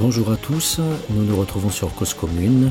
[0.00, 0.78] Bonjour à tous,
[1.10, 2.70] nous nous retrouvons sur Cause Commune.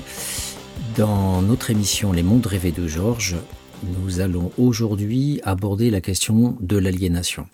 [0.95, 3.35] Dans notre émission Les mondes rêvés de Georges,
[3.83, 7.47] nous allons aujourd'hui aborder la question de l'aliénation.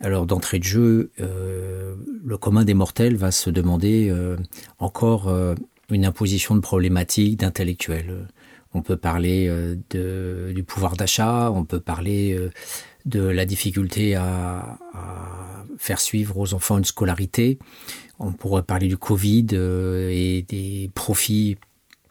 [0.00, 4.36] Alors d'entrée de jeu, euh, le commun des mortels va se demander euh,
[4.78, 5.54] encore euh,
[5.90, 8.26] une imposition de problématiques d'intellectuels.
[8.72, 9.50] On peut parler
[9.90, 12.38] du pouvoir d'achat, on peut parler
[13.06, 14.78] de la difficulté à,
[15.78, 17.58] faire suivre aux enfants une scolarité.
[18.18, 21.56] On pourrait parler du Covid et des profits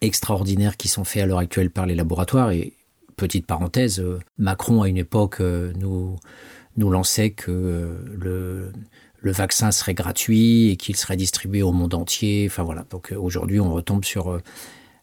[0.02, 2.52] extraordinaires qui sont faits à l'heure actuelle par les laboratoires.
[2.52, 2.74] Et
[3.18, 4.04] petite parenthèse,
[4.38, 6.18] Macron à une époque nous
[6.78, 8.72] nous lançait que euh,
[9.22, 12.48] le, vaccin serait gratuit et qu'il serait distribué au monde entier.
[12.50, 12.86] Enfin voilà.
[12.90, 14.42] Donc euh, aujourd'hui, on retombe sur euh,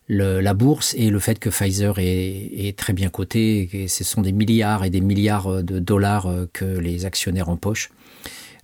[0.08, 3.86] la bourse et le fait que Pfizer est, très bien coté.
[3.88, 7.91] Ce sont des milliards et des milliards de dollars que les actionnaires empochent.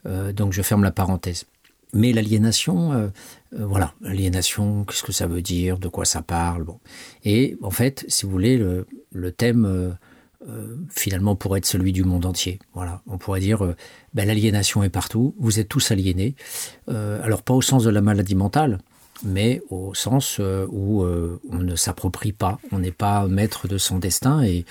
[0.07, 1.45] Euh, donc je ferme la parenthèse.
[1.93, 3.09] Mais l'aliénation, euh,
[3.53, 6.79] voilà, l'aliénation, qu'est-ce que ça veut dire, de quoi ça parle, bon.
[7.25, 9.91] Et en fait, si vous voulez, le, thème euh,
[10.49, 12.59] euh, finalement pourrait être celui du monde entier.
[12.75, 13.77] Voilà, on pourrait dire euh,
[14.15, 16.35] ben, l'aliénation est partout, vous êtes tous aliénés.
[16.89, 18.79] Euh, alors pas au sens de la maladie mentale,
[19.25, 23.79] mais au sens euh, où euh, on ne s'approprie pas, on n'est pas maître de
[23.79, 24.65] son destin et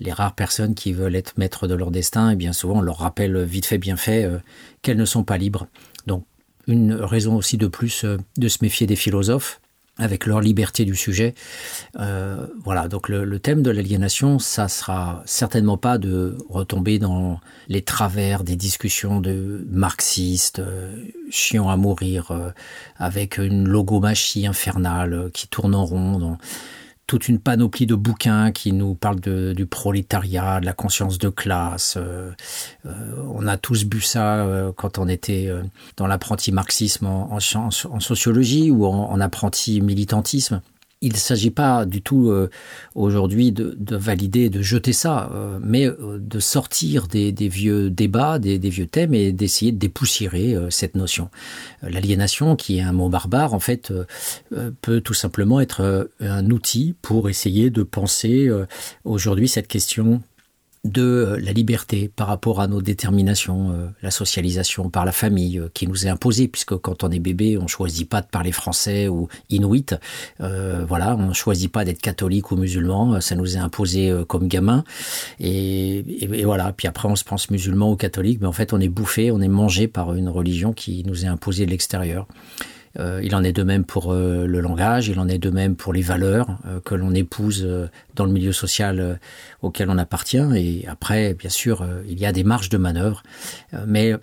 [0.00, 2.98] les rares personnes qui veulent être maîtres de leur destin, et bien souvent on leur
[2.98, 4.38] rappelle vite fait bien fait euh,
[4.82, 5.66] qu'elles ne sont pas libres.
[6.06, 6.24] Donc
[6.66, 9.60] une raison aussi de plus euh, de se méfier des philosophes
[9.96, 11.34] avec leur liberté du sujet.
[12.00, 17.80] Euh, voilà, donc le, thème de l'aliénation, ça sera certainement pas de retomber dans les
[17.80, 20.96] travers des discussions de marxistes, euh,
[21.30, 22.32] chiants à mourir,
[22.96, 26.38] avec une logomachie infernale qui tourne en rond.
[27.06, 31.96] Toute une panoplie de bouquins qui nous parlent du prolétariat, de la conscience de classe.
[31.96, 32.30] Euh,
[32.86, 32.90] euh,
[33.32, 35.50] on a tous bu ça euh, quand on était
[35.96, 40.62] dans l'apprenti marxisme en, sociologie ou en apprenti militantisme
[41.04, 42.48] il ne s'agit pas du tout euh,
[42.94, 48.38] aujourd'hui de, de valider, de jeter ça, euh, mais euh, de sortir des, vieux débats,
[48.38, 51.28] des, vieux thèmes et d'essayer de dépoussiérer cette notion.
[51.82, 53.92] L'aliénation, qui est un mot barbare, en fait,
[54.80, 58.50] peut tout simplement être un outil pour essayer de penser
[59.04, 60.22] aujourd'hui cette question
[60.84, 65.58] de euh, la liberté par rapport à nos déterminations, euh, la socialisation par la famille
[65.58, 68.52] euh, qui nous est imposée, puisque quand on est bébé, on choisit pas de parler
[68.52, 69.94] français ou inuit.
[70.40, 74.84] Euh, voilà, on choisit pas d'être catholique ou musulman, ça nous est imposé comme gamin.
[75.40, 78.72] Et, et, et voilà, puis après on se pense musulman ou catholique, mais en fait
[78.72, 82.26] on est bouffé, on est mangé par une religion qui nous est imposée de l'extérieur.
[82.98, 85.76] Euh, il en est de même pour euh, le langage, il en est de même
[85.76, 87.66] pour les valeurs euh, que l'on épouse
[88.14, 89.18] dans le milieu social
[89.62, 90.42] auquel on appartient.
[90.56, 93.22] Et après, bien sûr, il y a des marges de manœuvre.
[93.86, 94.14] Mais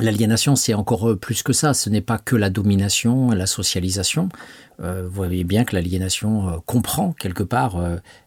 [0.00, 1.74] L'aliénation, c'est encore plus que ça.
[1.74, 4.30] Ce n'est pas que la domination, la socialisation.
[4.78, 7.76] Vous voyez bien que l'aliénation comprend quelque part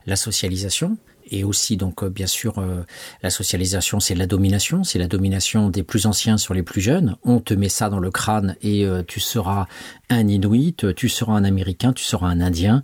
[0.05, 0.97] la socialisation
[1.33, 2.83] et aussi donc euh, bien sûr euh,
[3.23, 4.83] la socialisation c'est la domination.
[4.83, 7.15] C'est la domination des plus anciens sur les plus jeunes.
[7.23, 9.65] On te met ça dans le crâne et euh, tu seras
[10.09, 12.83] un inuit tu seras un américain tu seras un indien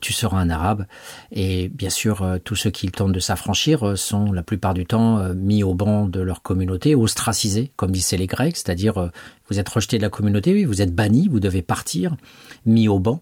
[0.00, 0.86] tu seras un arabe.
[1.30, 5.62] Et bien sûr tous ceux qui tentent de s'affranchir sont la plupart du temps mis
[5.62, 8.56] au banc de leur communauté ostracisés comme disaient les grecs.
[8.56, 9.08] C'est à dire euh,
[9.50, 12.16] vous êtes rejeté de la communauté oui vous êtes banni vous devez partir
[12.64, 13.20] mis au banc.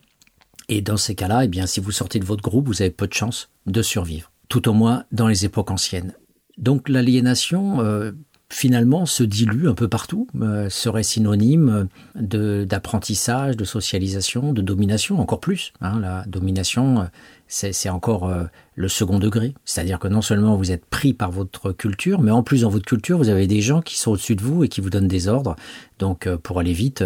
[0.69, 2.91] Et dans ces cas là eh bien si vous sortez de votre groupe vous avez
[2.91, 6.15] peu de chance de survivre tout au moins dans les époques anciennes.
[6.57, 8.13] Donc l'aliénation euh,
[8.51, 15.21] finalement se dilue un peu partout, euh, serait synonyme d'apprentissage, de, de, socialisation, de domination,
[15.21, 15.73] encore plus.
[15.81, 17.05] Hein, la domination, euh,
[17.47, 18.45] c'est encore euh,
[18.75, 19.55] le second degré.
[19.65, 22.87] C'est-à-dire que non seulement vous êtes pris par votre culture, mais en plus dans votre
[22.87, 25.29] culture, vous avez des gens qui sont au-dessus de vous et qui vous donnent des
[25.29, 25.55] ordres.
[25.99, 27.05] Donc pour aller vite,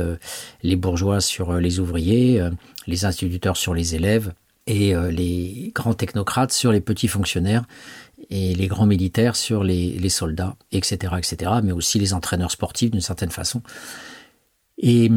[0.62, 2.47] les bourgeois sur les ouvriers,
[2.86, 4.32] les instituteurs sur les élèves,
[4.67, 7.65] et euh, les grands technocrates sur les petits fonctionnaires
[8.31, 12.91] et les grands militaires sur les, les soldats, etc., etc., mais aussi les entraîneurs sportifs
[12.91, 13.63] d'une certaine façon.
[14.78, 15.10] Et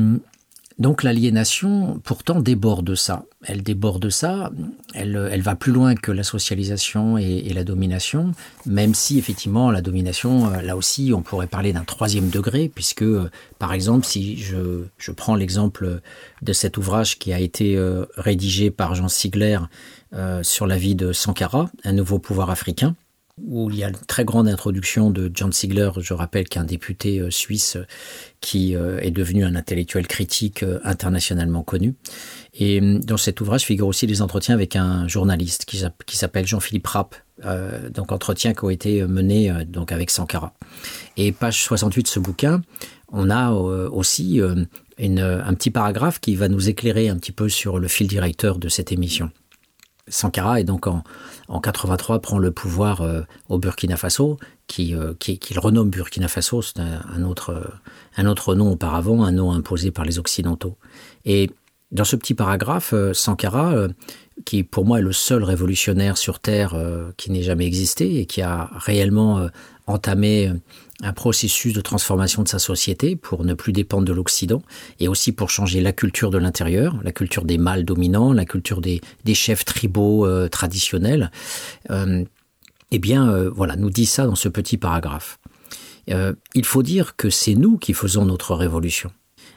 [0.77, 3.23] donc l'aliénation, pourtant, déborde ça.
[3.45, 4.51] Elle déborde ça,
[4.93, 8.33] elle, va plus loin que la socialisation et, la domination,
[8.65, 13.03] même si effectivement la domination, euh, là aussi, on pourrait parler d'un troisième degré, puisque,
[13.03, 16.01] euh, par exemple, si je, prends l'exemple
[16.41, 19.59] de cet ouvrage qui a été euh, rédigé par Jean Sigler
[20.43, 22.95] sur la vie de Sankara, un nouveau pouvoir africain,
[23.41, 27.19] où il y a une très grande introduction de John Sigler, je rappelle qu'un député
[27.19, 27.77] euh, suisse
[28.39, 31.95] qui euh, est devenu un intellectuel critique euh, internationalement connu.
[32.53, 35.77] Et euh, dans cet ouvrage figurent aussi des entretiens avec un journaliste qui,
[36.15, 40.53] s'appelle Jean-Philippe Rapp, euh, donc entretiens qui ont été menés euh, donc avec Sankara.
[41.17, 42.61] Et page 68 de ce bouquin,
[43.11, 44.55] on a euh, aussi euh,
[44.97, 48.69] un petit paragraphe qui va nous éclairer un petit peu sur le fil directeur de
[48.69, 49.29] cette émission.
[50.07, 51.03] Sankara est donc en,
[51.47, 54.37] en 83 prend le pouvoir euh, au Burkina Faso,
[54.67, 57.79] qui, euh, qui, qui, le renomme Burkina Faso, c'est un, autre,
[58.17, 60.77] un autre nom auparavant, un nom imposé par les Occidentaux.
[61.25, 61.49] Et
[61.91, 63.87] dans ce petit paragraphe, euh, Sankara,
[64.45, 66.75] qui pour moi est le seul révolutionnaire sur Terre
[67.15, 69.47] qui n'ait jamais existé et qui a réellement
[69.87, 70.51] entamé
[71.01, 74.61] un processus de transformation de sa société pour ne plus dépendre de l'Occident
[74.99, 78.81] et aussi pour changer la culture de l'intérieur, la culture des mâles dominants, la culture
[78.81, 79.01] des,
[79.33, 81.31] chefs tribaux euh, traditionnels.
[81.91, 82.23] Euh,
[82.91, 85.39] eh bien, euh, voilà, nous dit ça dans ce petit paragraphe.
[86.07, 89.11] il faut dire que c'est nous qui faisons notre révolution.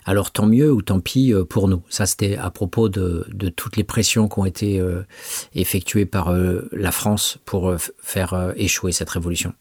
[0.04, 1.82] Alors tant mieux ou tant pis pour nous.
[1.90, 4.82] Ça, c'était à propos de, de, toutes les pressions qui ont été
[5.54, 9.52] effectuées par la France pour faire échouer cette révolution.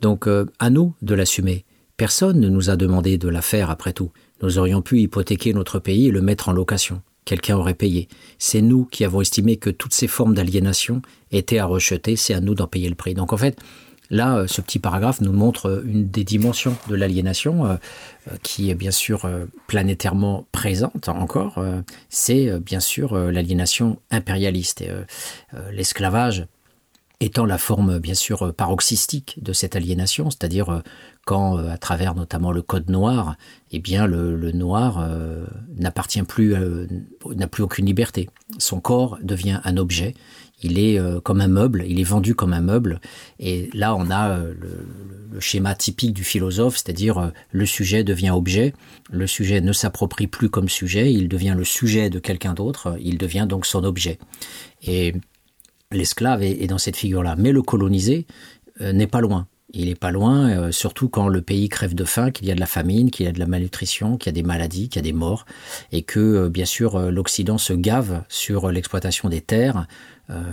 [0.00, 1.64] Donc euh, à nous de l'assumer.
[1.96, 4.12] Personne ne nous a demandé de la faire après tout.
[4.42, 7.02] Nous aurions pu hypothéquer notre pays et le mettre en location.
[7.24, 8.08] Quelqu'un aurait payé.
[8.38, 11.02] C'est nous qui avons estimé que toutes ces formes d'aliénation
[11.32, 13.14] étaient à rejeter, c'est à nous d'en payer le prix.
[13.14, 13.58] Donc en fait,
[14.10, 17.78] là, euh, ce petit paragraphe nous montre euh, une des dimensions de l'aliénation
[18.42, 19.28] qui est bien sûr
[19.66, 21.64] planétairement présente encore.
[22.10, 24.84] C'est bien sûr l'aliénation impérialiste.
[25.72, 26.46] L'esclavage
[27.20, 30.80] étant la forme bien sûr paroxystique de cette aliénation, c'est-à-dire euh,
[31.24, 33.36] quand, euh, à travers notamment le code noir,
[33.72, 35.44] eh bien le, noir euh,
[35.76, 36.54] n'appartient plus,
[37.34, 38.28] n'a plus aucune liberté.
[38.58, 40.14] Son corps devient un objet.
[40.60, 43.00] Il est comme un meuble, il est vendu comme un meuble.
[43.38, 44.88] Et là, on a le,
[45.30, 48.74] le schéma typique du philosophe, c'est-à-dire le sujet devient objet,
[49.08, 53.18] le sujet ne s'approprie plus comme sujet, il devient le sujet de quelqu'un d'autre, il
[53.18, 54.18] devient donc son objet.
[54.82, 55.14] Et
[55.92, 57.34] l'esclave est, dans cette figure-là.
[57.38, 58.26] Mais le colonisé
[58.80, 59.46] euh, n'est pas loin.
[59.74, 62.54] Il n'est pas loin, euh, surtout quand le pays crève de faim, qu'il y a
[62.54, 64.96] de la famine, qu'il y a de la malnutrition, qu'il y a des maladies, qu'il
[64.96, 65.44] y a des morts,
[65.92, 69.86] et que euh, bien sûr l'Occident se gave sur l'exploitation des terres,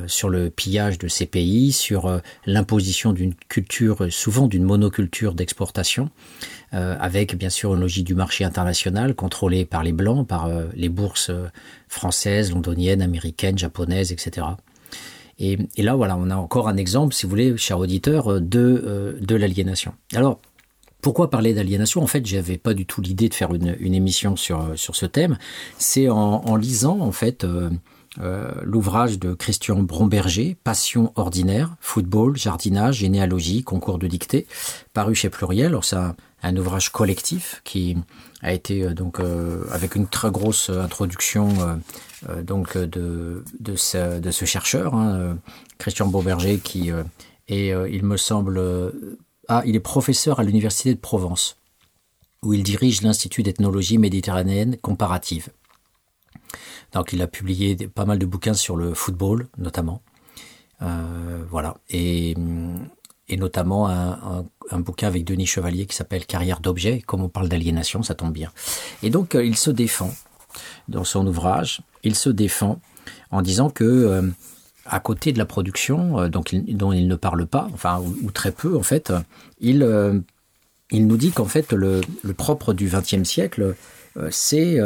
[0.08, 6.10] sur le pillage de ces pays, sur l'imposition d'une culture, souvent d'une monoculture d'exportation,
[6.72, 11.30] avec bien sûr une logique du marché international contrôlée par les blancs, par les bourses
[11.90, 14.46] françaises, londoniennes, américaines, japonaises, etc.
[15.38, 18.84] Et, là, voilà, on a encore un exemple, si vous voulez, cher auditeur, euh, de,
[18.86, 19.94] euh, de l'aliénation.
[20.14, 20.40] Alors,
[21.02, 22.02] pourquoi parler d'aliénation?
[22.02, 24.96] En fait, j'avais pas du tout l'idée de faire une, une, émission sur, euh, sur
[24.96, 25.38] ce thème.
[25.78, 27.46] C'est en, lisant, en fait,
[28.64, 34.48] l'ouvrage de Christian Bromberger, Passion ordinaire, football, jardinage, généalogie, concours de dictée,
[34.94, 35.68] paru chez Pluriel.
[35.68, 37.98] Alors, c'est un, ouvrage collectif qui
[38.42, 39.20] a été donc
[39.72, 41.50] avec une très grosse introduction
[42.44, 45.34] donc euh, de, ce, chercheur, hein, euh,
[45.78, 46.92] Christian Beauberger, qui
[47.48, 48.62] est, il me semble,
[49.48, 51.58] ah, il est professeur à l'Université de Provence,
[52.42, 55.50] où il dirige l'Institut d'ethnologie méditerranéenne comparative.
[56.94, 60.02] Donc il a publié pas mal de bouquins sur le football, notamment.
[60.82, 61.78] Euh, voilà.
[61.90, 62.36] Et,
[63.28, 67.02] et notamment un, un, bouquin avec Denis Chevalier qui s'appelle Carrière d'objets.
[67.02, 68.52] Comme on parle d'aliénation, ça tombe bien.
[69.04, 70.12] Et donc il se défend
[70.88, 72.80] dans son ouvrage, il se défend
[73.32, 74.22] en disant que euh,
[74.86, 78.52] à côté de la production, euh, donc dont il ne parle pas, enfin ou, très
[78.52, 79.12] peu en fait,
[79.60, 80.20] il euh,
[80.92, 83.76] il nous dit qu'en fait le, le, propre du XXe siècle,
[84.30, 84.78] c'est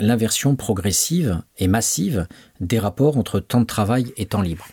[0.00, 2.26] l'inversion progressive et massive
[2.60, 4.66] des rapports entre temps de travail et temps libre.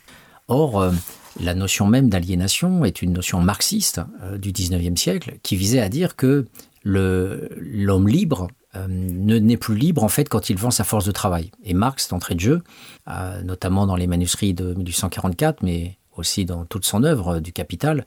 [0.48, 0.92] Or,
[1.40, 4.02] la notion même d'aliénation est une notion marxiste
[4.40, 6.48] du XIXe siècle qui visait à dire que
[6.84, 11.12] l'homme libre euh, ne n'est plus libre en fait quand il vend sa force de
[11.12, 11.52] travail.
[11.64, 12.64] Et Marx, d'entrée de jeu,
[13.10, 18.06] euh, notamment dans les manuscrits de 1844, mais aussi dans toute son œuvre du Capital,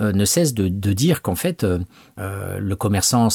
[0.00, 1.78] euh, ne cesse de, de dire qu'en fait, euh,
[2.16, 3.28] le commerçant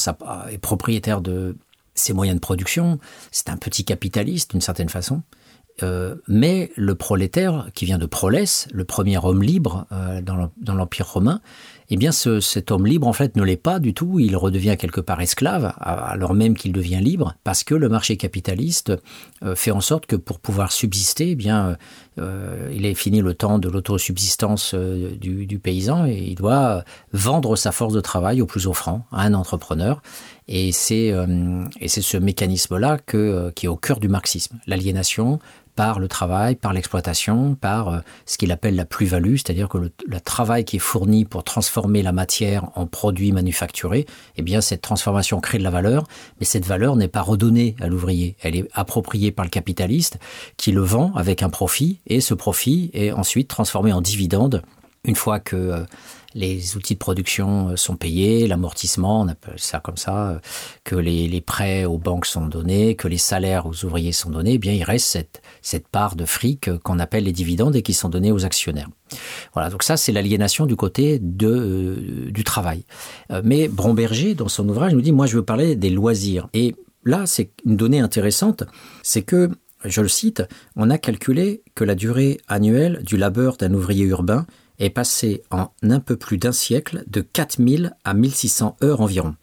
[0.50, 1.56] est propriétaire de
[1.94, 2.98] ses moyens de production,
[3.30, 5.22] c'est un petit capitaliste d'une certaine façon,
[5.82, 11.08] euh, mais le prolétaire, qui vient de prolès, le premier homme libre euh, dans l'Empire
[11.08, 11.40] romain,
[11.92, 14.76] eh bien ce, cet homme libre en fait ne l'est pas du tout, il redevient
[14.78, 18.94] quelque part esclave, alors même qu'il devient libre, parce que le marché capitaliste
[19.42, 21.76] euh, fait en sorte que pour pouvoir subsister, eh bien
[22.18, 27.56] euh, il est fini le temps de l'autosubsistance euh, du, paysan et il doit vendre
[27.56, 30.02] sa force de travail au plus offrant à un entrepreneur.
[30.48, 35.38] Et c'est euh, ce mécanisme-là qui est au cœur du marxisme, l'aliénation,
[35.74, 39.92] par le travail, par l'exploitation, par euh, ce qu'il appelle la plus-value, c'est-à-dire que le,
[40.06, 44.82] le, travail qui est fourni pour transformer la matière en produit manufacturé, eh bien cette
[44.82, 46.04] transformation crée de la valeur,
[46.40, 50.18] mais cette valeur n'est pas redonnée à l'ouvrier, elle est appropriée par le capitaliste
[50.56, 54.62] qui le vend avec un profit et ce profit est ensuite transformé en dividende
[55.04, 55.84] Une fois que
[56.34, 60.38] les outils de production euh, sont payés, l'amortissement, on appelle ça comme ça, euh,
[60.84, 64.58] que les, prêts aux banques sont donnés, que les salaires aux ouvriers sont donnés, eh
[64.58, 67.94] bien il reste cette, cette part de fric euh, qu'on appelle les dividendes et qui
[67.94, 68.88] sont donnés aux actionnaires.
[69.54, 72.84] Voilà, donc ça c'est l'aliénation du côté de, du travail.
[73.44, 76.48] Mais Bromberger, dans son ouvrage, nous dit, moi je veux parler des loisirs.
[76.54, 78.64] Et là, c'est une donnée intéressante,
[79.02, 79.50] c'est que
[79.84, 80.44] je le cite,
[80.76, 84.46] on a calculé que la durée annuelle du labeur d'un ouvrier urbain
[84.82, 89.36] est passé en un peu plus d'un siècle de 4000 à 1600 heures environ.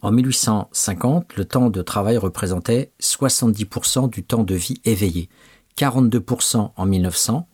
[0.00, 5.28] En 1850, le temps de travail représentait 70% du temps de vie éveillé,
[5.76, 7.48] 42% en 1900.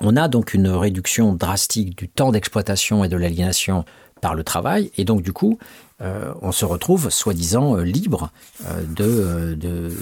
[0.00, 3.84] On a donc une réduction drastique du temps d'exploitation et de l'aliénation
[4.20, 5.58] par le travail, et donc du coup,
[6.00, 8.30] euh, on se retrouve soi-disant euh, libre
[8.66, 9.94] euh, de,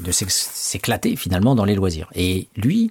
[0.00, 2.08] de s'éclater finalement dans les loisirs.
[2.14, 2.90] Et lui,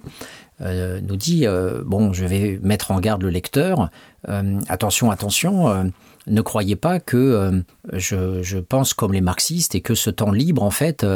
[0.60, 3.90] euh, nous dit euh, bon, je vais mettre en garde le lecteur.
[4.28, 5.90] Euh, attention, attention.
[6.26, 10.70] ne croyez pas que je, pense comme les marxistes et que ce temps libre, en
[10.70, 11.06] fait,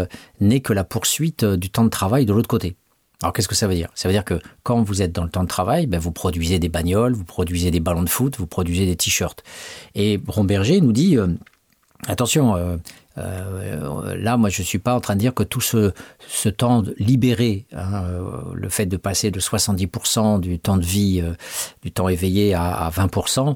[0.41, 2.77] n'est que la poursuite du temps de travail de l'autre côté.
[3.23, 3.89] Alors qu'est-ce que ça veut dire?
[3.95, 6.59] Ça veut dire que quand vous êtes dans le temps de travail, ben, vous produisez
[6.59, 9.43] des bagnoles, vous produisez des ballons de foot, vous produisez des t-shirts.
[9.95, 11.17] Et Bromberger nous dit,
[12.09, 12.79] attention,
[13.19, 15.93] euh, là, moi, je ne suis pas en train de dire que tout ce,
[16.51, 21.35] temps libéré, hein, euh, le fait de passer de 70% du temps de vie, euh,
[21.83, 23.55] du temps éveillé à, à 20%, euh,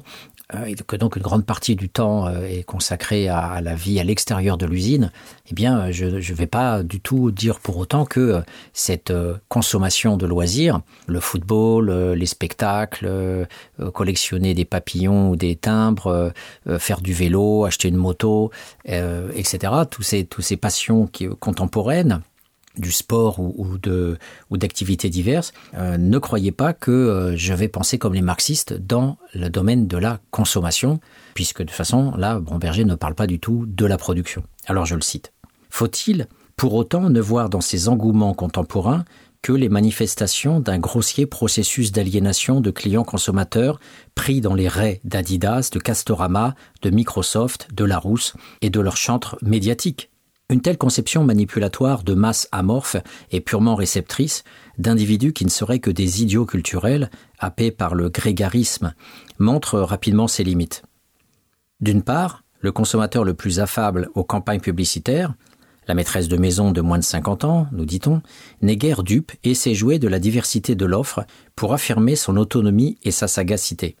[0.65, 4.03] et que donc une grande partie du temps euh, est consacrée à, la vie à
[4.03, 5.11] l'extérieur de l'usine,
[5.49, 8.41] eh bien, euh, je ne vais pas du tout dire pour autant que
[8.73, 9.13] cette
[9.49, 13.47] consommation de loisirs, le football, les spectacles,
[13.93, 16.31] collectionner des papillons ou des timbres,
[16.79, 18.51] faire du vélo, acheter une moto,
[18.85, 22.21] etc., tous ces, tous ces passions qui, contemporaines,
[22.77, 23.77] du sport ou,
[24.57, 29.17] d'activités diverses, euh, ne croyez pas que euh, je vais penser comme les marxistes dans
[29.33, 30.99] le domaine de la consommation,
[31.33, 34.43] puisque de toute façon, là, Bromberger ne parle pas du tout de la production.
[34.67, 35.33] Alors je le cite.
[35.69, 39.05] Faut-il pour autant ne voir dans ces engouements contemporains
[39.41, 43.79] que les manifestations d'un grossier processus d'aliénation de clients consommateurs
[44.13, 49.37] pris dans les raies d'Adidas, de Castorama, de Microsoft, de Larousse et de leur chantre
[49.41, 50.10] médiatique
[50.51, 52.97] une telle conception manipulatoire de masse amorphe
[53.31, 54.43] et purement réceptrice
[54.77, 58.93] d'individus qui ne seraient que des idiots culturels, happés par le grégarisme,
[59.39, 60.83] montre rapidement ses limites.
[61.79, 65.33] D'une part, le consommateur le plus affable aux campagnes publicitaires,
[65.87, 68.21] la maîtresse de maison de moins de 50 ans, nous dit-on,
[68.61, 72.97] n'est guère dupe et sait jouer de la diversité de l'offre pour affirmer son autonomie
[73.03, 73.95] et sa sagacité.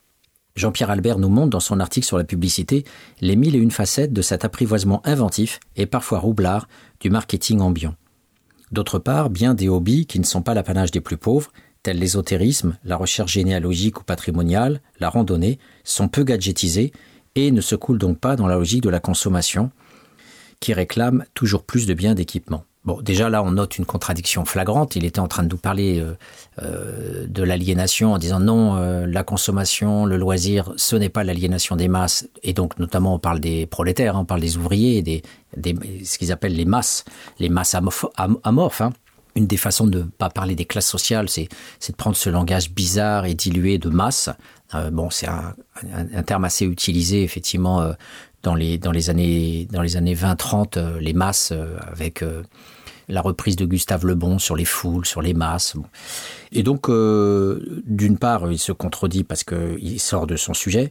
[0.61, 2.85] Jean-Pierre Albert nous montre dans son article sur la publicité
[3.19, 6.67] les mille et une facettes de cet apprivoisement inventif et parfois roublard
[6.99, 7.95] du marketing ambiant.
[8.71, 11.51] D'autre part, bien des hobbies qui ne sont pas l'apanage des plus pauvres,
[11.81, 16.91] tels l'ésotérisme, la recherche généalogique ou patrimoniale, la randonnée, sont peu gadgetisés
[17.33, 19.71] et ne se coulent donc pas dans la logique de la consommation,
[20.59, 22.65] qui réclame toujours plus de biens d'équipement.
[22.83, 24.95] Bon, déjà là, on note une contradiction flagrante.
[24.95, 26.17] Il était en train de nous parler euh,
[26.63, 31.75] euh, de l'aliénation en disant non, euh, la consommation, le loisir, ce n'est pas l'aliénation
[31.75, 32.27] des masses.
[32.41, 35.21] Et donc, notamment, on parle des prolétaires, hein, on parle des ouvriers, des,
[35.55, 37.05] des ce qu'ils appellent les masses,
[37.37, 38.81] les masses amorphes.
[38.81, 38.93] Hein.
[39.35, 41.47] Une des façons de ne pas parler des classes sociales, c'est
[41.87, 44.29] de prendre ce langage bizarre et dilué de masse.
[44.91, 45.53] bon, c'est un,
[45.93, 47.93] un, terme assez utilisé, effectivement,
[48.43, 51.53] dans les, dans les années, dans les années 20-30, les masses,
[51.93, 52.25] avec
[53.11, 55.75] la reprise de Gustave Lebon sur les foules, sur les masses.
[56.51, 60.89] Et donc, euh, d'une part, il se contredit parce qu'il sort de son sujet.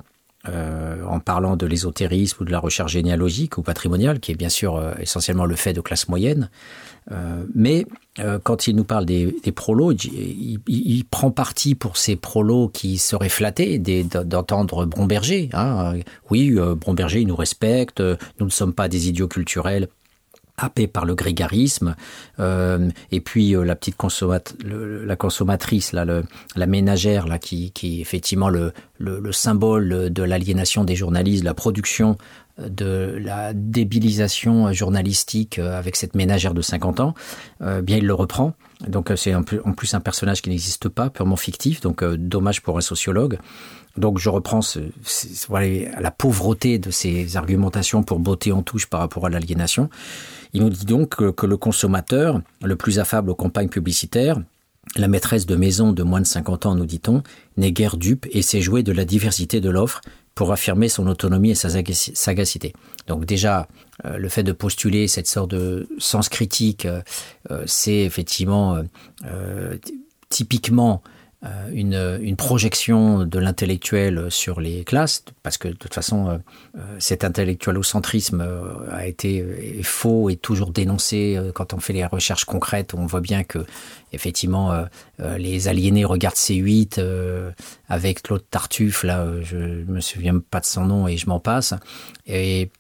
[0.49, 4.49] Euh, en parlant de l'ésotérisme ou de la recherche généalogique ou patrimoniale, qui est bien
[4.49, 6.49] sûr euh, essentiellement le fait de classe moyenne.
[7.55, 7.87] mais
[8.45, 13.79] quand il nous parle des, prolos, il, prend parti pour ces prolos qui seraient flattés
[13.79, 15.49] d'entendre Bromberger.
[15.53, 15.95] Hein.
[16.31, 19.89] Oui, Bromberger, il nous respecte, nous ne sommes pas des idiots culturels
[20.61, 21.97] happé par le grégarisme,
[22.39, 26.05] euh, et puis euh, la petite consommatrice, là,
[26.57, 32.19] la ménagère, là, qui, est effectivement le, le, symbole de l'aliénation des journalistes, la production
[32.59, 37.15] de la débilisation journalistique euh, avec cette ménagère de 50 ans,
[37.83, 38.55] bien il le reprend.
[38.87, 42.81] Donc c'est en plus un personnage qui n'existe pas, purement fictif, donc dommage pour un
[42.81, 43.39] sociologue.
[43.97, 44.61] Donc je reprends
[46.01, 49.91] la pauvreté de ces argumentations pour botter en touche par rapport à l'aliénation.
[50.53, 54.41] Il nous dit donc que, le consommateur, le plus affable aux campagnes publicitaires,
[54.97, 57.23] la maîtresse de maison de moins de 50 ans, nous dit-on,
[57.57, 60.01] n'est guère dupe et sait jouer de la diversité de l'offre
[60.35, 62.73] pour affirmer son autonomie et sa sagacité.
[63.07, 63.69] Donc déjà,
[64.05, 67.03] euh, le fait de postuler cette sorte de sens critique, euh,
[67.51, 68.79] euh, c'est effectivement
[70.29, 71.03] typiquement
[71.73, 76.39] une, une, projection de l'intellectuel sur les classes, parce que de toute façon, euh,
[76.77, 78.47] euh cet intellectualocentrisme
[78.91, 79.43] a été
[79.83, 82.93] faux et toujours dénoncé quand on fait les recherches concrètes.
[82.95, 83.61] On voit bien que,
[84.13, 84.85] effectivement,
[85.19, 87.01] les aliénés regardent C8
[87.89, 91.75] avec Claude Tartuffe, là, je me souviens pas de son nom et je m'en passe.
[92.27, 92.71] Et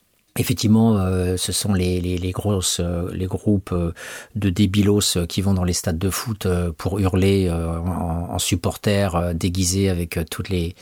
[0.40, 3.92] Effectivement, euh, ce sont les, les, grosses, euh, les groupes euh,
[4.37, 9.90] de débilos qui vont dans les stades de foot pour hurler en, en, supporters déguisés
[9.90, 10.75] avec toutes les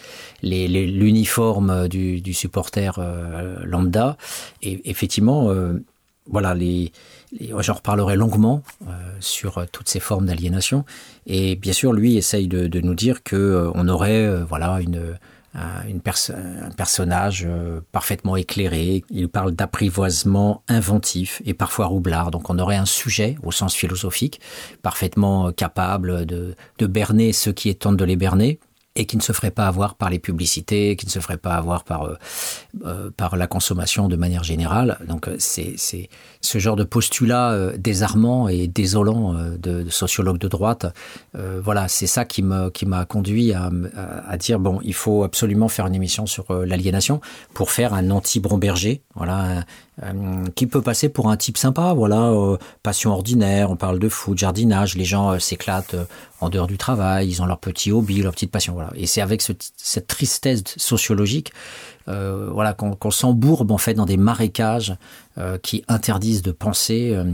[0.44, 3.00] l'uniforme du, du, supporter
[3.64, 4.16] lambda.
[4.62, 5.52] Et effectivement,
[6.30, 6.92] voilà, les,
[7.58, 8.62] j'en reparlerai longuement
[9.18, 10.84] sur toutes ces formes d'aliénation.
[11.26, 15.18] Et bien sûr, lui essaye de, de nous dire que on aurait, voilà, une
[15.54, 19.04] un personnage euh, parfaitement éclairé.
[19.10, 22.30] Il parle d'apprivoisement inventif et parfois roublard.
[22.30, 24.40] Donc on aurait un sujet au sens philosophique
[24.82, 28.60] parfaitement capable de, de berner ceux qui tentent de les berner
[28.98, 31.54] et qui ne se ferait pas avoir par les publicités, qui ne se ferait pas
[31.54, 32.16] avoir par, euh,
[32.84, 34.98] euh, par la consommation de manière générale.
[35.06, 35.76] Donc c'est
[36.40, 40.86] ce genre de postulat euh, désarmant et désolant euh, de, de sociologue de droite.
[41.36, 43.70] Euh, voilà, c'est ça qui m'a qui conduit à,
[44.26, 47.20] à, dire bon, il faut absolument faire une émission sur euh, l'aliénation
[47.54, 49.02] pour faire un anti-Bromberger.
[49.14, 49.64] Voilà,
[50.02, 51.92] euh, qui peut passer pour un type sympa.
[51.92, 53.70] Voilà, euh, passion ordinaire.
[53.70, 54.96] On parle de foot, jardinage.
[54.96, 55.96] Les gens s'éclatent
[56.40, 57.28] en dehors du travail.
[57.28, 58.74] Ils ont leur petit hobby, leur petite passion.
[58.74, 61.52] Voilà, et c'est avec ce, cette tristesse sociologique
[62.08, 64.96] euh, voilà, qu'on qu s'embourbe en fait dans des marécages
[65.36, 67.24] euh, qui interdisent de penser euh,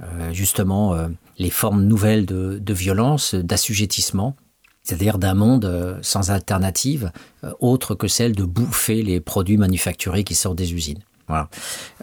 [0.00, 4.34] euh justement euh, les formes nouvelles de, de violence, d'assujettissement,
[4.82, 7.12] c'est-à-dire d'un monde euh, sans alternative
[7.60, 11.02] autre que celle de bouffer les produits manufacturés qui sortent des usines.
[11.28, 11.48] Voilà.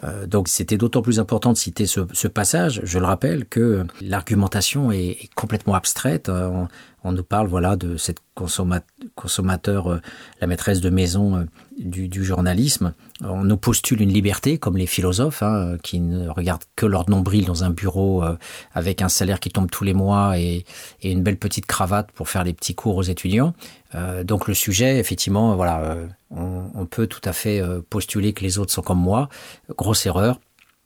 [0.04, 2.80] Euh, donc c'était d'autant plus important de citer ce, ce passage.
[2.84, 6.28] Je le rappelle que l'argumentation est, est complètement abstraite.
[6.28, 6.68] On,
[7.04, 8.80] on nous parle voilà de cette consomma
[9.14, 10.00] consommateur, euh,
[10.40, 11.44] la maîtresse de maison euh,
[11.78, 12.94] du, du journalisme.
[13.22, 17.44] On nous postule une liberté comme les philosophes hein, qui ne regardent que leur nombril
[17.44, 18.36] dans un bureau euh,
[18.72, 20.64] avec un salaire qui tombe tous les mois et,
[21.02, 23.54] et une belle petite cravate pour faire les petits cours aux étudiants.
[23.94, 28.42] Euh, donc le sujet, effectivement, voilà, euh, on, peut tout à fait euh, postuler que
[28.42, 29.28] les autres sont comme moi.
[29.76, 30.38] Grosse erreur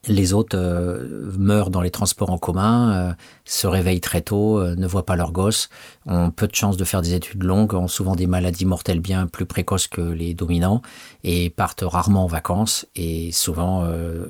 [0.08, 3.12] les autres euh, meurent dans les transports en commun, euh,
[3.44, 5.68] se réveillent très tôt, euh, ne voient pas leurs gosses,
[6.06, 9.26] ont peu de chances de faire des études longues, ont souvent des maladies mortelles bien
[9.26, 10.82] plus précoces que les dominants
[11.24, 14.26] et partent rarement en vacances et souvent euh,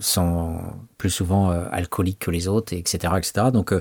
[0.00, 0.58] sont
[0.98, 3.14] plus souvent euh, alcooliques que les autres, etc.
[3.16, 3.46] etc.
[3.52, 3.80] Donc euh, euh,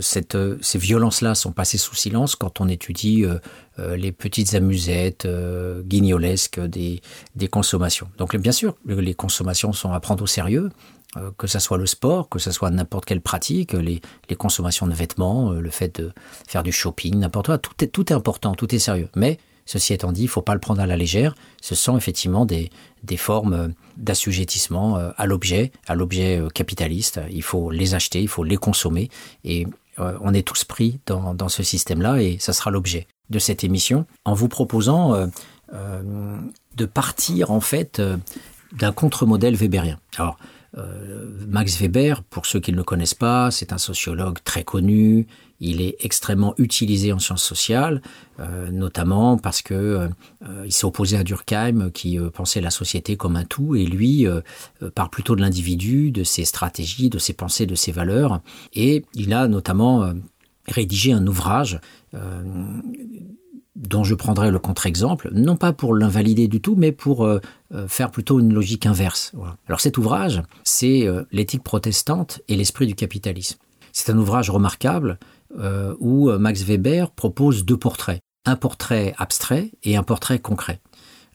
[0.00, 3.38] cette, euh, ces violences-là sont passées sous silence quand on étudie euh,
[3.78, 7.00] euh, les petites amusettes euh, guignolesques des,
[7.34, 8.08] des consommations.
[8.18, 10.70] Donc bien sûr, les consommations sont à prendre au sérieux,
[11.16, 14.86] euh, que ça soit le sport, que ce soit n'importe quelle pratique, les, les consommations
[14.86, 16.12] de vêtements, euh, le fait de
[16.46, 19.08] faire du shopping, n'importe quoi, tout est, tout est important, tout est sérieux.
[19.14, 21.34] Mais ceci étant dit, il ne faut pas le prendre à la légère.
[21.60, 22.70] Ce sont effectivement des,
[23.02, 27.20] des formes euh, d'assujettissement euh, à l'objet, à l'objet capitaliste.
[27.30, 29.10] Il faut les acheter, il faut les consommer
[29.44, 29.66] et
[29.98, 33.64] euh, on est tous pris dans, dans ce système-là et ça sera l'objet de cette
[33.64, 35.26] émission en vous proposant euh,
[35.74, 36.38] euh,
[36.76, 38.16] de partir en fait euh,
[38.72, 39.98] d'un contre-modèle weberien.
[40.16, 40.38] Alors
[40.76, 45.26] euh, Max Weber, pour ceux qui ne le connaissent pas, c'est un sociologue très connu,
[45.60, 48.02] il est extrêmement utilisé en sciences sociales,
[48.40, 49.74] euh, notamment parce que
[50.44, 54.26] euh, s'est opposé à Durkheim qui euh, pensait la société comme un tout et lui
[54.94, 58.40] parle plutôt de l'individu, de ses stratégies, de ses pensées, de ses valeurs
[58.74, 60.12] et il a notamment
[60.66, 61.80] rédigé un ouvrage
[63.74, 67.28] dont je prendrai le contre-exemple, non pas pour l'invalider du tout, mais pour
[67.88, 69.32] faire plutôt une logique inverse.
[69.66, 73.58] Alors cet ouvrage, c'est l'éthique protestante et l'esprit du capitalisme.
[73.92, 75.18] C'est un ouvrage remarquable
[75.58, 80.80] euh, où euh, Max Weber propose deux portraits, un portrait abstrait et un portrait concret.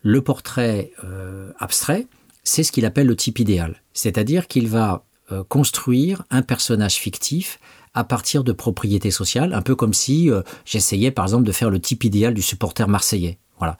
[0.03, 2.07] Le portrait euh, abstrait,
[2.43, 5.03] c'est ce qu'il appelle le type idéal, c'est-à-dire qu'il va
[5.47, 7.57] construire un personnage fictif
[7.93, 10.29] à partir de propriétés sociales, un peu comme si
[10.65, 13.37] j'essayais par exemple de faire le type idéal du supporter marseillais.
[13.57, 13.77] Voilà.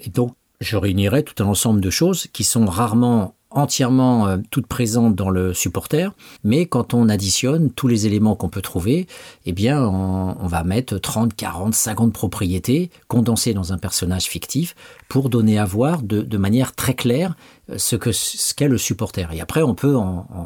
[0.00, 4.66] Et donc je réunirais tout un ensemble de choses qui sont rarement entièrement euh, toutes
[4.66, 6.12] présentes dans le supporter,
[6.42, 9.06] mais quand on additionne tous les éléments qu'on peut trouver,
[9.46, 14.74] eh bien on, va mettre 30, 40, 50 propriétés condensées dans un personnage fictif
[15.08, 17.36] pour donner à voir de, manière très claire
[17.70, 19.32] euh, ce que ce qu'est le supporter.
[19.32, 19.94] Et après on peut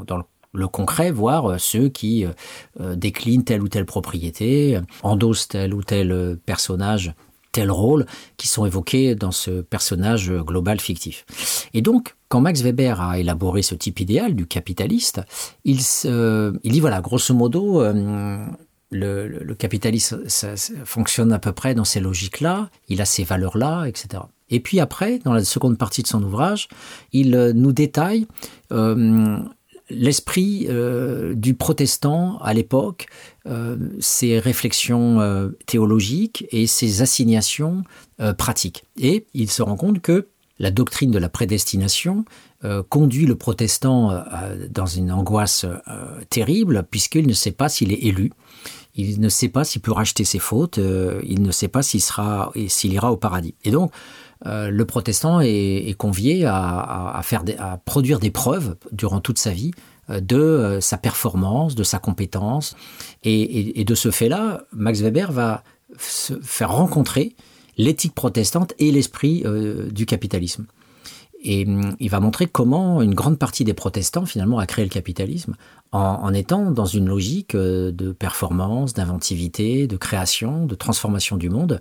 [0.07, 2.25] dans le le concret, voir euh, ceux qui
[2.81, 7.13] euh, déclinent telle ou telle propriété, endossent tel ou tel personnage,
[7.53, 8.07] tel rôle,
[8.37, 11.25] qui sont évoqués dans ce personnage global fictif.
[11.75, 15.23] Et donc, quand Max Weber a élaboré ce type idéal du capitaliste,
[15.65, 18.47] il, dit voilà, grosso modo, euh,
[18.91, 24.23] le, capitalisme ça, fonctionne à peu près dans ces logiques-là, il a ces valeurs-là, etc.
[24.51, 26.69] Et puis après, dans la seconde partie de son ouvrage,
[27.13, 28.27] il euh, nous détaille
[28.73, 29.39] euh,
[29.91, 33.07] l'esprit euh, du protestant à l'époque,
[33.99, 37.83] ses réflexions théologiques et ses assignations
[38.37, 38.85] pratiques.
[39.01, 42.27] Et il se rend compte que la doctrine de la prédestination
[42.91, 44.23] conduit le protestant
[44.69, 45.65] dans une angoisse
[46.29, 48.33] terrible puisqu'il ne sait pas s'il est élu.
[48.99, 52.03] Il ne sait pas s'il peut racheter ses fautes, euh, il ne sait pas s'il
[52.03, 53.55] sera, s'il ira au paradis.
[53.63, 53.93] Et donc,
[54.47, 59.73] euh, le protestant est, convié à, faire à produire des preuves durant toute sa vie
[60.11, 62.77] euh, de sa performance, de sa compétence.
[63.25, 65.63] Et, de ce fait-là, Max Weber va
[65.99, 67.35] se faire rencontrer
[67.77, 69.45] l'éthique protestante et l'esprit
[69.91, 70.67] du capitalisme.
[71.43, 74.91] Et hum, il va montrer comment une grande partie des protestants finalement a créé le
[74.91, 75.55] capitalisme
[75.93, 81.81] en, étant dans une logique euh, de performance, d'inventivité, de création, de transformation du monde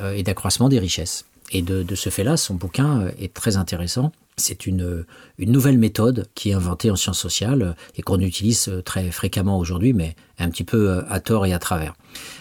[0.00, 1.24] euh, et d'accroissement des richesses.
[1.50, 4.12] Et de, ce fait-là, son bouquin euh, est très intéressant.
[4.36, 5.04] C'est une,
[5.38, 9.92] une nouvelle méthode qui est inventée en sciences sociales et qu'on utilise très fréquemment aujourd'hui,
[9.92, 11.92] mais un petit peu à tort et à travers.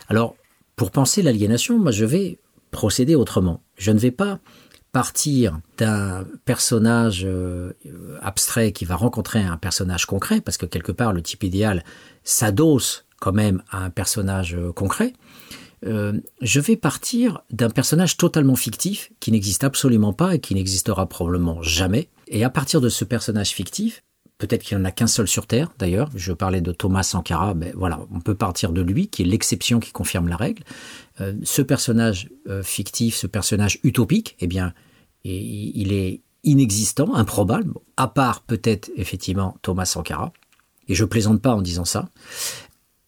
[0.08, 0.36] Alors,
[0.78, 2.40] pour penser l'aliénation, moi je vais
[2.72, 3.62] procéder autrement.
[3.78, 4.40] Je ne vais pas
[4.92, 7.74] partir d'un personnage euh,
[8.22, 11.84] abstrait qui va rencontrer un personnage concret, parce que quelque part le type idéal
[12.24, 15.14] s'adosse quand même à un personnage euh, concret,
[15.86, 21.08] euh, je vais partir d'un personnage totalement fictif qui n'existe absolument pas et qui n'existera
[21.08, 22.10] probablement jamais.
[22.28, 24.04] Et à partir de ce personnage fictif,
[24.38, 27.54] peut-être qu'il n'y en a qu'un seul sur Terre d'ailleurs, je parlais de Thomas Sankara,
[27.54, 30.64] mais voilà, on peut partir de lui, qui est l'exception qui confirme la règle.
[31.22, 34.74] Euh, ce personnage euh, fictif, ce personnage utopique, eh bien,
[35.26, 40.32] il est inexistant, improbable, à part peut-être effectivement Thomas Sankara.
[40.88, 42.10] Et je plaisante pas en disant ça.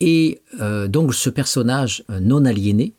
[0.01, 2.95] Et euh, donc ce personnage non aliéné,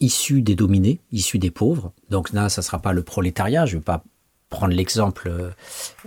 [0.00, 3.82] issu des dominés, issu des pauvres, donc là ça sera pas le prolétariat, je vais
[3.82, 4.04] pas
[4.48, 5.50] prendre l'exemple euh,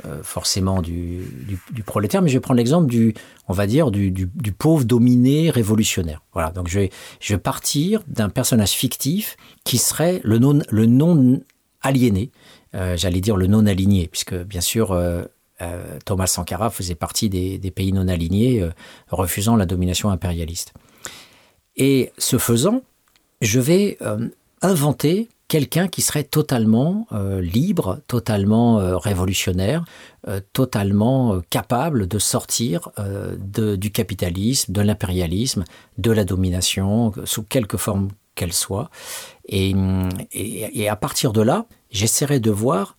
[0.06, 3.13] euh, forcément du, prolétaire, mais je vais prendre l'exemple du,
[3.48, 6.22] on va dire, du, pauvre dominé révolutionnaire.
[6.34, 11.42] Voilà, donc je vais, partir d'un personnage fictif qui serait le non,
[11.82, 12.32] aliéné,
[12.76, 14.98] euh, j'allais dire le non aligné, puisque bien sûr
[16.06, 18.67] Thomas Sankara faisait partie des, pays non alignés,
[19.10, 20.74] refusant la domination impérialiste.
[21.76, 22.82] Et ce faisant,
[23.41, 23.98] je vais
[24.62, 29.84] inventer quelqu'un qui serait totalement euh, libre, totalement euh, révolutionnaire,
[30.28, 32.91] euh, totalement capable de sortir
[33.38, 35.65] du capitalisme, de l'impérialisme,
[35.98, 38.89] de la domination, sous quelque forme qu'elle soit.
[39.48, 39.74] Et,
[40.32, 42.95] et, à partir de là, j'essaierai de voir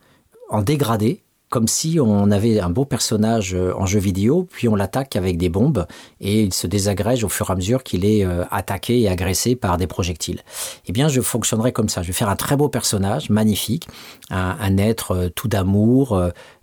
[0.48, 4.76] en dégradé comme si on avait un beau personnage euh, en jeu vidéo, puis on
[4.76, 5.84] l'attaque avec des bombes
[6.20, 9.56] et il se désagrège au fur et à mesure qu'il est euh, attaqué et agressé
[9.56, 10.42] par des projectiles.
[10.86, 12.02] Eh bien, je fonctionnerai comme ça.
[12.02, 13.88] Je vais faire un très beau personnage, magnifique,
[14.30, 16.16] un, être euh, tout d'amour,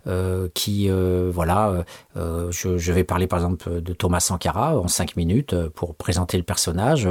[0.08, 1.84] euh, qui, euh, voilà,
[2.16, 6.42] euh, je, vais parler par exemple de Thomas Sankara en cinq minutes pour présenter le
[6.42, 7.08] personnage.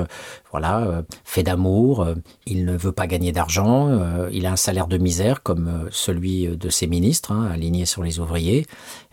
[0.51, 2.07] Voilà, fait d'amour,
[2.45, 3.99] il ne veut pas gagner d'argent,
[4.31, 8.19] il a un salaire de misère comme celui de ses ministres, hein, alignés sur les
[8.19, 8.65] ouvriers.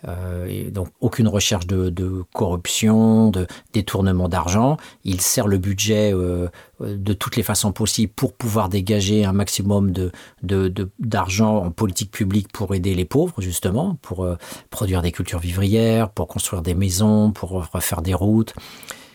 [0.09, 4.77] Euh, donc aucune recherche de, de, corruption, de détournement d'argent.
[5.05, 6.49] Il sert le budget euh,
[6.81, 10.13] de toutes les façons possibles pour pouvoir dégager un maximum de
[10.99, 14.37] d'argent en politique publique pour aider les pauvres justement, pour euh,
[14.71, 18.55] produire des cultures vivrières, pour construire des maisons, pour refaire des routes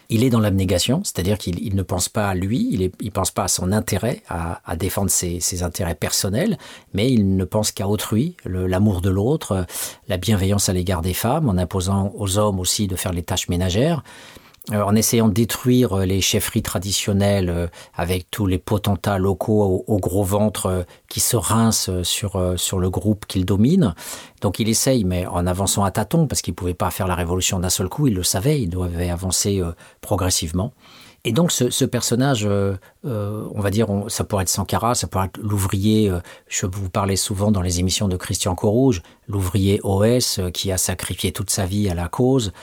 [0.10, 3.44] il est dans l'abnégation, c'est-à-dire qu'il ne pense pas à lui, il ne pense pas
[3.44, 6.58] à son intérêt, à, défendre ses, intérêts personnels,
[6.94, 9.68] mais il ne pense qu'à autrui, l'amour de l'autre,
[10.08, 13.50] la bienveillance à l'égard des femmes, en imposant aux hommes aussi de faire les tâches
[13.50, 14.04] ménagères.
[14.72, 19.84] Euh, en essayant de détruire euh, les chefferies traditionnelles euh, avec tous les potentats locaux
[19.88, 23.96] au, gros ventre qui se rincent sur, sur le groupe qu'il domine.
[24.42, 27.16] Donc il essaye, mais en avançant à tâtons, parce qu'il ne pouvait pas faire la
[27.16, 29.62] révolution d'un seul coup, il le savait, il devait avancer
[30.02, 30.72] progressivement.
[31.26, 32.48] Et donc ce, personnage,
[33.04, 36.12] on va dire, ça pourrait être Sankara, ça pourrait être l'ouvrier,
[36.48, 41.34] je vous parlais souvent dans les émissions de Christian Corouge, l'ouvrier OS qui a sacrifié
[41.34, 42.54] toute sa vie à la cause,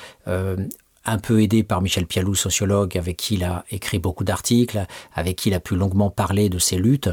[1.07, 5.37] un peu aidé par Michel Pialou, sociologue, avec qui il a écrit beaucoup d'articles, avec
[5.37, 7.09] qui il a pu longuement parler de ses luttes.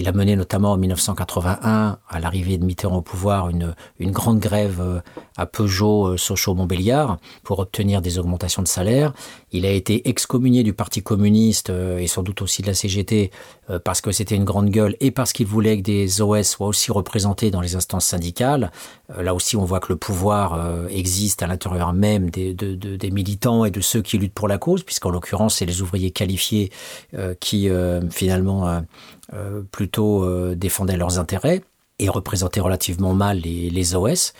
[0.00, 4.80] Il a mené notamment en 1981, à l'arrivée de Mitterrand au pouvoir, une, grande grève
[4.80, 5.00] euh,
[5.36, 9.12] à Peugeot, euh, Sochaux, Montbéliard pour obtenir des augmentations de salaire.
[9.52, 13.30] Il a été excommunié du Parti communiste euh, et sans doute aussi de la CGT
[13.84, 16.90] parce que c'était une grande gueule et parce qu'il voulait que des OS soient aussi
[16.90, 18.72] représentés dans les instances syndicales.
[19.16, 23.70] Là aussi, on voit que le pouvoir existe à l'intérieur même des, des militants et
[23.70, 26.72] de ceux qui luttent pour la cause, puisqu'en l'occurrence, c'est les ouvriers qualifiés
[27.38, 27.70] qui
[28.10, 28.82] finalement
[29.32, 31.62] euh, plutôt euh, défendaient leurs intérêts
[32.00, 34.32] et représentaient relativement mal les, OS.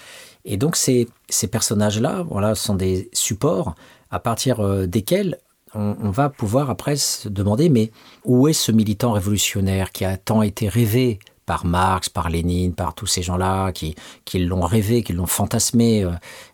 [0.44, 3.76] Et donc ces, ces personnages-là voilà, sont des supports
[4.10, 5.38] à partir euh, desquels
[5.74, 7.92] on, on, va pouvoir après se demander mais
[8.24, 12.94] où est ce militant révolutionnaire qui a tant été rêvé par Marx, par Lénine, par
[12.94, 13.96] tous ces gens-là qui,
[14.34, 16.12] l'ont rêvé, qui l'ont fantasmé euh,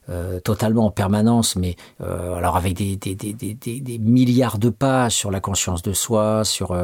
[0.08, 5.82] euh, totalement en permanence, mais euh, alors avec des, milliards de pages sur la conscience
[5.82, 6.74] de soi, sur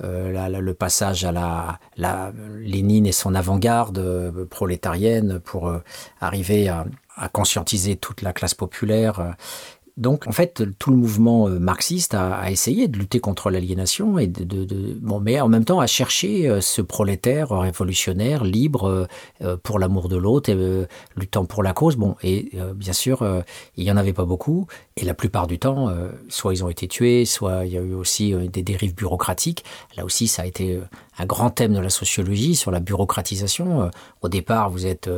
[0.00, 5.72] le passage à la, Lénine et son avant-garde prolétarienne pour
[6.20, 9.36] arriver à conscientiser toute la classe populaire.
[9.98, 14.26] Donc, en fait, tout le mouvement euh, marxiste a, essayé de lutter contre l'aliénation et
[14.26, 14.66] de,
[15.00, 19.06] bon, mais en même temps a cherché euh, ce prolétaire révolutionnaire, libre,
[19.42, 21.96] euh, pour l'amour de l'autre, et luttant pour la cause.
[21.96, 23.24] Bon, et bien sûr,
[23.76, 25.92] il y en avait pas beaucoup, et la plupart du temps,
[26.28, 29.64] soit ils ont été tués, soit il y a eu aussi des dérives bureaucratiques.
[29.96, 30.80] Là aussi, ça a été
[31.18, 33.90] un grand thème de la sociologie sur la bureaucratisation.
[34.22, 35.10] Au départ, vous êtes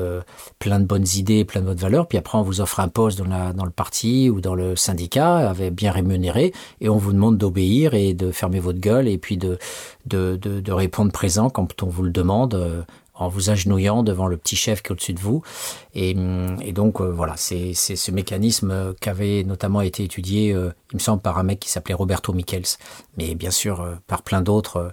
[0.59, 3.29] plein de bonnes idées, plein de valeurs, puis après, on vous offre un poste dans,
[3.29, 7.39] la, dans le parti ou dans le syndicat avait bien rémunéré et on vous demande
[7.39, 9.59] d'obéir et de fermer votre gueule et puis de,
[10.07, 12.83] de, de, répondre présent quand on vous le demande euh,
[13.15, 15.43] en vous agenouillant devant le petit chef qui est au-dessus de vous.
[15.95, 16.17] Et,
[16.63, 21.01] et donc euh, voilà, c'est ce mécanisme qui avait notamment été étudié, euh, il me
[21.01, 22.79] semble, par un mec qui s'appelait Roberto Michels,
[23.17, 24.93] mais bien sûr par plein d'autres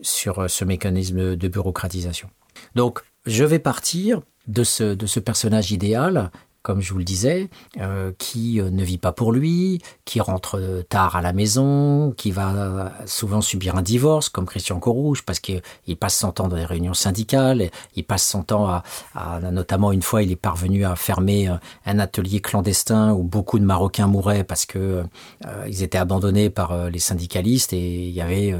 [0.00, 2.30] sur ce mécanisme de bureaucratisation.
[2.74, 6.30] Donc je vais partir de ce, de ce personnage idéal
[6.68, 7.48] comme je vous le disais,
[7.80, 12.12] euh, qui euh, ne vit pas pour lui, qui rentre euh, tard à la maison,
[12.14, 15.62] qui va souvent subir un divorce, comme Christian Corouge, parce qu'il
[15.98, 18.82] passe son temps dans les réunions syndicales, il passe son temps à,
[19.50, 21.48] notamment une fois, il est parvenu à fermer
[21.86, 25.04] un atelier clandestin où beaucoup de Marocains mouraient parce que
[25.66, 28.54] ils étaient abandonnés par les syndicalistes et il y avait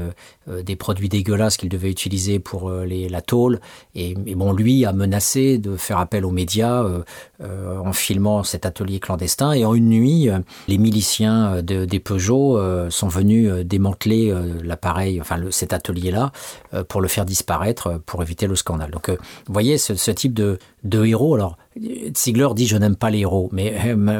[0.47, 3.59] des produits dégueulasses qu'il devait utiliser pour la tôle.
[3.93, 6.83] Et, et, bon, lui a menacé de faire appel aux médias
[7.41, 9.51] en filmant cet atelier clandestin.
[9.53, 14.33] Et en une nuit, euh, les miliciens euh, de, des Peugeot euh, sont venus démanteler
[14.63, 16.31] l'appareil, enfin cet atelier-là,
[16.87, 18.91] pour le faire disparaître, pour éviter le scandale.
[18.91, 21.35] Donc, vous voyez ce, ce type de, de héros.
[21.35, 21.57] Alors,
[22.15, 23.75] Ziegler dit je n'aime pas les héros, mais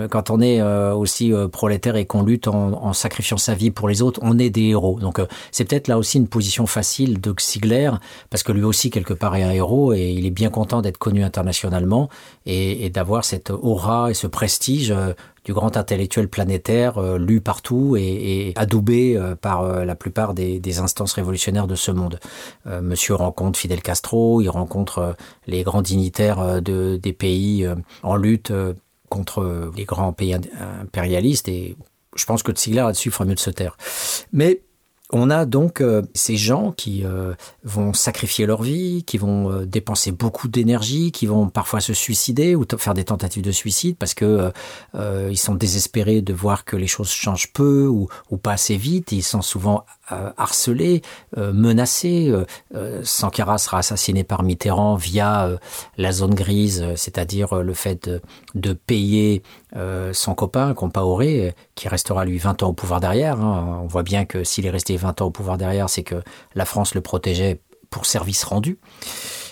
[0.09, 4.19] quand on est aussi prolétaire et qu'on lutte en, sacrifiant sa vie pour les autres,
[4.23, 4.99] on est des héros.
[4.99, 7.91] Donc c'est peut-être là aussi une position facile de Ziegler,
[8.29, 10.97] parce que lui aussi quelque part est un héros et il est bien content d'être
[10.97, 12.09] connu internationalement
[12.45, 15.13] et, d'avoir cette aura et ce prestige euh,
[15.49, 21.13] du grand intellectuel planétaire euh, lu partout et, adoubé euh, par la plupart des, instances
[21.13, 22.19] révolutionnaires de ce monde.
[22.67, 25.15] Monsieur rencontre Fidel Castro, il rencontre
[25.47, 27.67] les grands dignitaires de, des pays
[28.03, 28.53] en lutte
[29.09, 30.35] contre les grands pays
[30.81, 31.75] impérialistes et
[32.15, 33.77] je pense que Ziegler là-dessus ferait mieux de se taire.
[34.31, 34.61] Mais
[35.11, 39.65] on a donc euh, ces gens qui euh, vont sacrifier leur vie, qui vont euh,
[39.65, 44.13] dépenser beaucoup d'énergie, qui vont parfois se suicider ou faire des tentatives de suicide parce
[44.13, 44.51] que
[44.95, 49.11] ils sont désespérés de voir que les choses changent peu ou, ou pas assez vite.
[49.11, 49.85] Ils sont souvent
[50.37, 51.01] harcelés,
[51.37, 52.33] menacés.
[53.03, 55.49] Sankara sera assassiné par Mitterrand via
[55.97, 58.09] la zone grise, c'est-à-dire le fait
[58.55, 59.43] de, payer
[60.13, 63.39] son copain, Compaoré, qui restera lui 20 ans au pouvoir derrière.
[63.39, 63.81] Hein.
[63.83, 66.21] On voit bien que s'il est resté 20 ans au pouvoir derrière, c'est que
[66.55, 68.79] la France le protégeait pour service rendu.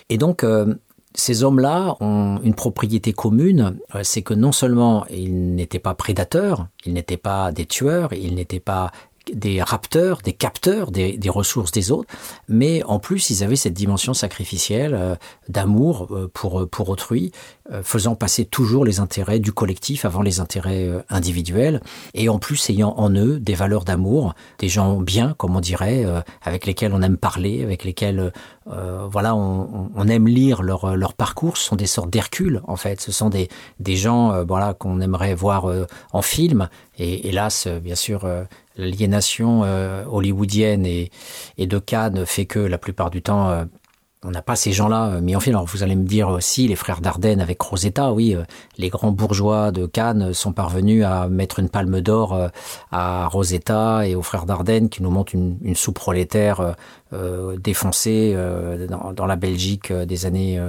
[0.10, 0.76] Et donc, euh,
[1.14, 6.68] ces hommes-là ont une propriété commune, euh, c'est que non seulement ils n'étaient pas prédateurs,
[6.86, 8.92] ils n'étaient pas des tueurs, ils n'étaient pas
[9.34, 12.10] des rapteurs, des capteurs des, ressources des autres,
[12.48, 15.16] mais en plus ils avaient cette dimension sacrificielle euh,
[15.50, 17.32] d'amour euh, pour, euh, pour autrui,
[17.84, 21.82] faisant passer toujours les intérêts du collectif avant les intérêts individuels,
[22.14, 26.06] et en plus ayant en eux des valeurs d'amour, des gens bien, comme on dirait,
[26.44, 28.32] avec lesquels on aime parler, avec lesquels
[28.66, 33.12] voilà on, aime lire leur, leur parcours, ce sont des sortes d'Hercule en fait, ce
[33.12, 33.50] sont des,
[33.82, 35.70] des gens voilà qu'on aimerait voir
[36.14, 38.26] en film, et hélas bien sûr
[38.78, 41.10] l'aliénation euh, hollywoodienne et,
[41.58, 43.66] de Cannes fait que la plupart du temps, euh,
[44.24, 45.56] on n'a pas ces gens-là mis en film.
[45.56, 48.36] Alors vous allez me dire aussi les frères Dardenne avec Rosetta, oui,
[48.78, 52.50] les grands bourgeois de Cannes sont parvenus à mettre une palme d'or
[52.92, 56.76] à Rosetta et aux frères Dardenne qui nous montrent une, une sous-prolétaire
[57.60, 58.36] défoncée
[59.16, 60.60] dans, la Belgique des années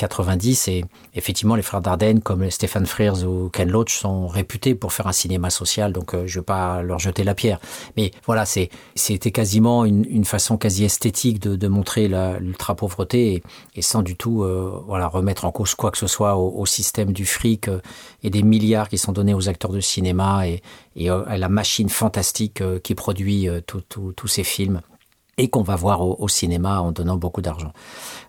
[0.00, 0.84] 90 et
[1.14, 5.12] effectivement les frères Dardenne comme Stéphane Frears ou Ken Loach sont réputés pour faire un
[5.12, 7.60] cinéma social donc euh, je ne veux pas leur jeter la pierre.
[7.96, 12.08] Mais voilà c'était quasiment une, une, façon quasi esthétique de, de montrer
[12.40, 13.42] l'ultra pauvreté et,
[13.76, 16.66] et, sans du tout euh, voilà remettre en cause quoi que ce soit au, au,
[16.66, 17.80] système du fric euh,
[18.22, 20.62] et des milliards qui sont donnés aux acteurs de cinéma et,
[20.96, 24.80] et euh, à la machine fantastique euh, qui produit tous ces films
[25.40, 27.72] et qu'on va voir au, cinéma en donnant beaucoup d'argent.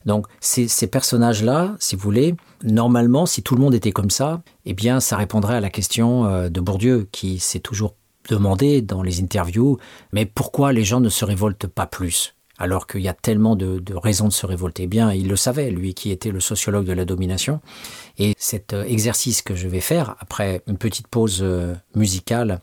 [0.06, 4.74] Donc ces, personnages-là, si vous voulez, normalement, si tout le monde était comme ça, eh
[4.74, 7.95] bien, ça répondrait à la question euh, de Bourdieu, qui s'est toujours
[8.30, 9.78] demandé dans les interviews,
[10.13, 12.34] mais pourquoi les gens ne se révoltent pas plus?
[12.58, 14.84] Alors qu'il y a tellement de, de raisons de se révolter.
[14.84, 17.60] Eh bien, il le savait, lui qui était le sociologue de la domination.
[18.19, 22.62] Et cet euh, exercice que je vais faire, après une petite pause euh, musicale,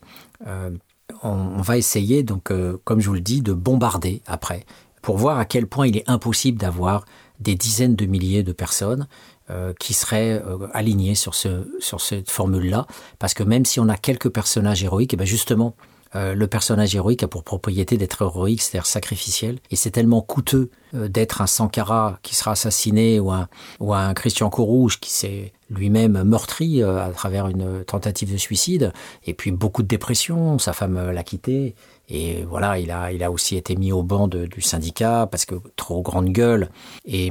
[1.22, 4.64] on, va essayer, donc, euh, comme je vous le dis, de bombarder après,
[5.02, 7.04] pour voir à quel point il est impossible d'avoir
[7.40, 9.06] des dizaines de milliers de personnes
[9.50, 12.86] euh, qui seraient euh, alignées sur, ce, sur cette formule-là,
[13.18, 15.74] parce que même si on a quelques personnages héroïques, et bien justement,
[16.14, 20.70] euh, le personnage héroïque a pour propriété d'être héroïque, c'est-à-dire sacrificiel, et c'est tellement coûteux
[20.94, 23.48] euh, d'être un Sankara qui sera assassiné ou un,
[23.80, 28.92] ou un Christian Courrouge qui s'est lui-même meurtri euh, à travers une tentative de suicide,
[29.26, 31.74] et puis beaucoup de dépression, sa femme l'a quitté,
[32.08, 35.56] et voilà, il a, il a aussi été mis au banc du syndicat parce que
[35.76, 36.70] trop grande gueule
[37.04, 37.30] et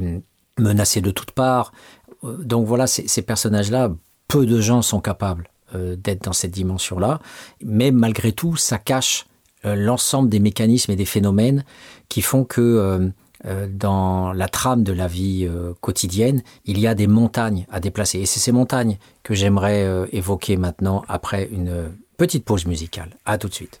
[0.56, 1.72] menacé de toutes parts.
[2.22, 3.90] Donc voilà, ces, personnages-là,
[4.28, 7.20] peu de gens sont capables d'être dans cette dimension-là,
[7.64, 9.26] mais malgré tout, ça cache
[9.64, 11.64] euh, l'ensemble des mécanismes et des phénomènes
[12.08, 13.08] qui font que euh,
[13.46, 17.80] euh, dans la trame de la vie euh, quotidienne, il y a des montagnes à
[17.80, 18.20] déplacer.
[18.20, 23.16] Et c'est ces montagnes que j'aimerais euh, évoquer maintenant après une petite pause musicale.
[23.24, 23.80] À tout de suite.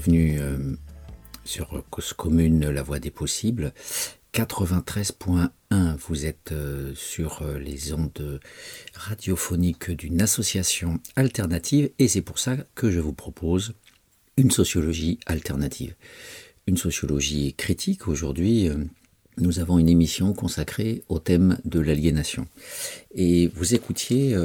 [0.00, 0.76] Revenus euh,
[1.44, 3.74] sur Cause Commune, la voie des possibles.
[4.32, 5.50] 93.1,
[5.96, 8.40] vous êtes euh, sur euh, les ondes
[8.94, 13.74] radiophoniques d'une association alternative et c'est pour ça que je vous propose
[14.38, 15.94] une sociologie alternative.
[16.66, 18.70] Une sociologie critique aujourd'hui.
[19.36, 22.46] nous avons une émission consacrée au thème de l'aliénation.
[23.14, 24.36] Et vous écoutiez,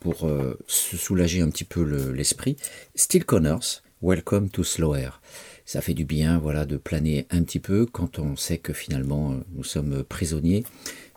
[0.00, 0.28] pour
[0.66, 2.56] se soulager un petit peu l'esprit,
[2.94, 5.22] Still Connors, Welcome to Slow Air.
[5.64, 9.32] Ça fait du bien, voilà, de planer un petit peu quand on sait que finalement
[9.32, 10.62] euh, nous sommes prisonniers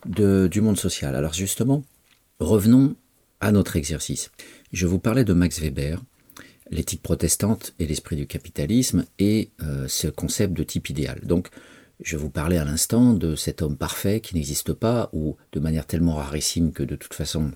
[0.05, 1.13] du monde social.
[1.13, 1.83] Alors justement,
[2.39, 2.95] revenons
[3.41, 4.31] à notre exercice.
[4.71, 6.01] Je vous parlais de Max Weber,
[6.71, 11.19] l'éthique protestante et l'esprit du capitalisme et euh, ce concept de type idéal.
[11.25, 11.49] Donc,
[11.99, 15.87] je vous parlais à l'instant de cet homme parfait qui n'existe pas ou de manière
[15.87, 17.51] tellement rarissime que de toute façon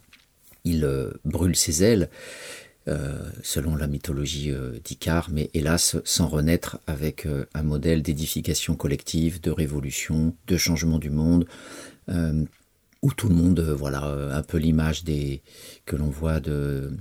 [0.65, 2.09] il euh, brûle ses ailes
[3.43, 9.39] selon la mythologie euh, d'Icare, mais hélas sans renaître avec euh, un modèle d'édification collective,
[9.39, 11.45] de révolution, de changement du monde,
[13.03, 15.41] où tout le monde, voilà, un peu l'image des
[15.85, 16.91] que l'on voit de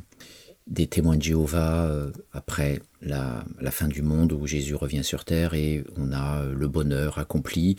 [0.66, 1.91] des témoins de Jéhovah
[2.33, 7.18] après la, fin du monde où Jésus revient sur terre et on a le bonheur
[7.18, 7.76] accompli.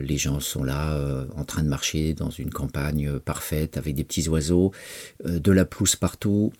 [0.00, 0.98] les gens sont là
[1.36, 4.72] en train de marcher dans une campagne parfaite avec des petits oiseaux,
[5.22, 6.52] de la pelouse partout,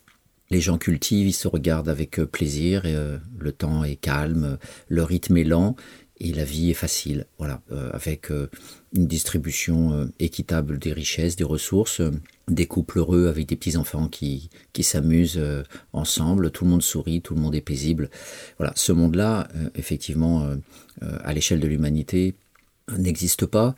[0.53, 5.03] les gens cultivent, ils se regardent avec euh, plaisir, euh, le temps est calme, le
[5.03, 5.75] rythme est lent
[6.21, 7.27] et la vie est facile.
[7.39, 8.31] Voilà, euh, avec
[8.95, 12.03] une distribution équitable des richesses, des ressources,
[12.49, 15.43] des couples heureux avec des petits enfants qui qui s'amusent
[15.93, 18.11] ensemble, tout le monde sourit, tout le monde est paisible.
[18.59, 20.47] Voilà, ce monde-là, effectivement,
[21.01, 22.35] à l'échelle de l'humanité,
[22.91, 23.75] n'existe pas.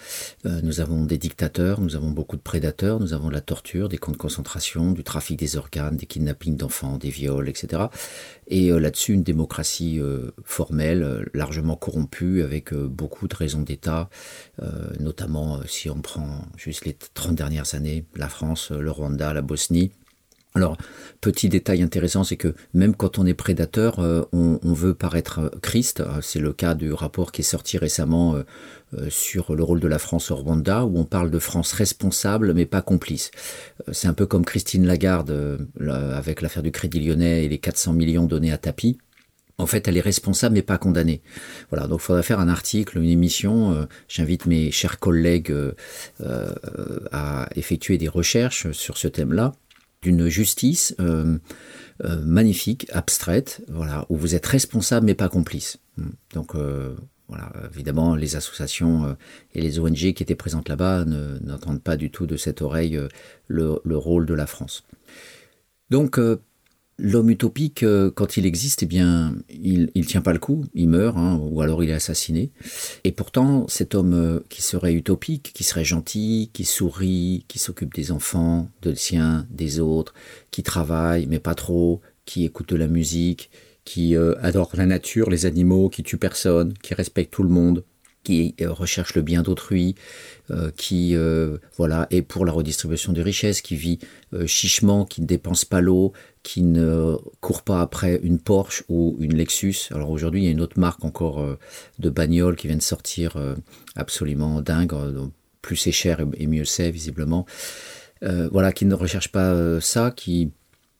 [0.47, 3.99] Euh, nous avons des dictateurs, nous avons beaucoup de prédateurs, nous avons la torture, des
[3.99, 7.85] camps de concentration, du trafic des organes, des kidnappings d'enfants, des viols, etc.
[8.49, 14.09] Et euh, là-dessus, une démocratie euh, formelle, largement corrompue, avec beaucoup de raisons d'État,
[14.99, 19.93] notamment si on prend juste les 30 dernières années, la France, le Rwanda, la Bosnie.
[20.57, 20.77] Alors,
[21.21, 26.03] petit détail intéressant, c'est que même quand on est prédateur, on, on, veut paraître Christ.
[26.23, 28.37] C'est le cas du rapport qui est sorti récemment
[28.99, 32.53] euh, sur le rôle de la France au Rwanda, où on parle de France responsable
[32.55, 33.31] mais pas complice.
[33.89, 37.59] Euh, c'est un peu comme Christine Lagarde euh, avec l'affaire du Crédit Lyonnais et les
[37.59, 38.99] 400 millions donnés à Tapi.
[39.57, 41.23] En fait, elle est responsable mais pas condamnée.
[41.71, 43.87] Voilà, donc il faudrait faire un article, une émission.
[44.09, 45.55] J'invite mes chers collègues
[47.13, 49.53] à effectuer des recherches sur ce thème-là
[50.05, 50.95] d'une justice
[52.01, 55.79] magnifique, abstraite, voilà, où vous êtes responsable mais pas complice.
[56.33, 56.55] Donc
[57.29, 59.15] voilà, évidemment, les associations euh,
[59.55, 63.09] et les ONG qui étaient présentes là-bas n'entendent pas du tout de cette oreille euh,
[63.49, 64.85] le, rôle de la France.
[65.91, 66.41] Donc, euh,
[66.99, 67.85] l'homme utopique,
[68.15, 71.61] quand il existe, eh bien, il ne tient pas le coup, il meurt, hein, ou
[71.61, 72.53] alors il est assassiné.
[73.05, 78.13] Et pourtant, cet homme qui serait utopique, qui serait gentil, qui sourit, qui s'occupe des
[78.13, 80.15] enfants, de siens, des autres,
[80.51, 83.51] qui travaille, mais pas trop, qui écoute de la musique,
[83.85, 87.85] qui euh, adore la nature, les animaux, qui tue personne, qui respecte tout le monde,
[88.25, 89.95] qui euh, recherche le bien d'autrui,
[90.51, 91.15] euh, qui
[91.77, 93.99] voilà est pour la redistribution des richesses, qui vit
[94.47, 96.13] chichement, qui ne dépense pas l'eau,
[96.43, 99.91] qui ne court pas après une Porsche ou une Lexus.
[99.93, 101.57] Alors aujourd'hui, il y a une autre marque encore
[101.99, 103.37] de bagnole qui vient de sortir,
[103.95, 104.93] absolument dingue.
[105.63, 107.47] plus c'est cher et mieux c'est visiblement.
[108.23, 110.51] voilà, qui ne recherche pas ça, qui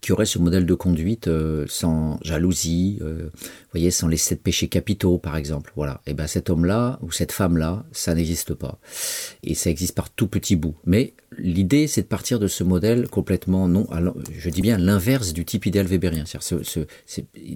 [0.05, 3.31] qui aurait ce modèle de conduite euh, sans jalousie, euh,
[3.73, 5.73] voyez, sans les sept péchés capitaux, par exemple.
[5.77, 6.03] Voilà.
[6.07, 8.79] Et ben cet homme-là ou cette femme-là, ça n'existe pas.
[9.45, 10.75] Et ça existe par tout petit bout.
[10.85, 13.89] Mais l'idée, c'est de partir de ce modèle complètement non,
[14.39, 16.25] je dis bien l'inverse du type idéal weberien.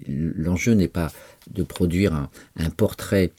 [0.09, 1.13] L'enjeu n'est pas
[1.51, 3.33] de produire un, un portrait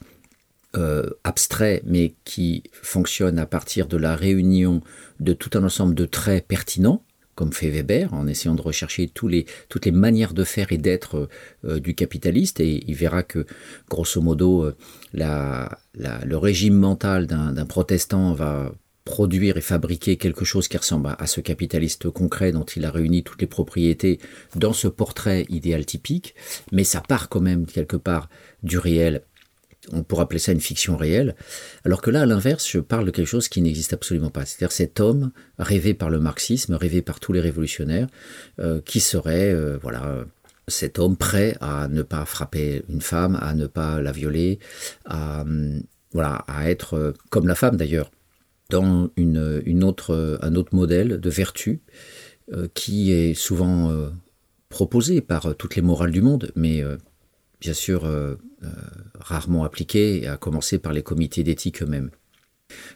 [0.76, 4.82] euh, abstrait, mais qui fonctionne à partir de la réunion
[5.18, 7.02] de tout un ensemble de traits pertinents
[7.40, 11.30] comme fait Weber, en essayant de rechercher toutes les manières de faire et d'être
[11.64, 13.46] euh, du capitaliste, et il verra que,
[13.88, 14.76] grosso modo, euh,
[15.14, 18.74] le régime mental d'un protestant va
[19.06, 23.22] produire et fabriquer quelque chose qui ressemble à, ce capitaliste concret dont il a réuni
[23.22, 24.20] toutes les propriétés
[24.54, 26.34] dans ce portrait idéal typique,
[26.72, 28.28] mais ça part quand même quelque part
[28.62, 29.22] du réel
[29.92, 31.34] on pourrait appeler ça une fiction réelle,
[31.84, 34.44] alors que là, à l'inverse, je parle de quelque chose qui n'existe absolument pas.
[34.44, 38.08] C'est-à-dire cet homme rêvé par le marxisme, rêvé par tous les révolutionnaires,
[38.58, 40.24] euh, qui serait, euh, voilà,
[40.68, 44.58] cet homme prêt à ne pas frapper une femme, à ne pas la violer,
[45.06, 48.10] à, hum, voilà, à être euh, comme la femme d'ailleurs,
[48.68, 51.80] dans une, autre, un autre modèle de vertu
[52.72, 53.92] qui est souvent
[54.68, 56.84] proposé par toutes les morales du monde, mais
[57.60, 58.08] bien sûr
[59.18, 62.10] rarement appliquée, à commencer par les comités d'éthique eux-mêmes.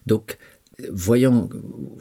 [0.07, 0.39] Donc
[0.91, 1.49] voyant,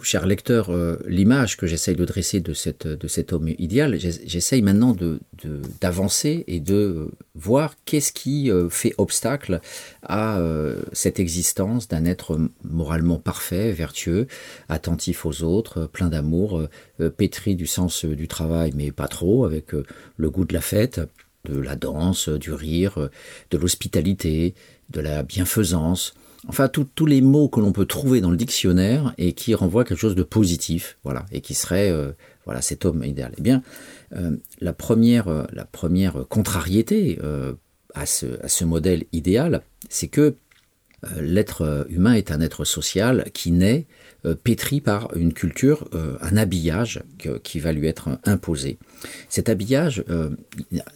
[0.02, 4.96] cher lecteur, euh, l'image que j'essaye de dresser de, cet homme idéal, j'essaye maintenant
[5.82, 9.62] d'avancer de, et de voir qu'est-ce qui euh, fait obstacle
[10.02, 14.28] à euh, cette existence d'un être moralement parfait, vertueux,
[14.70, 16.68] attentif aux autres, plein d'amour,
[17.18, 19.72] pétri du sens du travail, mais pas trop, avec
[20.18, 21.02] le goût de la fête,
[21.46, 23.10] de la danse, du rire,
[23.52, 24.54] de l'hospitalité,
[24.90, 26.14] de la bienfaisance
[26.48, 30.00] enfin tous les mots que l'on peut trouver dans le dictionnaire et qui renvoient quelque
[30.00, 32.12] chose de positif, voilà, et qui serait euh,
[32.46, 33.34] voilà cet homme idéal.
[33.38, 33.62] Eh bien,
[34.16, 37.20] euh, la première euh, la première contrariété
[37.94, 40.36] à ce à ce modèle idéal, c'est que
[41.20, 43.88] l'être humain est un être social qui naît
[44.26, 47.04] euh, pétri par une culture, euh, un habillage
[47.44, 48.78] qui va lui être imposé.
[49.28, 50.30] Cet habillage, euh,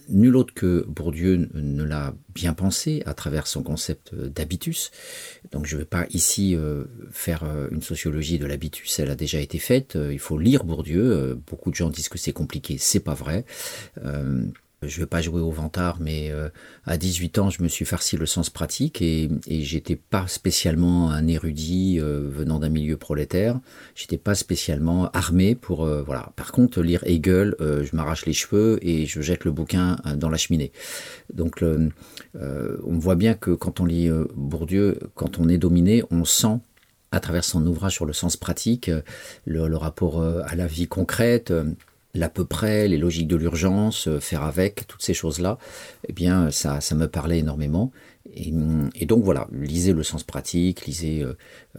[0.08, 4.90] nul autre que Bourdieu ne l'a bien pensé à travers son concept d'habitus.
[5.52, 6.56] Donc je ne vais pas ici
[7.10, 9.98] faire une sociologie de l'habitus, elle a déjà été faite.
[10.10, 11.38] Il faut lire Bourdieu.
[11.46, 13.44] Beaucoup de gens disent que c'est compliqué, c'est pas vrai.
[14.82, 16.50] Je ne vais pas jouer au vantard, mais euh,
[16.86, 21.10] à 18 ans, je me suis farci le sens pratique et, et j'étais pas spécialement
[21.10, 23.58] un érudit euh, venant d'un milieu prolétaire.
[23.96, 26.30] J'étais pas spécialement armé pour euh, voilà.
[26.36, 30.36] Par contre, lire Hegel, je m'arrache les cheveux et je jette le bouquin dans la
[30.36, 30.70] cheminée.
[31.32, 31.64] Donc,
[32.34, 36.58] on voit bien que quand on lit Bourdieu, quand on est dominé, on sent
[37.10, 38.90] à travers son ouvrage sur le sens pratique,
[39.44, 41.52] le, le rapport à la vie concrète
[42.14, 45.58] l'à peu près, les logiques de l'urgence, euh, faire avec, toutes ces choses-là,
[46.08, 47.90] eh bien, ça, ça me parlait énormément.
[48.34, 48.52] Et,
[48.94, 51.36] et, donc voilà, lisez le sens pratique, lisez euh,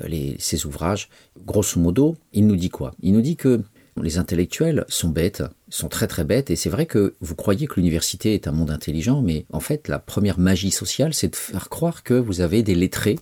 [0.07, 1.09] les, ces ouvrages.
[1.45, 2.93] Grosso modo, il nous dit quoi?
[3.01, 3.61] Il nous dit que
[4.01, 7.75] les intellectuels sont bêtes, sont très très bêtes, et c'est vrai que vous croyez que
[7.75, 11.69] l'université est un monde intelligent, mais en fait la première magie sociale, c'est de faire
[11.69, 13.17] croire que vous avez des lettrés,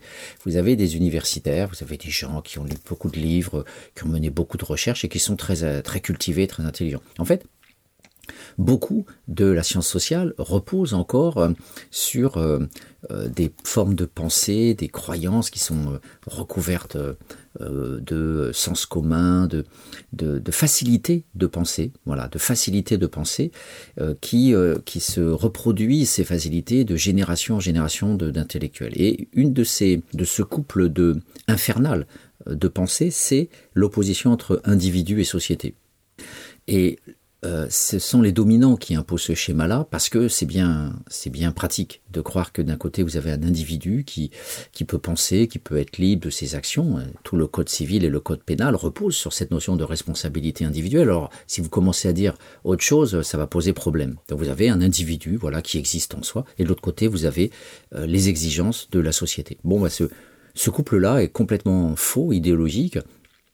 [0.46, 3.66] vous avez des universitaires, vous avez des gens qui ont lu beaucoup de livres,
[3.96, 7.02] qui ont mené beaucoup de recherches et qui sont très, très cultivés, très intelligents.
[7.18, 7.46] En fait,
[8.58, 11.50] beaucoup de la science sociale repose encore euh,
[11.92, 12.60] sur euh,
[13.12, 16.98] euh, des formes de pensée, des croyances qui sont recouvertes
[17.60, 23.51] de sens commun, de, facilité de penser, voilà, de facilité de penser,
[24.22, 24.53] qui,
[24.86, 28.93] qui se reproduisent ces facilités de génération en génération d'intellectuels.
[28.95, 32.08] Et une de ces, de ce couple de infernal
[32.45, 35.76] de pensée, c'est l'opposition entre individu et société.
[36.68, 36.99] Et
[37.46, 41.52] euh, ce sont les dominants qui imposent ce schéma-là parce que c'est bien, c'est bien
[41.52, 44.32] pratique de croire que d'un côté vous avez un individu qui,
[44.72, 46.98] qui peut penser, qui peut être libre de ses actions.
[47.24, 51.04] Tout le code civil et le code pénal reposent sur cette notion de responsabilité individuelle.
[51.04, 52.34] Alors, si vous commencez à dire
[52.64, 54.16] autre chose, ça va poser problème.
[54.30, 57.26] Donc, vous avez un individu, voilà, qui existe en soi, et de l'autre côté, vous
[57.26, 57.52] avez
[57.94, 59.58] euh, les exigences de la société.
[59.64, 62.98] Bon, bah, ce couple-là est complètement faux, idéologique.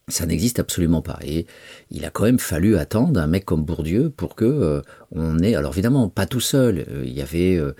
[0.08, 1.18] Ça n'existe absolument pas.
[1.24, 1.46] Et
[1.90, 4.82] il a quand même fallu attendre un mec comme Bourdieu pour que euh,
[5.12, 5.54] on ait.
[5.54, 6.84] Alors évidemment, pas tout seul.
[6.90, 7.72] Euh, il y avait euh,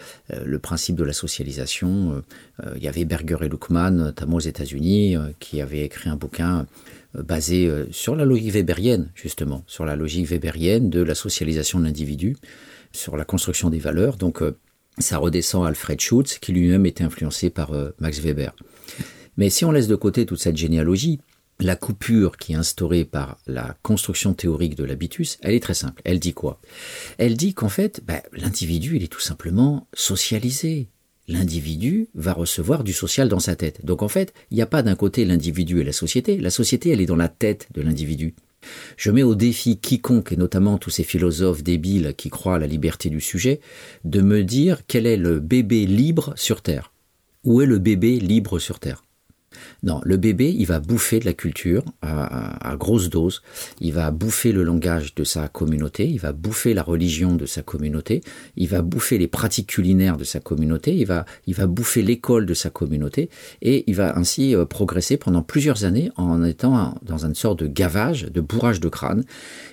[0.42, 2.22] le principe de la socialisation.
[2.76, 6.66] il y avait Berger et Luckmann, notamment aux États-Unis, qui avaient écrit un bouquin
[7.12, 12.36] basé sur la logique weberienne, justement, sur la logique weberienne de la socialisation de l'individu,
[12.92, 14.16] sur la construction des valeurs.
[14.16, 14.42] Donc
[14.98, 18.54] ça redescend à Alfred Schutz, qui lui-même était influencé par Max Weber.
[19.36, 21.20] Mais si on laisse de côté toute cette généalogie,
[21.60, 26.02] la coupure qui est instaurée par la construction théorique de l'habitus, elle est très simple.
[26.04, 26.60] Elle dit quoi?
[27.18, 30.88] Elle dit qu'en fait, bah, l'individu, il est tout simplement socialisé.
[31.26, 33.84] L'individu va recevoir du social dans sa tête.
[33.84, 36.36] Donc en fait, il n'y a pas d'un côté l'individu et la société.
[36.36, 38.34] La société, elle est dans la tête de l'individu.
[38.96, 42.66] Je mets au défi quiconque, et notamment tous ces philosophes débiles qui croient à la
[42.66, 43.60] liberté du sujet,
[44.04, 46.92] de me dire quel est le bébé libre sur Terre.
[47.44, 49.03] Où est le bébé libre sur Terre?
[49.82, 53.42] Non, le bébé, il va bouffer de la culture à, grosse dose.
[53.80, 56.08] Il va bouffer le langage de sa communauté.
[56.08, 58.22] Il va bouffer la religion de sa communauté.
[58.56, 60.94] Il va bouffer les pratiques culinaires de sa communauté.
[60.94, 63.30] Il va, il va bouffer l'école de sa communauté.
[63.62, 67.66] Et il va ainsi euh, progresser pendant plusieurs années en étant dans une sorte de
[67.66, 69.24] gavage, de bourrage de crâne,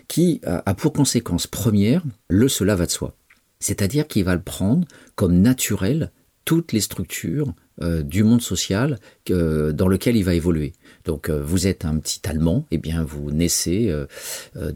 [0.07, 3.15] qui euh, a pour conséquence première le cela va de soi.
[3.59, 6.11] C'est-à-dire qu'il va le prendre comme naturel
[6.45, 10.73] toutes les structures euh, du monde social dans lequel il va évoluer.
[11.05, 14.05] Donc euh, vous êtes un petit Allemand, et eh bien vous naissez euh,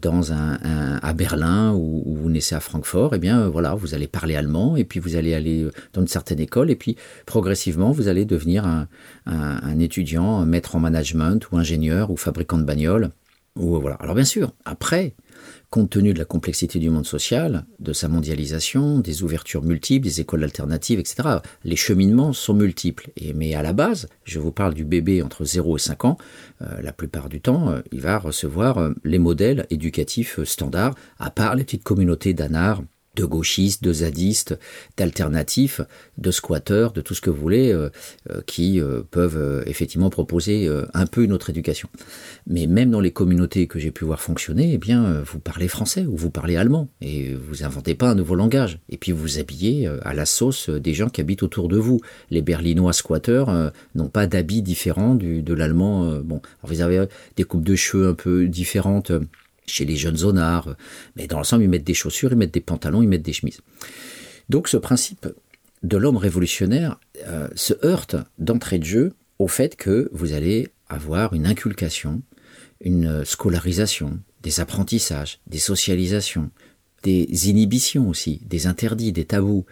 [0.00, 0.58] dans un,
[1.02, 4.76] à Berlin ou, vous naissez à Francfort, et eh bien voilà, vous allez parler allemand
[4.76, 8.66] et puis vous allez aller dans une certaine école et puis progressivement vous allez devenir
[8.66, 8.88] un,
[9.26, 13.10] un étudiant, un maître en management ou ingénieur ou fabricant de bagnole
[13.56, 13.96] Ou voilà.
[13.96, 15.14] Alors bien sûr, après,
[15.70, 20.20] compte tenu de la complexité du monde social, de sa mondialisation, des ouvertures multiples, des
[20.20, 23.10] écoles alternatives, etc., les cheminements sont multiples.
[23.34, 26.18] Mais à la base, je vous parle du bébé entre 0 et 5 ans,
[26.62, 31.30] euh, la plupart du temps, euh, il va recevoir euh, les modèles éducatifs standards, à
[31.30, 32.82] part les petites communautés d'anards
[33.16, 34.58] de gauchistes, de zadistes,
[34.96, 35.80] d'alternatifs,
[36.18, 37.88] de squatteurs, de tout ce que vous voulez, euh,
[38.30, 41.88] euh, qui euh, peuvent effectivement proposer un peu une autre éducation.
[42.46, 46.06] Mais même dans les communautés que j'ai pu voir fonctionner, eh bien, vous parlez français
[46.06, 48.78] ou vous parlez allemand et vous inventez pas un nouveau langage.
[48.88, 52.00] Et puis vous habillez à la sauce des gens qui habitent autour de vous.
[52.30, 56.20] Les Berlinois squatteurs n'ont pas d'habits différents du, de l'allemand.
[56.22, 57.06] bon, vous avez
[57.36, 59.12] des coupes de cheveux un peu différentes
[59.66, 60.76] chez les jeunes zonards,
[61.16, 63.60] mais dans l'ensemble, ils mettent des chaussures, ils mettent des pantalons, ils mettent des chemises.
[64.48, 65.26] Donc ce principe
[65.82, 71.34] de l'homme révolutionnaire euh, se heurte d'entrée de jeu au fait que vous allez avoir
[71.34, 72.22] une inculcation,
[72.80, 76.50] une scolarisation, des apprentissages, des socialisations,
[77.02, 79.64] des inhibitions aussi, des interdits, des tabous.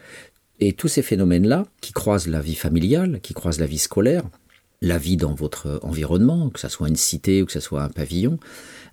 [0.61, 4.25] Et tous ces phénomènes-là, qui croisent la vie familiale, qui croisent la vie scolaire,
[4.81, 7.89] la vie dans votre environnement, que ce soit une cité ou que ce soit un
[7.89, 8.39] pavillon,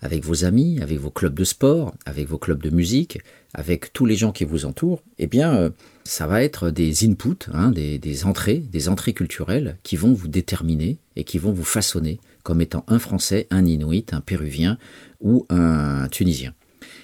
[0.01, 3.19] avec vos amis, avec vos clubs de sport, avec vos clubs de musique,
[3.53, 5.69] avec tous les gens qui vous entourent, eh bien, euh,
[6.03, 10.97] ça va être des inputs, hein, des, entrées, des entrées culturelles qui vont vous déterminer
[11.15, 14.77] et qui vont vous façonner comme étant un Français, un Inuit, un Péruvien
[15.19, 16.53] ou un Tunisien.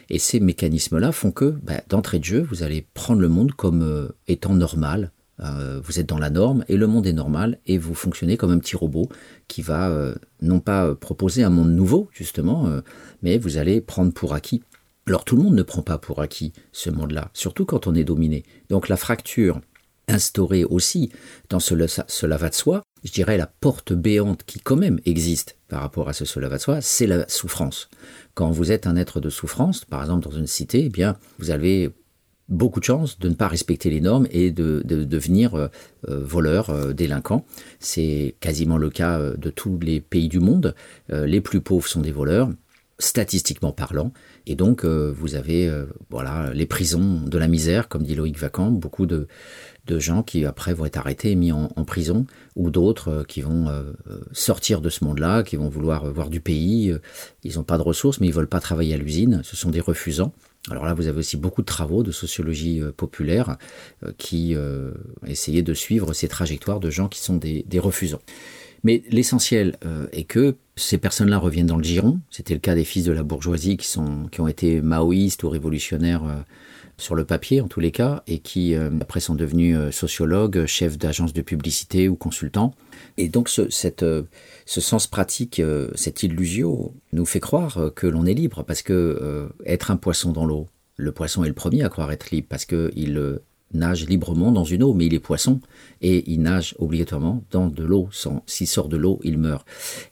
[0.09, 3.83] Et ces mécanismes-là font que, bah, d'entrée de jeu, vous allez prendre le monde comme
[3.83, 7.77] euh, étant normal, euh, vous êtes dans la norme et le monde est normal et
[7.77, 9.07] vous fonctionnez comme un petit robot
[9.47, 12.81] qui va euh, non pas proposer un monde nouveau justement, euh,
[13.21, 14.63] mais vous allez prendre pour acquis.
[15.05, 18.03] Alors tout le monde ne prend pas pour acquis ce monde-là, surtout quand on est
[18.03, 18.43] dominé.
[18.69, 19.61] Donc la fracture
[20.09, 21.11] instaurée aussi
[21.49, 21.75] dans ce,
[22.25, 26.13] lava de soi, je dirais la porte béante qui quand même existe par rapport à
[26.13, 27.89] ce, ce lava de soi, c'est la souffrance.
[28.33, 31.51] Quand vous êtes un être de souffrance, par exemple dans une cité, eh bien vous
[31.51, 31.93] avez
[32.49, 35.67] beaucoup de chances de ne pas respecter les normes et de, devenir euh,
[36.07, 37.45] euh, voleur, euh, délinquant.
[37.79, 40.75] C'est quasiment le cas de tous les pays du monde.
[41.09, 42.49] les plus pauvres sont des voleurs,
[42.99, 44.11] statistiquement parlant.
[44.45, 45.71] Et donc, vous avez
[46.09, 49.27] voilà les prisons de la misère, comme dit Loïc Vacan, beaucoup de,
[49.85, 52.25] de gens qui après vont être arrêtés et mis en, en prison,
[52.55, 53.67] ou d'autres qui vont
[54.31, 56.95] sortir de ce monde-là, qui vont vouloir voir du pays.
[57.43, 59.41] Ils n'ont pas de ressources, mais ils veulent pas travailler à l'usine.
[59.43, 60.33] Ce sont des refusants.
[60.69, 63.57] Alors là, vous avez aussi beaucoup de travaux de sociologie euh, populaire
[64.03, 64.91] euh, qui euh,
[65.25, 68.21] essayaient de suivre ces trajectoires de gens qui sont des, refusants.
[68.83, 69.77] Mais l'essentiel
[70.11, 72.19] est que ces personnes-là reviennent dans le giron.
[72.31, 76.23] C'était le cas des fils de la bourgeoisie qui, ont été maoïstes ou révolutionnaires
[76.97, 81.33] sur le papier en tous les cas, et qui après sont devenus sociologues, chefs d'agence
[81.33, 82.73] de publicité ou consultants.
[83.17, 84.03] Et donc ce, cette,
[84.67, 88.81] ce sens pratique, euh, cette illusion, nous fait croire euh, que l'on est libre, parce
[88.81, 90.67] que euh, être un poisson dans l'eau,
[90.97, 93.39] le poisson est le premier à croire être libre, parce qu'il
[93.73, 95.61] nage librement dans une eau, mais il est poisson,
[96.01, 98.09] et il nage obligatoirement dans de l'eau.
[98.45, 99.65] S'il sort de l'eau, il meurt.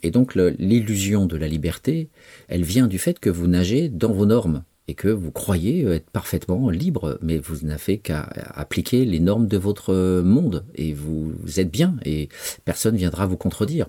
[0.04, 2.10] Et donc l'illusion de la liberté,
[2.48, 6.10] elle vient du fait que vous nagez dans vos normes et que vous croyez être
[6.10, 8.22] parfaitement libre, mais vous n'avez qu'à
[8.54, 12.30] appliquer les normes de votre monde et vous, êtes bien et
[12.66, 13.88] personne ne viendra vous contredire.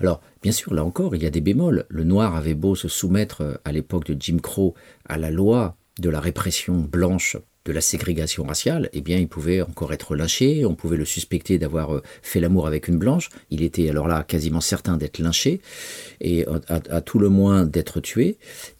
[0.00, 1.84] Alors, bien sûr, là encore, il y a des bémols.
[1.88, 4.74] Le noir avait beau se soumettre à l'époque de Jim Crow
[5.08, 9.62] à la loi de la répression blanche de la ségrégation raciale, eh bien, il pouvait
[9.62, 13.62] encore être lynché, on pouvait le suspecter d'avoir euh, fait l'amour avec une blanche, il
[13.62, 15.60] était alors là quasiment certain d'être lynché,
[16.20, 18.36] et à, tout le moins d'être tué.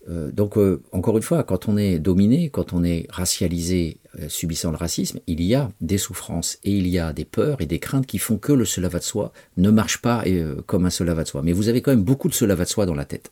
[0.08, 4.70] Euh, donc, euh, encore une fois, quand on est dominé, quand on est racialisé, subissant
[4.70, 7.78] le racisme, il y a des souffrances, et il y a des peurs et des
[7.78, 10.22] craintes qui font que le cela va de soi ne marche pas
[10.66, 11.40] comme un cela va de soi.
[11.42, 13.30] Mais vous avez quand même beaucoup de cela va de soi dans la tête.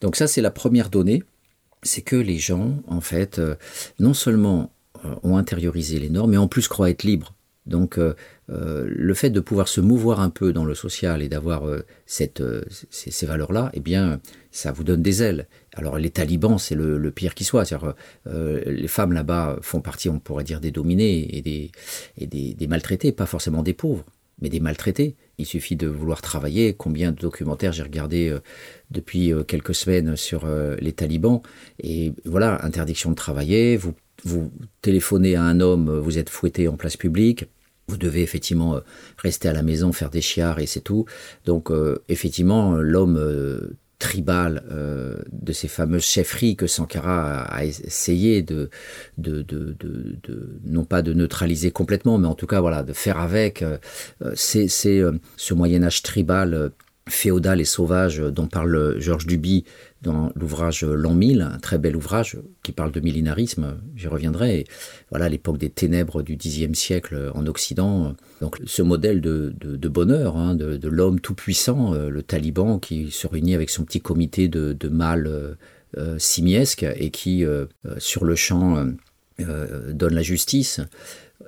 [0.00, 1.24] Donc ça, c'est la première donnée
[1.82, 3.54] c'est que les gens, en fait, euh,
[3.98, 4.72] non seulement
[5.04, 7.34] euh, ont intériorisé les normes, mais en plus croient être libres.
[7.66, 8.14] Donc, euh,
[8.46, 11.64] le fait de pouvoir se mouvoir un peu dans le social et d'avoir
[12.06, 12.32] ces,
[13.26, 14.20] valeurs-là, eh bien,
[14.50, 15.48] ça vous donne des ailes.
[15.74, 17.70] Alors, les talibans, c'est le, pire qui soit.
[18.24, 21.70] les femmes là-bas font partie, on pourrait dire, des dominés et des,
[22.16, 24.06] et des, des maltraités, pas forcément des pauvres
[24.40, 25.16] mais des maltraités.
[25.38, 26.74] Il suffit de vouloir travailler.
[26.74, 28.40] Combien de documentaires j'ai regardé euh,
[28.90, 31.42] depuis euh, quelques semaines sur euh, les talibans.
[31.80, 33.76] Et voilà, interdiction de travailler.
[33.76, 34.50] Vous, vous
[34.82, 37.46] téléphonez à un homme, vous êtes fouetté en place publique.
[37.86, 38.80] Vous devez effectivement
[39.16, 41.06] rester à la maison, faire des chiards et c'est tout.
[41.46, 41.70] Donc
[42.10, 43.16] effectivement, l'homme
[43.98, 48.70] tribal euh, de ces fameuses chefferies que Sankara a, essayé de,
[49.16, 53.18] de, de, de, non pas de neutraliser complètement, mais en tout cas voilà de faire
[53.18, 53.62] avec.
[53.62, 53.78] Euh,
[54.34, 56.70] c'est euh, ce Moyen Âge tribal
[57.08, 59.64] féodale et sauvage dont parle Georges Duby
[60.02, 64.64] dans l'ouvrage L'an 1000, un très bel ouvrage qui parle de millénarisme, j'y reviendrai.
[65.10, 68.14] voilà l'époque des ténèbres du Xe siècle en Occident.
[68.40, 73.70] Donc ce modèle de, bonheur, hein, de, l'homme tout-puissant, le taliban qui se réunit avec
[73.70, 75.56] son petit comité de, mâles
[75.96, 77.66] euh, simiesques et qui, euh,
[77.98, 78.86] sur le champ,
[79.38, 80.80] donne la justice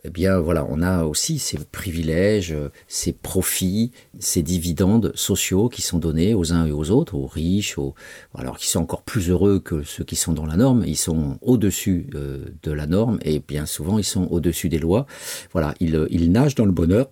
[0.05, 2.55] eh bien voilà, on a aussi ces privilèges,
[2.89, 7.77] ces profits, ces dividendes sociaux qui sont donnés aux uns et aux autres, aux riches,
[7.77, 7.95] aux,
[8.35, 10.85] alors qui sont encore plus heureux que ceux qui sont dans la norme.
[10.87, 15.07] Ils sont au-dessus euh, de la norme et bien souvent ils sont au-dessus des lois.
[15.53, 17.11] Voilà, ils, ils nagent dans le bonheur.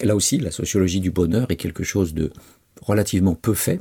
[0.00, 2.30] là aussi, la sociologie du bonheur est quelque chose de
[2.80, 3.80] relativement peu fait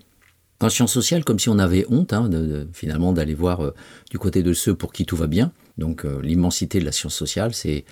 [0.61, 2.29] en sciences sociales, comme si on avait honte, hein,
[2.73, 3.73] finalement, d'aller voir euh,
[4.11, 5.51] du côté de ceux pour qui tout va bien.
[5.77, 7.85] Donc euh, l'immensité de la science sociale, c'est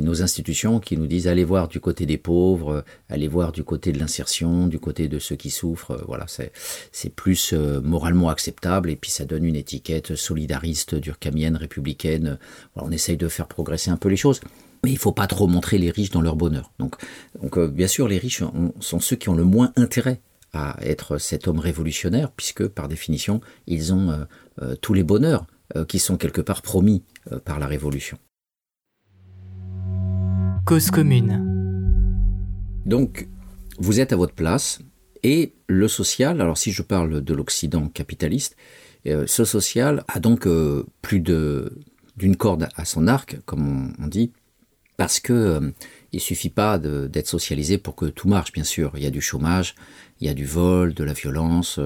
[0.00, 3.62] nos institutions qui nous disent allez voir du côté des pauvres, euh, allez voir du
[3.62, 6.02] côté de l'insertion, du côté de ceux qui souffrent.
[6.06, 12.38] voilà, c'est plus moralement acceptable et puis ça donne une étiquette solidariste, durkheimienne, républicaine.
[12.76, 14.40] on essaye de faire progresser un peu les choses.
[14.84, 16.72] Mais il ne faut pas trop montrer les riches dans leur bonheur.
[16.78, 16.96] Donc,
[17.40, 18.42] donc bien sûr, les riches
[18.80, 20.20] sont ceux qui ont le moins intérêt
[20.52, 24.24] à être cet homme révolutionnaire, puisque par définition, ils ont euh,
[24.60, 25.46] euh, tous les bonheurs
[25.76, 27.02] euh, qui sont quelque part promis
[27.44, 28.18] par la révolution.
[30.66, 31.40] Cause commune.
[32.84, 33.28] Donc,
[33.78, 34.80] vous êtes à votre place,
[35.22, 38.56] et le social, alors si je parle de l'Occident capitaliste,
[39.04, 40.48] ce social a donc
[41.00, 44.32] plus d'une corde à son arc, comme on, dit,
[44.96, 45.72] parce que
[46.10, 48.92] il suffit pas d'être socialisé pour que tout marche, bien sûr.
[48.96, 49.76] Il y a du chômage,
[50.22, 51.80] il y a du vol, de la violence,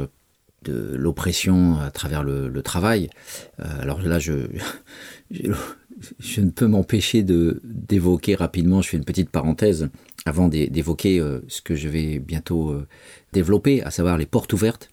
[0.62, 3.08] de l'oppression à travers le, travail.
[3.60, 4.46] Euh, alors là, je,
[5.30, 9.88] je, ne peux m'empêcher d'évoquer rapidement, je fais une petite parenthèse
[10.26, 12.86] avant d'évoquer euh, ce que je vais bientôt euh,
[13.32, 14.90] développer, à savoir les portes ouvertes.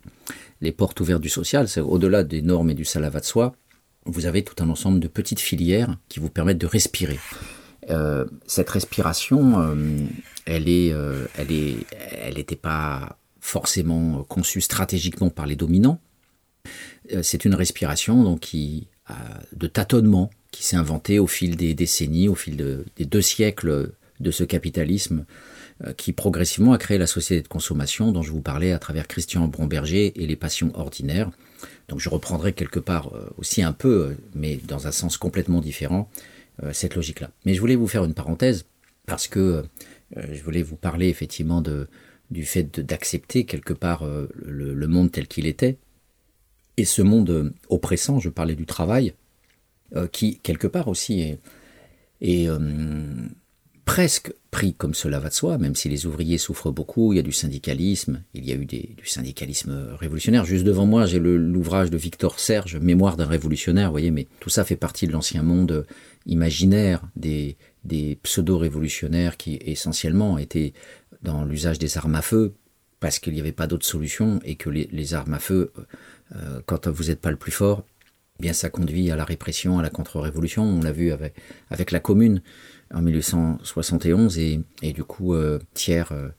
[0.61, 3.55] Les portes ouvertes du social, c'est au-delà des normes et du salavat de soi,
[4.05, 7.19] vous avez tout un ensemble de petites filières qui vous permettent de respirer.
[8.47, 9.75] cette respiration,
[10.45, 10.93] elle est,
[11.37, 11.77] elle est,
[12.11, 15.99] elle n'était pas forcément conçu stratégiquement par les dominants.
[17.11, 22.35] Euh, c'est une respiration donc, de tâtonnement qui s'est inventée au fil des décennies, au
[22.35, 22.55] fil
[22.95, 23.91] des deux siècles
[24.21, 25.25] de ce capitalisme
[25.83, 29.09] euh, qui progressivement a créé la société de consommation dont je vous parlais à travers
[29.09, 31.29] Christian Bromberger et les passions ordinaires.
[31.89, 36.09] Donc je reprendrai quelque part euh, aussi un peu, mais dans un sens complètement différent,
[36.71, 37.31] cette logique-là.
[37.45, 38.65] Mais je voulais vous faire une parenthèse
[39.07, 39.63] parce que
[40.15, 41.87] je voulais vous parler effectivement de,
[42.31, 45.77] du fait d'accepter quelque part euh, le, monde tel qu'il était.
[46.77, 49.13] Et ce monde euh, oppressant, je parlais du travail,
[49.95, 51.37] euh, qui quelque part aussi
[52.21, 52.49] est,
[53.85, 57.19] presque pris comme cela va de soi, même si les ouvriers souffrent beaucoup, il y
[57.19, 60.45] a du syndicalisme, il y a eu du syndicalisme révolutionnaire.
[60.45, 64.49] Juste devant moi, j'ai l'ouvrage de Victor Serge, Mémoire d'un révolutionnaire, vous voyez, mais tout
[64.49, 65.85] ça fait partie de l'ancien monde
[66.25, 70.73] imaginaire des, des pseudo-révolutionnaires qui essentiellement étaient
[71.23, 72.53] dans l'usage des armes à feu
[72.99, 75.73] parce qu'il n'y avait pas d'autre solution et que les, armes à feu,
[76.35, 77.83] euh, quand vous n'êtes pas le plus fort,
[78.39, 80.63] eh bien ça conduit à la répression, à la contre-révolution.
[80.63, 82.41] On l'a vu avec, la Commune
[82.93, 84.63] en 1871 et,
[84.93, 86.29] du coup euh, Thiers euh,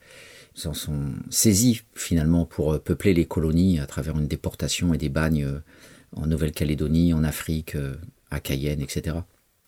[0.55, 5.61] s'en sont saisis finalement pour peupler les colonies à travers une déportation et des bagnes
[6.15, 7.77] en Nouvelle-Calédonie, en Afrique,
[8.31, 9.17] à Cayenne, etc.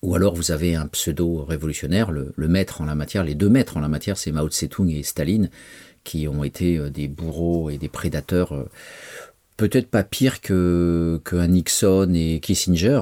[0.04, 3.80] Ou alors vous avez un pseudo-révolutionnaire, le, maître en la matière, les deux maîtres en
[3.80, 5.50] la matière, c'est Mao Tse-tung et Staline,
[6.04, 8.70] qui ont été euh, des bourreaux et des prédateurs, euh,
[9.58, 13.02] peut-être pas pire que, Nixon et Kissinger,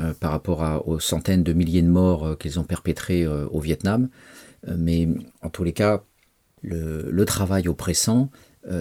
[0.00, 4.08] euh, par rapport aux centaines de milliers de morts qu'ils ont perpétrés au Vietnam.
[4.66, 5.08] mais
[5.42, 6.04] en tous les cas,
[6.62, 8.30] le travail oppressant,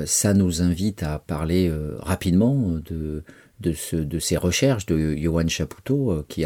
[0.05, 3.23] ça nous invite à parler rapidement de,
[3.63, 6.45] de, ces recherches de Johan Chapoutot, euh, qui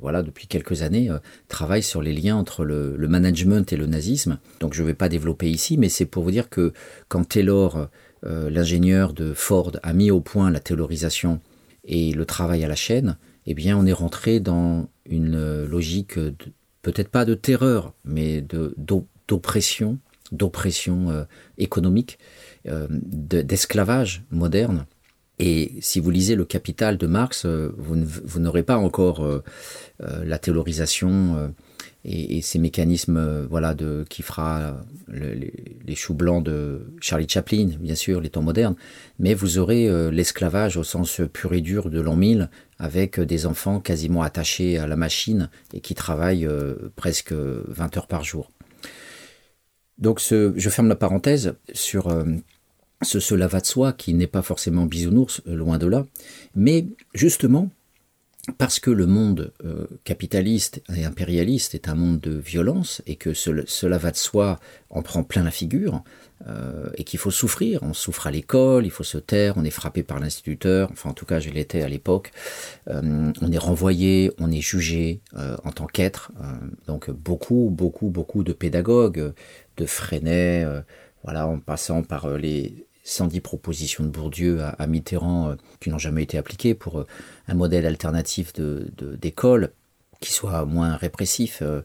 [0.00, 4.38] voilà, depuis quelques années euh, travaille sur les liens entre le, management et le nazisme.
[4.60, 6.72] Donc je ne vais pas développer ici, mais c'est pour vous dire que
[7.08, 7.88] quand Taylor,
[8.24, 11.40] euh, l'ingénieur de Ford, a mis au point la taylorisation
[11.84, 16.14] et le travail à la chaîne, eh bien on est rentré dans une logique
[16.82, 18.44] peut-être pas de terreur, mais
[19.26, 19.98] d'oppression,
[20.30, 21.26] d'oppression
[21.58, 22.20] économique,
[22.64, 24.86] d'esclavage moderne
[25.44, 29.42] et si vous lisez le Capital de Marx, euh, vous, n'aurez pas encore euh,
[30.00, 31.52] euh, la théorisation
[32.04, 38.20] et, ces mécanismes voilà, de, qui fera les, choux blancs de Charlie Chaplin, bien sûr,
[38.20, 38.76] les temps modernes,
[39.18, 43.80] mais vous aurez l'esclavage au sens pur et dur de l'an 1000, avec des enfants
[43.80, 46.48] quasiment attachés à la machine et qui travaillent
[46.94, 48.52] presque 20 heures par jour.
[49.98, 52.08] Donc je ferme la parenthèse sur
[53.02, 56.06] ce cela va de soi qui n'est pas forcément bisounours, loin de là,
[56.54, 57.70] mais justement,
[58.58, 63.34] parce que le monde euh, capitaliste et impérialiste est un monde de violence et que
[63.34, 64.58] cela va de soi
[64.90, 66.02] en prend plein la figure
[66.48, 67.84] euh, et qu'il faut souffrir.
[67.84, 71.12] On souffre à l'école, il faut se taire, on est frappé par l'instituteur, enfin en
[71.12, 72.32] tout cas je l'étais à l'époque.
[72.88, 76.32] Euh, on est renvoyé, on est jugé en tant qu'être.
[76.88, 79.32] donc beaucoup, beaucoup, beaucoup de pédagogues,
[79.76, 80.66] de Freinet,
[81.22, 86.22] voilà, en passant par les 110 propositions de Bourdieu à, Mitterrand euh, qui n'ont jamais
[86.22, 87.06] été appliquées pour euh,
[87.48, 89.72] un modèle alternatif d'école
[90.20, 91.82] qui soit moins répressif, euh,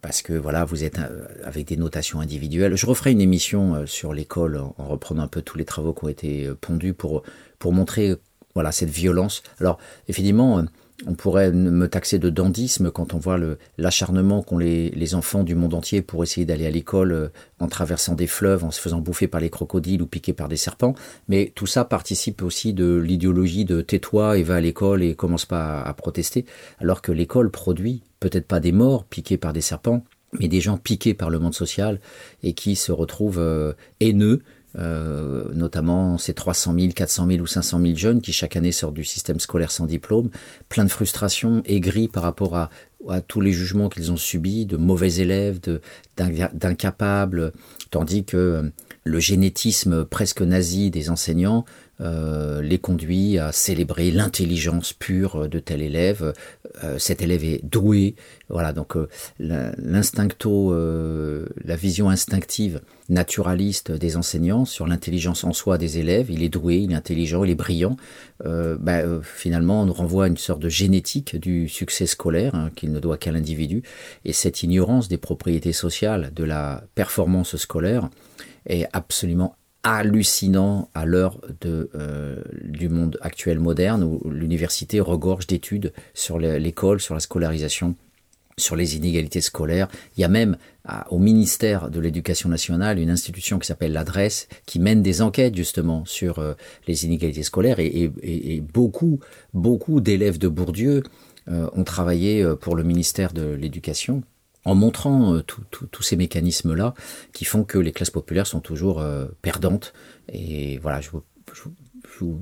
[0.00, 1.00] parce que voilà, vous êtes
[1.42, 2.76] avec des notations individuelles.
[2.76, 6.08] Je referai une émission sur l'école en, reprenant un peu tous les travaux qui ont
[6.08, 7.24] été pondus pour,
[7.58, 8.14] pour montrer
[8.54, 9.42] voilà cette violence.
[9.58, 10.64] Alors, effectivement,
[11.04, 13.38] on pourrait me taxer de dandisme quand on voit
[13.76, 17.28] l'acharnement qu'ont les, enfants du monde entier pour essayer d'aller à l'école euh,
[17.60, 20.56] en traversant des fleuves, en se faisant bouffer par les crocodiles ou piquer par des
[20.56, 20.94] serpents.
[21.28, 25.44] Mais tout ça participe aussi de l'idéologie de tais-toi et va à l'école et commence
[25.44, 26.44] pas à, protester,
[26.80, 30.02] alors que l'école produit peut-être pas des morts piqués par des serpents,
[30.40, 32.00] mais des gens piqués par le monde social
[32.42, 34.42] et qui se retrouvent euh, haineux
[34.78, 38.94] euh, notamment ces 300 000, 400 000 ou 500 000 jeunes qui chaque année sortent
[38.94, 40.28] du système scolaire sans diplôme,
[40.68, 42.70] plein de frustration, aigris par rapport à,
[43.28, 45.60] tous les jugements qu'ils ont subis, de mauvais élèves,
[46.16, 47.52] d'incapables,
[47.92, 48.62] tandis que euh,
[49.04, 51.64] le génétisme presque nazi des enseignants
[52.00, 56.32] euh, les conduit à célébrer l'intelligence pure de tel élève.
[56.98, 58.16] Cet élève est doué.
[58.50, 58.96] Voilà, donc
[59.38, 66.30] l'instincto, la vision instinctive, naturaliste des enseignants sur l'intelligence en soi des élèves.
[66.30, 67.96] Il est doué, il est intelligent, il est brillant.
[68.44, 72.92] Bah, finalement, on nous renvoie à une sorte de génétique du succès scolaire hein, qu'il
[72.92, 73.82] ne doit qu'à l'individu.
[74.24, 78.08] Et cette ignorance des propriétés sociales de la performance scolaire
[78.66, 86.40] est absolument hallucinant à l'heure euh, du monde actuel moderne où l'université regorge d'études sur
[86.40, 87.94] l'école, sur la scolarisation,
[88.58, 89.88] sur les inégalités scolaires.
[90.16, 90.56] Il y a même
[91.10, 96.04] au ministère de l'Éducation nationale une institution qui s'appelle l'adresse qui mène des enquêtes justement
[96.04, 96.54] sur euh,
[96.86, 99.20] les inégalités scolaires et, et, beaucoup,
[99.52, 101.02] beaucoup d'élèves de Bourdieu
[101.48, 104.22] euh, ont travaillé pour le ministère de l'Éducation
[104.66, 106.92] en montrant euh, tous ces mécanismes-là
[107.32, 109.94] qui font que les classes populaires sont toujours euh, perdantes.
[110.30, 111.22] Et voilà, je vous,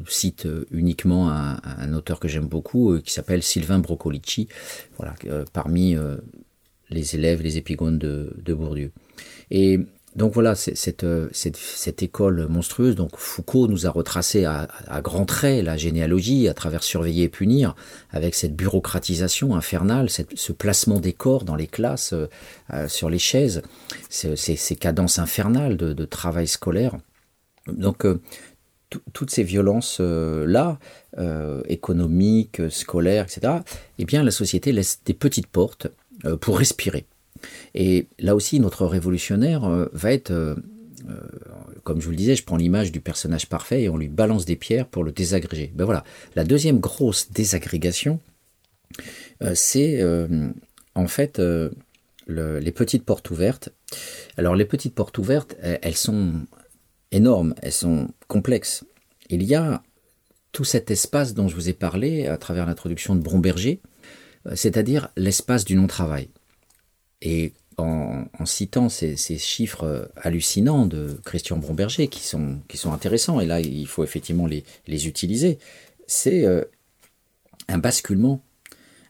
[0.07, 4.49] cite euh, uniquement un, auteur que j'aime beaucoup qui s'appelle Sylvain Broccolici,
[4.97, 5.15] voilà,
[5.53, 5.97] parmi
[6.91, 8.93] les élèves, les épigones de, Bourdieu.
[9.51, 9.81] Et
[10.17, 12.95] donc voilà, cette, euh, cette, école monstrueuse.
[12.95, 17.29] Donc Foucault nous a retracé à, à grands traits la généalogie à travers surveiller et
[17.29, 17.75] punir,
[18.11, 22.29] avec cette bureaucratisation infernale, ce placement des corps dans les classes, euh,
[22.73, 23.63] euh, sur les chaises,
[24.09, 26.97] ces, ces, cadences infernales de, travail scolaire.
[27.67, 28.07] Donc
[29.13, 30.79] toutes ces violences là,
[31.69, 33.55] économiques, scolaires, etc.
[33.99, 35.89] Eh bien, la société laisse des petites portes
[36.41, 37.07] pour respirer.
[37.75, 40.55] Et là aussi, notre révolutionnaire euh, va être, euh,
[41.09, 41.21] euh,
[41.83, 44.45] comme je vous le disais, je prends l'image du personnage parfait et on lui balance
[44.45, 45.73] des pierres pour le désagréger.
[45.75, 46.05] Ben voilà,
[46.37, 48.21] la deuxième grosse désagrégation,
[49.55, 50.01] c'est
[50.95, 51.43] en fait
[52.29, 53.71] les petites portes ouvertes.
[54.37, 56.33] Alors les petites portes ouvertes, elles sont
[57.15, 58.85] énormes, elles sont complexes.
[59.31, 59.83] Il y a
[60.53, 63.81] tout cet espace dont je vous ai parlé à travers l'introduction de Bromberger,
[64.55, 66.29] c'est-à-dire l'espace du non-travail.
[67.23, 73.47] Et en, citant ces, chiffres hallucinants de Christian Bromberger, qui sont, qui sont intéressants, et
[73.47, 75.59] là il faut effectivement les, les utiliser,
[76.07, 76.63] c'est euh,
[77.69, 78.43] un basculement,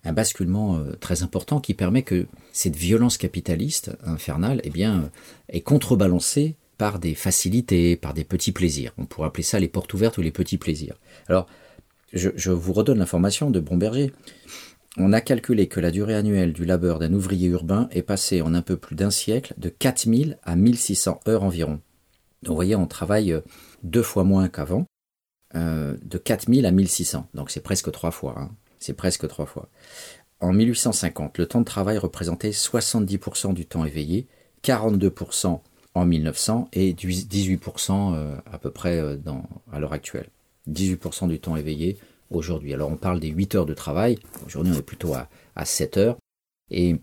[0.04, 5.10] un basculement euh, très important qui permet que cette violence capitaliste infernale eh bien,
[5.48, 8.92] est contrebalancée par des facilités, par des petits plaisirs.
[8.98, 10.96] On pourrait appeler ça les portes ouvertes ou les petits plaisirs.
[11.28, 11.46] Alors,
[12.12, 14.12] je, vous redonne l'information de Bromberger.
[14.96, 18.54] On a calculé que la durée annuelle du labeur d'un ouvrier urbain est passée en
[18.54, 21.80] un peu plus d'un siècle de 4000 à 1600 heures environ.
[22.42, 23.40] Donc vous voyez, on travaille euh,
[23.82, 24.86] deux fois moins qu'avant,
[25.56, 27.28] euh, de 4000 à 1600.
[27.34, 28.34] Donc c'est presque trois fois.
[28.38, 28.50] Hein.
[30.40, 34.26] En 1850, le temps de travail représentait 70% du temps éveillé,
[34.62, 35.60] 42%
[35.94, 40.28] en 1900 et 18% euh, à peu près dans, à l'heure actuelle.
[40.68, 41.98] 18% du temps éveillé,
[42.30, 42.74] aujourd'hui.
[42.74, 45.96] Alors on parle des 8 heures de travail, aujourd'hui on est plutôt à, à 7
[45.98, 46.16] heures,
[46.70, 46.96] et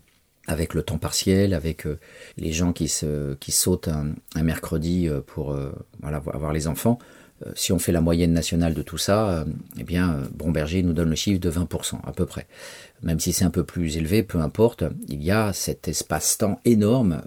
[0.46, 1.98] avec le temps partiel, avec euh,
[2.36, 5.72] les gens qui, se, sautent un, mercredi euh, pour euh,
[6.02, 6.98] avoir les enfants,
[7.54, 9.44] si on fait la moyenne nationale de tout ça,
[9.78, 12.46] eh bien, Bromberger nous donne le chiffre de 20% à peu près.
[13.02, 17.22] Même si c'est un peu plus élevé, peu importe, il y a cet espace-temps énorme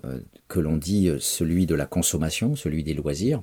[0.48, 3.42] que l'on dit celui de la consommation, celui des loisirs,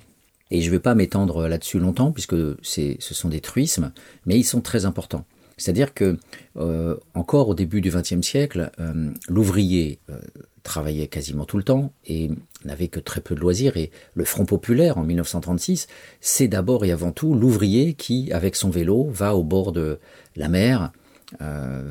[0.50, 3.90] Et je ne vais pas m'étendre là-dessus longtemps, puisque ce sont des truismes,
[4.26, 5.24] mais ils sont très importants.
[5.56, 6.18] C'est-à-dire que
[6.56, 10.18] euh, encore au début du XXe siècle, euh, l'ouvrier euh,
[10.62, 12.30] travaillait quasiment tout le temps et
[12.64, 13.76] n'avait que très peu de loisirs.
[13.76, 15.86] Et le Front populaire en 1936,
[16.20, 19.98] c'est d'abord et avant tout l'ouvrier qui, avec son vélo, va au bord de
[20.36, 20.92] la mer,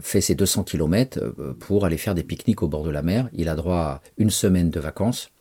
[0.02, 3.28] fait ses 200 km pour aller faire des pique-niques au bord de la mer.
[3.34, 5.32] Il a droit à une semaine de vacances.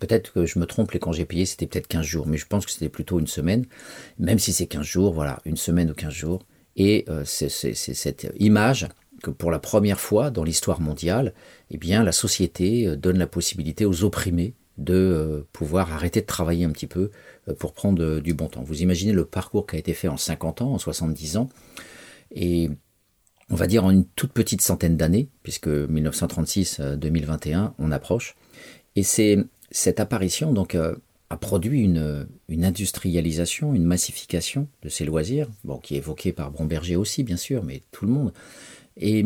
[0.00, 2.64] peut-être que je me trompe, les congés payés, c'était peut-être 15 jours, mais je pense
[2.64, 3.66] que c'était plutôt une semaine.
[4.18, 6.42] Même si c'est 15 jours, voilà, une semaine ou 15 jours.
[6.76, 8.88] Et euh, c'est cette image
[9.22, 11.34] que pour la première fois dans l'histoire mondiale,
[11.70, 16.26] eh bien, la société euh, donne la possibilité aux opprimés de euh, pouvoir arrêter de
[16.26, 17.10] travailler un petit peu
[17.58, 18.62] pour prendre du bon temps.
[18.62, 21.48] Vous imaginez le parcours qui a été fait en 50 ans, en 70 ans,
[22.30, 22.70] et
[23.50, 28.36] on va dire en une toute petite centaine d'années, puisque 1936-2021, on approche.
[28.96, 29.38] Et c'est
[29.70, 30.76] cette apparition donc
[31.32, 36.96] a produit une, industrialisation, une massification de ces loisirs, bon, qui est évoquée par Bromberger
[36.96, 38.34] aussi, bien sûr, mais tout le monde.
[38.98, 39.24] Et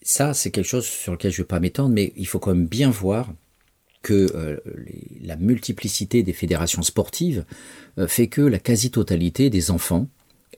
[0.00, 2.54] ça, c'est quelque chose sur lequel je ne vais pas m'étendre, mais il faut quand
[2.54, 3.28] même bien voir
[4.00, 4.56] que euh,
[5.20, 7.44] la multiplicité des fédérations sportives
[7.98, 10.08] euh, fait que la quasi-totalité des enfants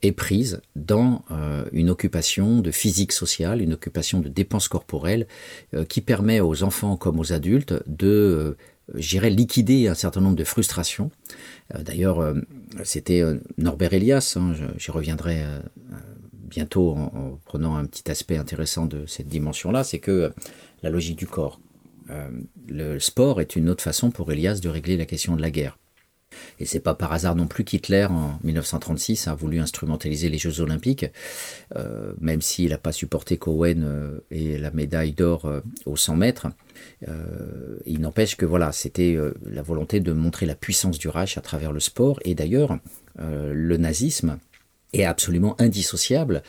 [0.03, 5.27] est prise dans euh, une occupation de physique sociale, une occupation de dépenses corporelles,
[5.89, 8.57] qui permet aux enfants comme aux adultes de
[8.95, 11.11] j'irais liquider un certain nombre de frustrations.
[11.75, 12.35] Euh, d'ailleurs, euh,
[12.85, 15.43] c'était euh, Norbert Elias, hein, j'y reviendrai
[16.33, 20.33] bientôt en, prenant un petit aspect intéressant de cette dimension-là, c'est que
[20.83, 21.61] la logique du corps.
[22.69, 25.79] le sport est une autre façon pour Elias de régler la question de la guerre.
[26.61, 30.61] Et c'est pas par hasard non plus qu'Hitler, en 1936, a voulu instrumentaliser les Jeux
[30.61, 31.07] Olympiques,
[31.77, 36.17] euh, même s'il n'a pas supporté Cohen euh, et la médaille d'or euh, aux 100
[36.17, 36.47] mètres.
[37.87, 39.17] il n'empêche que voilà, c'était
[39.47, 42.19] la volonté de montrer la puissance du Reich à travers le sport.
[42.25, 42.79] Et d'ailleurs,
[43.19, 44.39] le nazisme
[44.93, 46.43] est absolument indissociable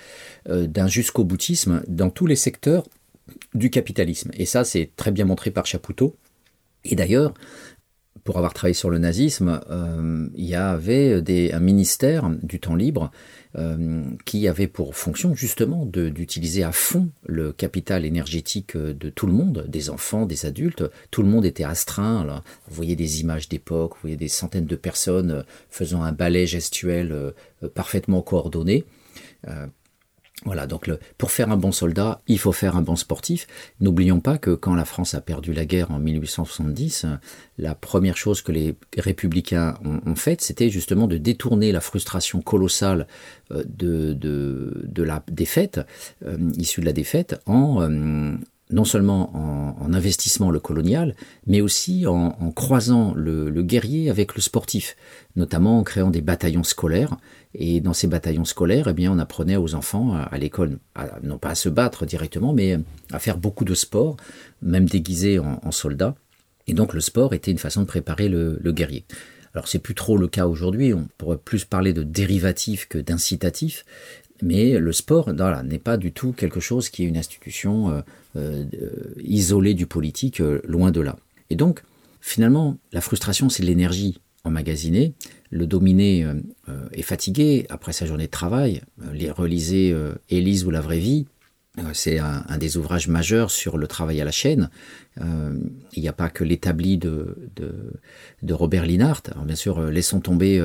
[0.48, 2.86] d'un jusqu'au boutisme dans tous les secteurs
[3.54, 4.32] du capitalisme.
[4.34, 6.16] Et ça, c'est très bien montré par Chapoutot.
[6.84, 7.34] Et d'ailleurs,
[8.26, 11.22] pour avoir travaillé sur le nazisme, euh, il y avait
[11.54, 13.12] un ministère du temps libre
[13.56, 19.34] euh, qui avait pour fonction justement d'utiliser à fond le capital énergétique de tout le
[19.34, 20.84] monde, des enfants, des adultes.
[21.12, 22.42] Tout le monde était astreint.
[22.68, 27.12] Vous voyez des images d'époque, vous voyez des centaines de personnes faisant un ballet gestuel
[27.12, 27.32] euh,
[27.76, 28.86] parfaitement coordonné.
[30.44, 33.48] Voilà, donc pour faire un bon soldat, il faut faire un bon sportif.
[33.80, 37.06] N'oublions pas que quand la France a perdu la guerre en 1870,
[37.58, 43.08] la première chose que les républicains ont, faite, c'était justement de détourner la frustration colossale
[43.52, 45.80] euh, de, de, la défaite,
[46.26, 48.36] euh, issue de la défaite, en, euh,
[48.72, 51.16] non seulement en, investissement le colonial,
[51.48, 54.96] mais aussi en, croisant le, guerrier avec le sportif,
[55.36, 57.18] notamment en créant des bataillons scolaires.
[57.58, 60.78] Et dans ces bataillons scolaires, eh bien, on apprenait aux enfants à, l'école,
[61.24, 62.78] non pas à se battre directement, mais
[63.12, 64.18] à faire beaucoup de sport,
[64.62, 66.16] même déguisés en, soldats.
[66.68, 69.06] Et donc le sport était une façon de préparer le, guerrier.
[69.54, 73.86] Alors c'est plus trop le cas aujourd'hui, on pourrait plus parler de dérivatif que d'incitatif,
[74.42, 75.32] mais le sport
[75.64, 78.02] n'est pas du tout quelque chose qui est une institution euh,
[78.36, 78.66] euh,
[79.24, 81.16] isolée du politique, euh, loin de là.
[81.50, 81.84] Et donc,
[82.20, 85.14] finalement, la frustration, c'est l'énergie emmagasinée.
[85.52, 86.26] Le dominé
[86.92, 88.82] est fatigué après sa journée de travail.
[89.14, 89.96] Les relisez
[90.30, 91.26] Élise ou la vraie vie.
[91.94, 94.70] C'est un, des ouvrages majeurs sur le travail à la chaîne.
[95.22, 97.38] il n'y a pas que l'établi de,
[98.42, 99.22] de, Robert Linhart.
[99.32, 100.60] Alors bien sûr, laissons tomber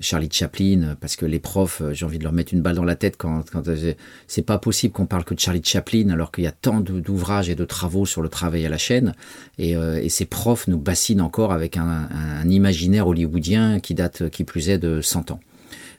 [0.00, 2.84] Charlie Chaplin, parce que les profs, euh, j'ai envie de leur mettre une balle dans
[2.84, 3.94] la tête quand, euh,
[4.26, 7.48] c'est pas possible qu'on parle que de Charlie Chaplin alors qu'il y a tant d'ouvrages
[7.48, 9.14] et de travaux sur le travail à la chaîne.
[9.58, 12.08] Et, euh, ces profs nous bassinent encore avec un,
[12.48, 15.40] imaginaire hollywoodien qui date, qui plus est, de 100 ans.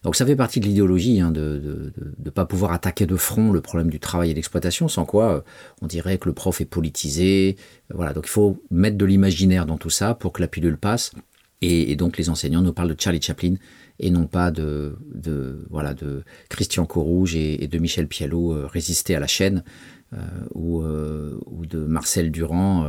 [0.03, 1.91] Donc ça fait partie de l'idéologie hein, de
[2.23, 5.43] ne pas pouvoir attaquer de front le problème du travail et l'exploitation, sans quoi
[5.81, 7.57] on dirait que le prof est politisé.
[7.93, 11.11] Voilà, donc il faut mettre de l'imaginaire dans tout ça pour que la pilule passe.
[11.62, 13.55] Et, donc les enseignants nous parlent de Charlie Chaplin
[13.99, 19.16] et non pas de, de voilà de Christian Corouge et, de Michel Pialot euh, résister
[19.16, 19.64] à la chaîne
[20.14, 20.18] euh,
[20.53, 22.86] ou, euh, ou, de Marcel Durand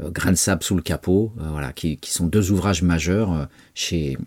[0.00, 4.18] Grain de sable sous le capot voilà qui, qui, sont deux ouvrages majeurs chez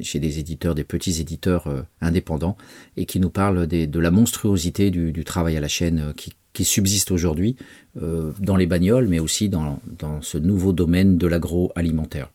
[0.00, 1.66] chez des éditeurs des petits éditeurs
[2.00, 2.56] indépendants
[2.96, 6.32] et qui nous parlent des, de la monstruosité du, du, travail à la chaîne qui,
[6.52, 7.56] qui subsiste aujourd'hui
[7.94, 12.30] dans les bagnoles mais aussi dans, dans ce nouveau domaine de l'agroalimentaire.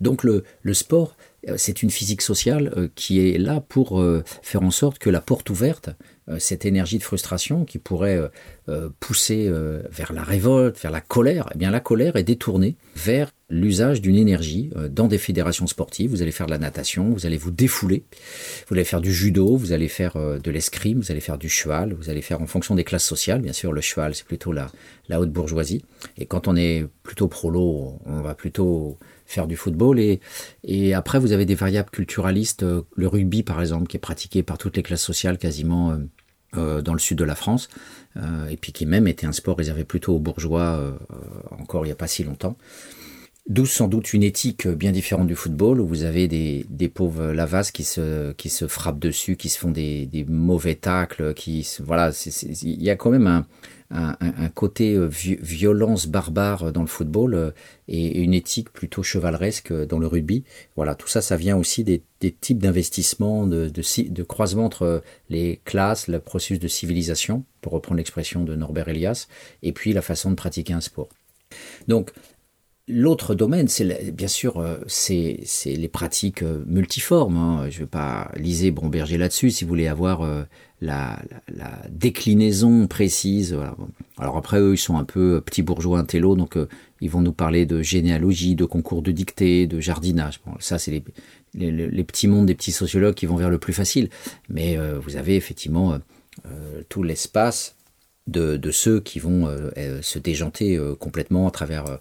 [0.00, 1.16] Donc le, sport,
[1.48, 5.10] euh, c'est une physique sociale euh, qui est là pour euh, faire en sorte que
[5.10, 5.90] la porte ouverte,
[6.38, 8.18] cette énergie de frustration qui pourrait
[8.98, 9.46] pousser
[9.90, 14.16] vers la révolte, vers la colère, eh bien la colère est détournée vers l'usage d'une
[14.16, 16.10] énergie dans des fédérations sportives.
[16.10, 18.04] Vous allez faire de la natation, vous allez vous défouler,
[18.68, 21.92] vous allez faire du judo, vous allez faire de l'escrime, vous allez faire du cheval,
[21.92, 23.42] vous allez faire en fonction des classes sociales.
[23.42, 24.70] Bien sûr, le cheval, c'est plutôt la,
[25.10, 25.84] la haute bourgeoisie.
[26.16, 28.96] Et quand on est plutôt prolo, on va plutôt
[29.46, 29.98] du football.
[29.98, 30.20] Et,
[30.62, 32.62] et après, vous avez des variables culturalistes.
[32.62, 35.98] Euh, le rugby, par exemple, qui est pratiqué par toutes les classes sociales quasiment
[36.52, 37.68] dans le sud de la France,
[38.16, 40.96] et puis qui même était un sport réservé plutôt aux bourgeois
[41.58, 42.56] encore il n'y a pas si longtemps.
[43.46, 47.26] D'où sans doute une éthique bien différente du football, où vous avez des, des pauvres
[47.32, 51.68] lavas qui se, qui se frappent dessus, qui se font des, des mauvais tacles, qui
[51.80, 52.10] voilà,
[52.62, 53.46] il y a quand même un,
[53.90, 57.50] un, un côté euh, violence barbare dans le football euh,
[57.86, 60.44] et une éthique plutôt chevaleresque dans le rugby.
[60.74, 65.02] Voilà, tout ça, ça vient aussi des, des types d'investissements, de, de, de, croisement entre
[65.28, 69.28] les classes, le processus de civilisation, pour reprendre l'expression de Norbert Elias,
[69.62, 71.10] et puis la façon de pratiquer un sport.
[71.88, 72.10] Donc,
[72.86, 77.38] L'autre domaine, c'est bien sûr, euh, c'est les pratiques euh, multiformes.
[77.38, 77.70] Hein.
[77.70, 79.50] Je ne vais pas liser Bromberger là-dessus.
[79.50, 80.42] Si vous voulez avoir euh,
[80.82, 81.18] la,
[81.48, 83.56] la, déclinaison précise.
[84.18, 86.58] Alors après, eux, ils sont un peu petits bourgeois intello, donc
[87.00, 90.42] ils vont nous parler de généalogie, de concours de dictée, de jardinage.
[90.44, 91.04] Bon, ça, c'est les,
[91.54, 94.10] les, les, petits mondes des petits sociologues qui vont vers le plus facile.
[94.50, 95.98] Mais vous avez effectivement
[96.90, 97.76] tout l'espace
[98.26, 99.48] de, de, ceux qui vont
[100.02, 101.98] se déjanter complètement à travers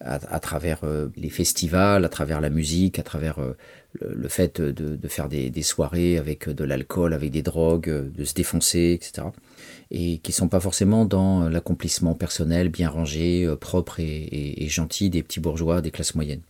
[0.00, 3.56] à, travers euh, les festivals, à travers la musique, à travers euh,
[4.00, 8.34] le, fait de, faire des, soirées avec de l'alcool, avec des drogues, euh, de se
[8.34, 9.28] défoncer, etc.
[9.90, 15.40] Et qui sont pas forcément dans l'accomplissement personnel bien rangé, propre et, gentil des petits
[15.40, 16.42] bourgeois des classes moyennes.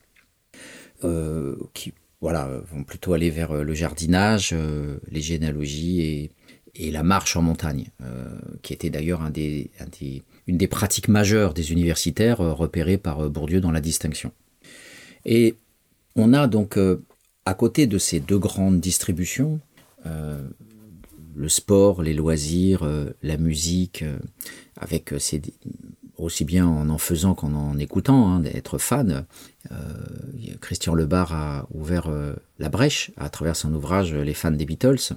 [1.05, 4.55] Euh, qui voilà, vont plutôt aller vers le jardinage,
[5.11, 6.31] les généalogies
[6.75, 9.71] et, la marche en montagne, euh, qui était d'ailleurs un des,
[10.47, 14.33] une des pratiques majeures des universitaires euh, repérées par euh, Bourdieu dans la distinction.
[15.25, 15.57] Et
[16.17, 16.79] on a donc,
[17.45, 19.61] à côté de ces deux grandes distributions,
[20.05, 22.89] le sport, les loisirs,
[23.23, 24.03] la musique,
[24.77, 25.15] avec
[26.17, 29.27] aussi bien en en faisant qu'en en écoutant, hein, d'être fan.
[30.63, 32.11] Christian Lebar a ouvert
[32.59, 35.13] la brèche à travers son ouvrage Les fans des Beatles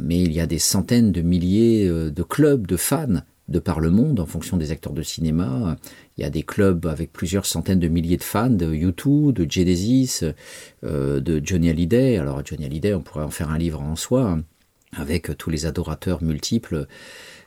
[0.00, 3.80] mais il y a des centaines de milliers euh, de clubs de fans de par
[3.80, 5.76] le monde en fonction des acteurs de cinéma.
[6.16, 9.50] Il y a des clubs avec plusieurs centaines de milliers de fans de U2, de
[9.50, 10.24] Genesis,
[10.84, 12.18] euh, de Johnny Hallyday.
[12.18, 14.38] Alors Johnny Hallyday, on pourrait en faire un livre en soi,
[14.96, 16.86] avec tous les adorateurs multiples.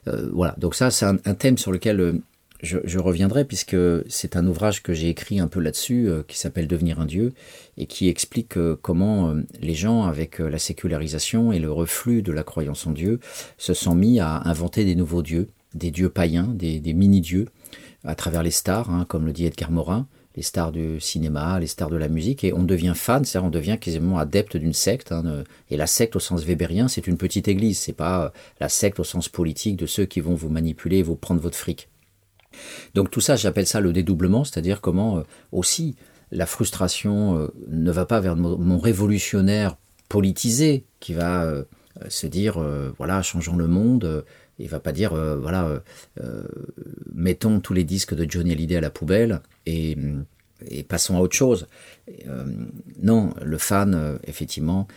[0.08, 2.22] Euh, voilà, donc ça c'est un, thème sur lequel
[2.62, 3.78] je, je, reviendrai puisque
[4.08, 7.34] c'est un ouvrage que j'ai écrit un peu là-dessus euh, qui s'appelle Devenir un dieu
[7.78, 12.32] et qui explique euh, comment euh, les gens avec la sécularisation et le reflux de
[12.32, 13.20] la croyance en Dieu
[13.58, 17.46] se sont mis à inventer des nouveaux dieux, des dieux païens, des, mini-dieux
[18.04, 21.68] à travers les stars, hein, comme le dit Edgar Morin, les stars du cinéma, les
[21.68, 25.12] stars de la musique, et on devient fan, c'est-à-dire on devient quasiment adepte d'une secte.
[25.12, 29.00] Hein, et la secte au sens weberien, c'est une petite église, c'est pas la secte
[29.00, 31.90] au sens politique de ceux qui vont vous manipuler et vous prendre votre fric.
[32.94, 35.96] Donc tout ça, j'appelle ça le dédoublement, c'est-à-dire comment euh, aussi
[36.32, 39.78] la frustration euh, ne va pas vers mon, révolutionnaire
[40.10, 41.64] politisé qui va euh,
[42.10, 42.60] se dire
[42.98, 44.26] voilà changeons le monde
[44.60, 45.82] il va pas dire voilà
[47.14, 49.98] mettons tous les disques de Johnny Hallyday à la poubelle et,
[50.88, 51.68] passons à autre chose
[53.02, 54.88] non le fan effectivement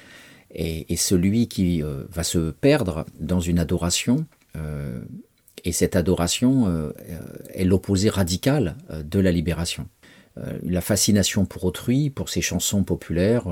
[0.50, 4.26] est, est, celui qui va se perdre dans une adoration
[5.64, 6.92] et cette adoration euh,
[7.52, 9.86] est l'opposé radical euh, de la libération.
[10.38, 13.44] Euh, la fascination pour autrui, pour ses chansons populaires,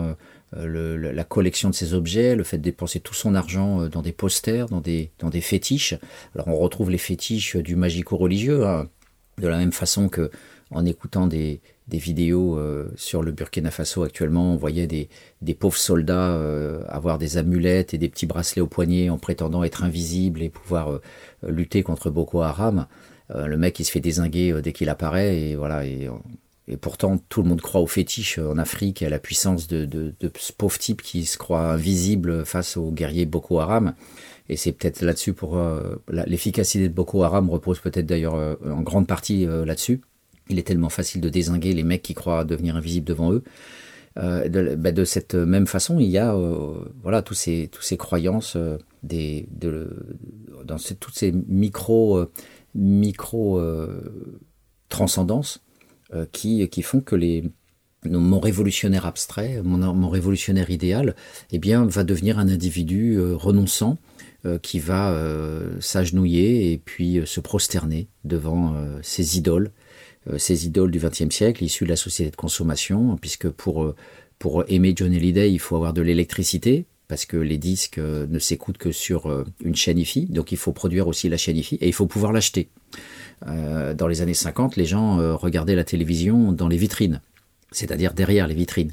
[0.58, 4.12] le, la collection de ses objets, le fait de dépenser tout son argent dans des
[4.12, 5.94] posters, dans des, dans des fétiches.
[6.34, 8.88] Alors on retrouve les fétiches du magico-religieux, hein,
[9.38, 10.30] de la même façon que
[10.70, 15.08] en écoutant des, des vidéos euh, sur le Burkina Faso actuellement, on voyait des,
[15.42, 19.62] des pauvres soldats euh, avoir des amulettes et des petits bracelets au poignet en prétendant
[19.62, 21.00] être invisibles et pouvoir euh,
[21.46, 22.86] lutter contre Boko Haram.
[23.30, 26.08] Euh, le mec il se fait désinguer euh, dès qu'il apparaît et voilà et,
[26.68, 29.84] et pourtant tout le monde croit au fétiche en Afrique et à la puissance de,
[29.84, 33.94] de, de ce pauvre type qui se croit invisible face aux guerriers Boko Haram.
[34.48, 35.60] Et c'est peut-être là-dessus pour
[36.08, 40.00] l'efficacité de Boko Haram repose peut-être d'ailleurs en grande partie là-dessus
[40.48, 43.42] il est tellement facile de désinguer les mecs qui croient devenir invisibles devant eux.
[44.18, 47.82] Euh, de, bah de, cette même façon, il y a euh, voilà tous ces tous
[47.82, 49.90] ces croyances euh, des de,
[50.64, 52.30] dans toutes ces micro euh,
[52.74, 54.32] micro euh,
[54.88, 55.65] transcendances euh,
[56.32, 57.16] qui qui font que
[58.04, 61.16] mon révolutionnaire abstrait, mon, révolutionnaire idéal,
[61.50, 63.98] eh bien, va devenir un individu renonçant
[64.62, 65.20] qui va
[65.80, 69.72] s'agenouiller et puis se prosterner devant ses idoles
[70.38, 73.94] ces idoles du XXe siècle, issus de la société de consommation, puisque pour,
[74.38, 78.78] pour aimer Johnny Hallyday, il faut avoir de l'électricité, parce que les disques ne s'écoutent
[78.78, 81.92] que sur une chaîne IFI, donc il faut produire aussi la chaîne IFI, et il
[81.92, 82.68] faut pouvoir l'acheter.
[83.44, 87.20] Dans les années 50, les gens regardaient la télévision dans les vitrines,
[87.70, 88.92] c'est-à-dire derrière les vitrines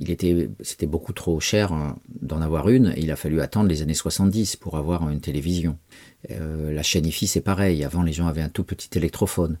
[0.00, 2.94] il était, c'était beaucoup trop cher hein, d'en avoir une.
[2.96, 5.76] il a fallu attendre les années 70 pour avoir une télévision.
[6.30, 7.84] Euh, la chaîne IFI, c'est pareil.
[7.84, 9.58] Avant, les gens avaient un tout petit électrophone.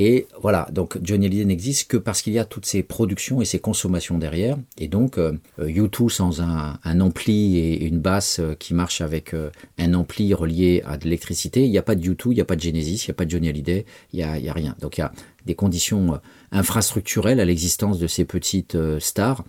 [0.00, 3.44] Et voilà, donc Johnny Hallyday n'existe que parce qu'il y a toutes ces productions et
[3.44, 4.56] ces consommations derrière.
[4.78, 9.34] Et donc, euh, U2 sans un, ampli et une basse euh, qui marche avec
[9.76, 12.44] un ampli relié à de l'électricité, il n'y a pas de U2, il n'y a
[12.44, 14.76] pas de Genesis, il n'y a pas de Johnny Hallyday, il n'y a, a, rien.
[14.80, 15.10] Donc il y a
[15.46, 16.20] des conditions
[16.52, 19.44] infrastructurelles à l'existence de ces petites stars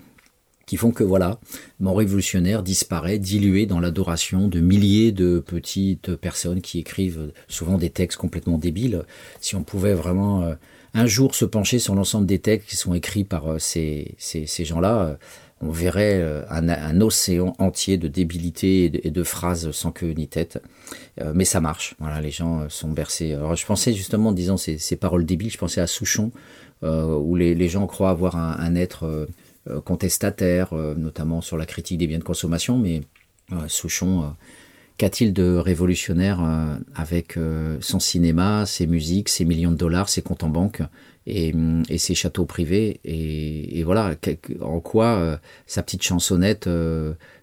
[0.69, 1.39] qui font que voilà,
[1.79, 7.89] mon révolutionnaire disparaît, dilué dans l'adoration de milliers de petites personnes qui écrivent souvent des
[7.89, 9.01] textes complètement débiles.
[9.41, 10.53] Si on pouvait vraiment euh,
[10.93, 14.45] un jour se pencher sur l'ensemble des textes qui sont écrits par euh, ces, ces,
[14.45, 15.15] ces gens-là, euh,
[15.61, 20.61] on verrait un, océan entier de débilité et de, phrases sans queue ni tête.
[21.33, 21.95] mais ça marche.
[21.99, 23.33] Voilà, les gens sont bercés.
[23.33, 26.31] Alors, je pensais justement, en disant ces, ces paroles débiles, je pensais à Souchon,
[26.81, 29.27] où les, les, gens croient avoir un, être
[29.83, 33.01] contestataire, euh, notamment sur la critique des biens de consommation, mais
[33.51, 34.33] euh, Souchon,
[34.97, 36.39] qu'a-t-il de révolutionnaire
[36.93, 37.37] avec
[37.79, 40.81] son cinéma, ses musiques, ses millions de dollars, ses comptes en banque
[41.25, 41.53] et,
[41.97, 44.13] ses châteaux privés et, voilà,
[44.61, 46.69] en quoi sa petite chansonnette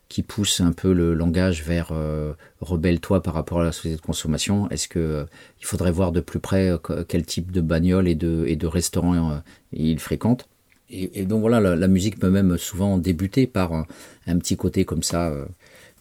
[0.09, 1.93] qui pousse un peu le langage vers
[2.61, 4.69] rebelle-toi par rapport à la société de consommation.
[4.69, 5.27] Est-ce que
[5.59, 6.71] il faudrait voir de plus près
[7.09, 9.41] quel type de bagnole et de, et de restaurants
[9.73, 10.47] il fréquente?
[10.89, 15.29] Et, donc voilà, la, musique peut même souvent débuter par un, petit côté comme ça,
[15.29, 15.47] euh,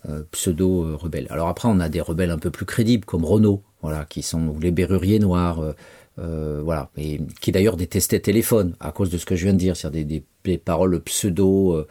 [0.08, 1.28] euh, pseudo-rebelle.
[1.32, 4.58] Alors après, on a des rebelles un peu plus crédibles, comme Renault, voilà, qui sont
[4.60, 5.74] les berruriers noirs,
[6.20, 9.58] euh, voilà, et qui d'ailleurs détestaient téléphone à cause de ce que je viens de
[9.58, 11.86] dire, c'est-à-dire des, des, paroles pseudo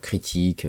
[0.00, 0.66] critiques,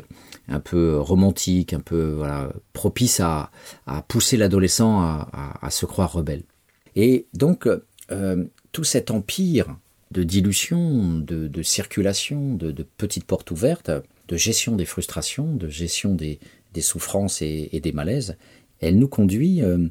[0.49, 3.49] un peu romantiques, un peu voilà, propices à,
[3.87, 6.43] à pousser l'adolescent à, à, se croire rebelle.
[6.97, 7.69] Et donc
[8.71, 9.77] tout cet empire
[10.15, 13.91] de dilution, de, circulation, de, petites portes ouvertes,
[14.29, 16.39] de gestion des frustrations, de gestion des,
[16.79, 18.37] souffrances et, des malaises,
[18.79, 19.89] elle nous conduit euh,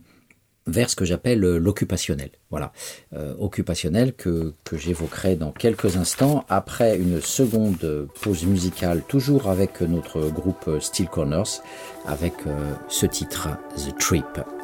[0.67, 2.31] vers ce que j'appelle l'occupationnel.
[2.51, 2.73] Voilà,
[3.13, 10.31] euh, occupationnel que, j'évoquerai dans quelques instants après une seconde pause musicale, toujours avec notre
[10.31, 11.61] groupe Steel Corners,
[12.07, 14.64] avec euh, ce titre, The Trip.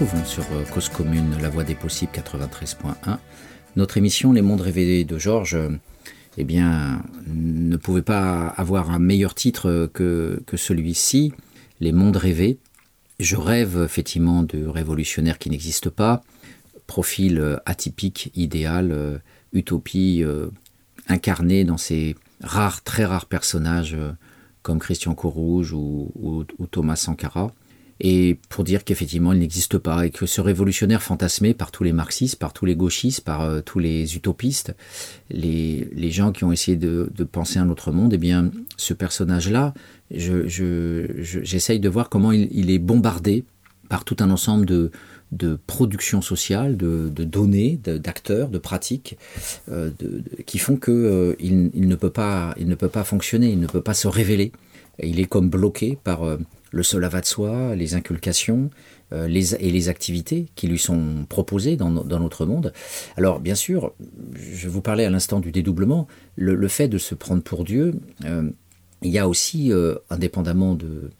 [0.00, 3.18] Retrouvons sur euh, Cause Commune La Voix des Possibles 93.1.
[3.76, 5.58] Notre émission Les Mondes Rêvés de Georges
[6.38, 11.34] eh bien, ne pouvait pas avoir un meilleur titre que, que celui-ci,
[11.80, 12.58] Les Mondes Rêvés.
[13.18, 16.22] Je rêve effectivement de révolutionnaires qui n'existent pas,
[16.86, 19.20] profil atypique, idéal,
[19.52, 20.24] utopie
[21.08, 23.98] incarné dans ces rares, très rares personnages
[24.62, 27.52] comme Christian Courrouge ou, ou Thomas Sankara
[28.00, 31.92] et pour dire qu'effectivement il n'existe pas et que ce révolutionnaire fantasmé par tous les
[31.92, 34.74] marxistes, par tous les gauchistes, par euh, tous les utopistes,
[35.30, 39.74] les, gens qui ont essayé de, penser un autre monde, eh bien ce personnage-là,
[40.10, 43.44] j'essaye je, de voir comment il, est bombardé
[43.88, 44.90] par tout un ensemble de,
[45.30, 49.18] de production sociale, de, données, d'acteurs, de, pratiques,
[49.70, 49.90] euh,
[50.46, 53.66] qui font que euh, il, ne peut pas, il ne peut pas fonctionner, il ne
[53.66, 54.50] peut pas se révéler.
[55.02, 56.24] Il est comme bloqué par
[56.70, 58.70] le solava de soi, les inculcations
[59.12, 62.72] euh, les, et les activités qui lui sont proposées dans, dans, notre monde.
[63.16, 63.92] Alors, bien sûr,
[64.34, 66.06] je vous parlais à l'instant du dédoublement,
[66.36, 67.94] le, le, fait de se prendre pour Dieu,
[68.24, 68.48] euh,
[69.02, 71.10] il y a aussi, euh, indépendamment de,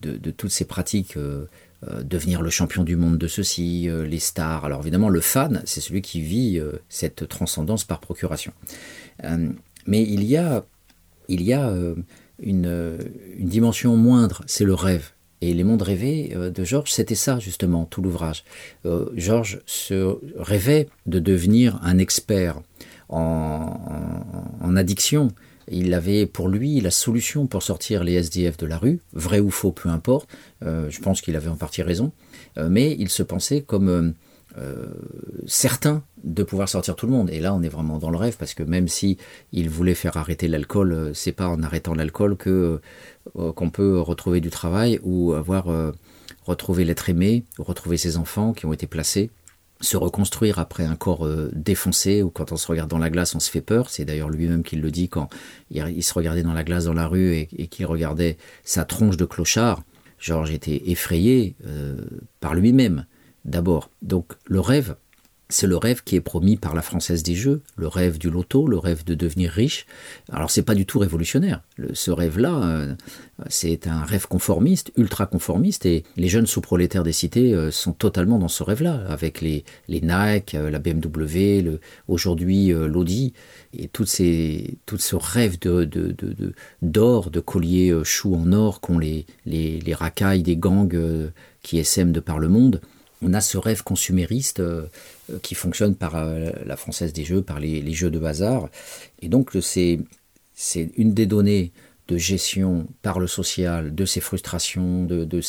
[0.00, 1.18] de, toutes ces pratiques,
[2.02, 4.64] devenir le champion du monde de ceci, les stars.
[4.64, 8.52] Alors, évidemment, le fan, c'est celui qui vit cette transcendance par procuration.
[9.22, 10.64] mais il y a,
[11.28, 11.72] il y a
[12.40, 12.98] une,
[13.36, 15.10] une dimension moindre, c'est le rêve.
[15.40, 18.44] Et les mondes rêvés euh, de Georges, c'était ça justement, tout l'ouvrage.
[18.86, 22.60] Euh, Georges se rêvait de devenir un expert
[23.08, 23.78] en,
[24.60, 25.28] en, addiction.
[25.70, 29.50] Il avait pour lui la solution pour sortir les SDF de la rue, vrai ou
[29.50, 30.28] faux, peu importe.
[30.62, 32.12] Euh, je pense qu'il avait en partie raison.
[32.58, 34.14] Euh, mais il se pensait comme
[34.56, 34.86] euh,
[35.48, 37.28] certain de pouvoir sortir tout le monde.
[37.30, 39.18] Et là, on est vraiment dans le rêve parce que même si
[39.50, 42.80] il voulait faire arrêter l'alcool, euh, c'est pas en arrêtant l'alcool que
[43.36, 45.66] euh, qu'on peut retrouver du travail ou avoir
[46.44, 49.30] retrouvé l'être aimé, retrouver ses enfants qui ont été placés,
[49.80, 53.40] se reconstruire après un corps défoncé ou quand on se regarde dans la glace, on
[53.40, 53.90] se fait peur.
[53.90, 55.28] C'est d'ailleurs lui-même qui le dit quand
[55.70, 59.24] il, se regardait dans la glace dans la rue et, qu'il regardait sa tronche de
[59.24, 59.82] clochard.
[60.18, 61.56] Georges était effrayé
[62.40, 63.04] par lui-même
[63.44, 63.90] d'abord.
[64.02, 64.96] Donc le rêve,
[65.50, 68.66] c'est le rêve qui est promis par la Française des Jeux, le rêve du loto,
[68.66, 69.84] le rêve de devenir riche.
[70.32, 71.62] Alors c'est pas du tout révolutionnaire.
[71.92, 72.94] Ce rêve-là, euh,
[73.48, 78.38] c'est un rêve conformiste, ultra conformiste, et les jeunes sous-prolétaires des cités euh, sont totalement
[78.38, 83.34] dans ce rêve-là, avec les, les Nike, euh, la BMW, aujourd'hui l'Audi,
[83.76, 84.20] et toutes
[84.86, 89.26] tout ce rêve de, de, de, de, d'or, de colliers choux en or qu'ont les,
[89.44, 91.30] les, les racailles des gangs
[91.62, 92.80] qui essaiment de par le monde
[93.24, 94.86] on a ce rêve consumériste euh,
[95.42, 98.68] qui fonctionne par euh, la française des jeux, par les, jeux de hasard.
[99.22, 99.98] Et donc c'est
[100.96, 101.72] une des données
[102.08, 105.40] de gestion par le social de ces frustrations, de, de,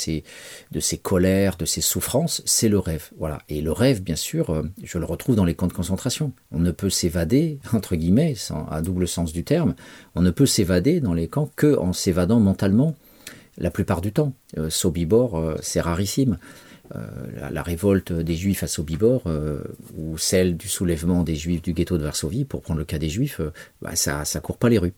[1.01, 3.09] colères, de ces souffrances, c'est le rêve.
[3.17, 3.39] Voilà.
[3.49, 6.31] Et le rêve, bien sûr, euh, je le retrouve dans les camps de concentration.
[6.51, 8.35] On ne peut s'évader, entre guillemets,
[8.69, 9.75] à double sens du terme,
[10.15, 12.95] on ne peut s'évader dans les camps que en s'évadant mentalement
[13.57, 14.33] la plupart du temps.
[14.57, 16.37] Euh, Sobibor, euh, c'est rarissime.
[16.93, 19.63] Euh, la, révolte des juifs à Sobibor euh,
[19.97, 23.09] ou celle du soulèvement des juifs du ghetto de Varsovie, pour prendre le cas des
[23.09, 23.51] juifs, euh,
[23.81, 24.93] bah, ça ne court pas les rues.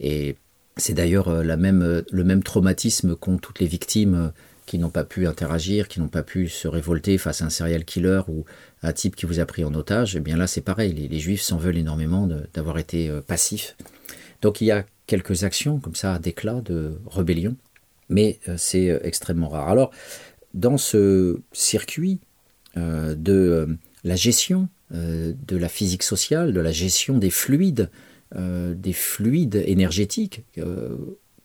[0.00, 0.36] Et
[0.76, 4.32] c'est d'ailleurs même, le même traumatisme qu'ont toutes les victimes
[4.66, 7.84] qui n'ont pas pu interagir, qui n'ont pas pu se révolter face à un serial
[7.84, 8.44] killer ou
[8.82, 10.16] un type qui vous a pris en otage.
[10.16, 13.76] Et eh bien là, c'est pareil, les, les juifs s'en veulent énormément d'avoir été passifs.
[14.42, 17.56] Donc il y a quelques actions comme ça d'éclat, de rébellion,
[18.08, 19.68] mais c'est extrêmement rare.
[19.68, 19.90] Alors,
[20.54, 22.20] dans ce circuit
[22.76, 23.66] euh, de euh,
[24.04, 27.90] la gestion euh, de la physique sociale, de la gestion des fluides,
[28.36, 30.42] des fluides énergétiques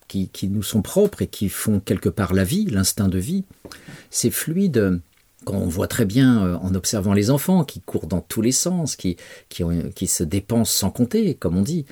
[0.08, 3.44] qui, nous sont propres et qui font quelque part la vie, l'instinct de vie,
[4.10, 5.00] ces fluides,
[5.44, 8.96] quand on voit très bien en observant les enfants qui courent dans tous les sens,
[8.96, 9.16] qui,
[9.48, 11.84] se dépensent sans compter, comme on dit,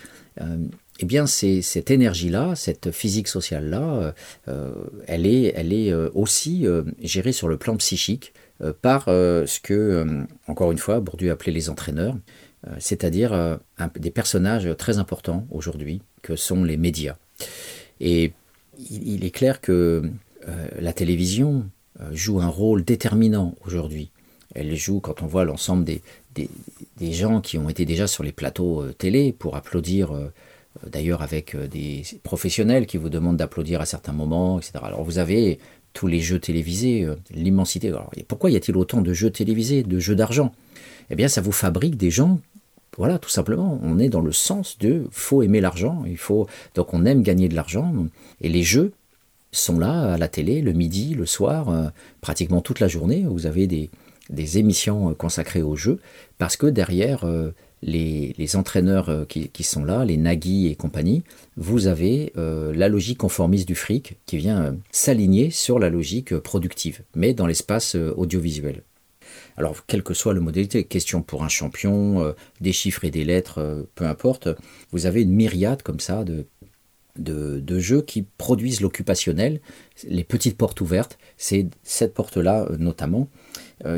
[0.99, 4.15] eh bien, cette énergie-là, cette physique sociale-là,
[4.49, 4.73] euh,
[5.07, 9.47] elle est, elle est euh, aussi euh, gérée sur le plan psychique euh, par euh,
[9.47, 12.17] ce que, euh, encore une fois, Bourdieu appelait les entraîneurs,
[12.67, 13.57] euh, c'est-à-dire euh,
[13.97, 17.17] des personnages très importants aujourd'hui, que sont les médias.
[18.01, 18.33] Et
[18.91, 20.03] il, est clair que
[20.49, 21.69] euh, la télévision
[22.01, 24.11] euh, joue un rôle déterminant aujourd'hui.
[24.55, 26.01] Elle joue, quand on voit l'ensemble des,
[27.13, 30.33] gens qui ont été déjà sur les plateaux euh, télé pour applaudir euh,
[30.87, 34.73] d'ailleurs avec euh, des professionnels qui vous demandent d'applaudir à certains moments, etc.
[34.83, 35.59] Alors vous avez
[35.93, 37.93] tous les jeux télévisés, euh, l'immensité.
[38.27, 40.53] Pourquoi y a-t-il autant de jeux télévisés, de jeux d'argent?
[41.11, 42.41] Eh bien, ça vous fabrique des gens.
[42.97, 46.93] Voilà, tout simplement, on est dans le sens de faut aimer l'argent, il faut donc
[46.95, 47.95] on aime gagner de l'argent
[48.41, 48.93] et les jeux
[49.53, 53.25] sont là à la télé le midi, le soir, pratiquement toute la journée.
[53.29, 56.01] Vous avez des émissions consacrées aux jeux
[56.39, 57.25] parce que derrière
[57.83, 61.23] les, entraîneurs euh, qui, sont là, les Nagui et compagnie,
[61.57, 66.37] vous avez euh, la logique conformiste du fric qui vient euh, s'aligner sur la logique
[66.39, 68.83] productive, mais dans l'espace audiovisuel.
[69.57, 73.87] Alors, quel que soit le modalité, question pour un champion, des chiffres et des lettres,
[73.97, 74.49] peu importe,
[74.93, 76.25] vous avez une myriade comme ça
[77.17, 79.61] de, jeux qui produisent l'occupationnel,
[80.07, 83.29] les petites portes ouvertes, c'est cette porte-là notamment,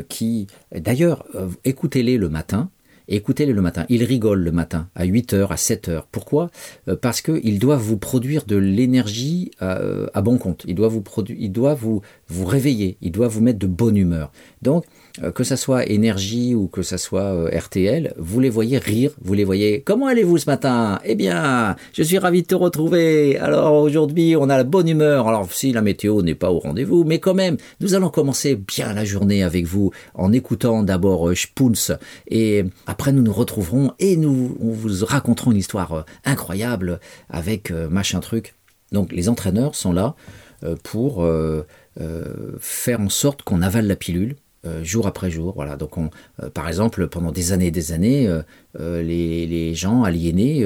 [0.09, 1.25] qui, d'ailleurs,
[1.63, 2.71] écoutez-les le matin,
[3.15, 3.85] écoutez-les le matin.
[3.89, 6.03] Ils rigolent le matin, à 8h, à 7h.
[6.11, 6.49] Pourquoi?
[6.87, 10.63] Euh, Parce qu'ils doivent vous produire de l'énergie euh, à, bon compte.
[10.67, 11.03] Ils doivent, vous,
[11.77, 12.97] vous, vous réveiller.
[13.01, 14.31] Ils doivent vous mettre de bonne humeur.
[14.61, 14.85] Donc,
[15.33, 19.33] que ça soit énergie ou que ça soit euh, RTL, vous les voyez rire, vous
[19.33, 19.81] les voyez.
[19.81, 20.99] Comment allez-vous ce matin?
[21.03, 23.37] Eh bien, je suis ravi de te retrouver.
[23.37, 25.27] Alors aujourd'hui, on a la bonne humeur.
[25.27, 28.93] Alors si la météo n'est pas au rendez-vous, mais quand même, nous allons commencer bien
[28.93, 31.97] la journée avec vous en écoutant d'abord euh, Spoons
[32.29, 38.55] et après nous nous retrouverons et nous vous raconterons une histoire incroyable avec machin truc.
[38.91, 40.15] Donc les entraîneurs sont là
[40.83, 41.25] pour
[42.59, 44.35] faire en sorte qu'on avale la pilule
[44.67, 45.53] euh, jour après jour.
[45.55, 45.75] Voilà.
[45.75, 46.11] Donc, on,
[46.43, 50.65] euh, par exemple, pendant des années et des années, euh, les, les, gens aliénés,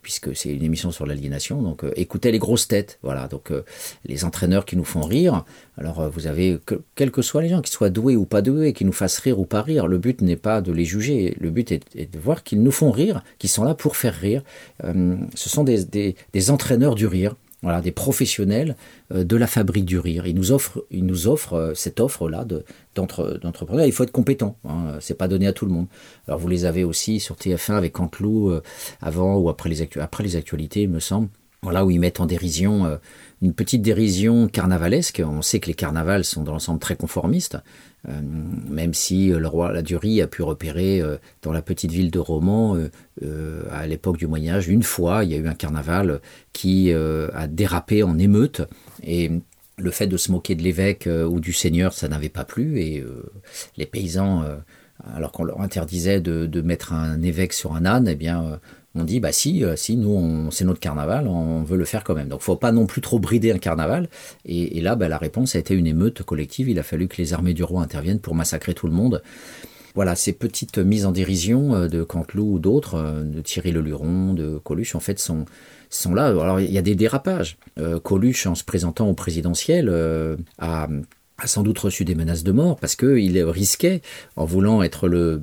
[0.00, 2.98] puisque c'est une émission sur l'aliénation, donc écoutaient les grosses têtes.
[3.02, 3.28] Voilà.
[3.28, 3.52] Donc,
[4.06, 5.44] les entraîneurs qui nous font rire.
[5.76, 8.72] Alors, vous avez, que, quels que soient les gens, qu'ils soient doués ou pas doués,
[8.72, 11.36] qui nous fassent rire ou pas rire, le but n'est pas de les juger.
[11.38, 14.42] Le but est, de voir qu'ils nous font rire, qu'ils sont là pour faire rire.
[14.82, 18.76] ce sont des, des entraîneurs du rire voilà, des professionnels
[19.12, 20.26] euh, de la fabrique du rire.
[20.26, 22.46] Ils nous offrent, nous euh, cette offre-là
[22.94, 23.86] d'entrepreneurs.
[23.86, 25.86] Il faut être compétent, hein, c'est pas donné à tout le monde.
[26.28, 28.62] Alors vous les avez aussi sur TF1 avec Canteloup euh,
[29.00, 31.28] avant ou après les, après les actualités, il me semble.
[31.62, 32.98] Voilà, où ils mettent en dérision
[33.40, 35.22] une petite dérision carnavalesque.
[35.24, 37.56] On sait que les carnavals sont dans l'ensemble très conformistes.
[38.08, 38.20] Euh,
[38.68, 42.10] même si euh, le roi la Durie a pu repérer euh, dans la petite ville
[42.10, 42.76] de Romans,
[43.70, 46.20] à l'époque du Moyen Âge, une fois, il y a eu un carnaval
[46.52, 48.62] qui a dérapé en émeute.
[49.02, 49.30] Et
[49.78, 52.80] le fait de se moquer de l'évêque ou du seigneur, ça n'avait pas plu.
[52.80, 53.04] Et
[53.76, 54.44] les paysans,
[55.14, 58.58] alors qu'on leur interdisait de, de, mettre un évêque sur un âne, eh bien,
[58.94, 62.14] on dit bah si, euh, si nous c'est notre carnaval, on veut le faire quand
[62.14, 62.28] même.
[62.28, 64.08] Donc faut pas non plus trop brider un carnaval.
[64.44, 66.68] Et, là, bah, la réponse a été une émeute collective.
[66.68, 69.22] Il a fallu que les armées du roi interviennent pour massacrer tout le monde.
[69.94, 74.34] Voilà, ces petites mises en dérision euh, de Canteloup ou d'autres, euh, de Thierry Leluron,
[74.34, 75.44] de Coluche, en fait, sont,
[75.88, 76.26] sont là.
[76.26, 77.58] Alors, il y a des dérapages.
[78.02, 79.92] Coluche, en se présentant au présidentiel,
[80.58, 80.88] a,
[81.44, 84.02] sans doute reçu des menaces de mort parce qu'il risquait,
[84.36, 85.42] en voulant être le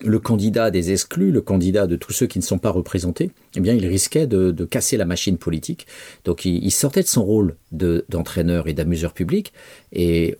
[0.00, 3.60] le candidat des exclus, le candidat de tous ceux qui ne sont pas représentés, eh
[3.60, 5.86] bien, il risquait de, casser la machine politique.
[6.24, 9.52] Donc, il, sortait de son rôle d'entraîneur et d'amuseur public.
[9.96, 10.32] Euh,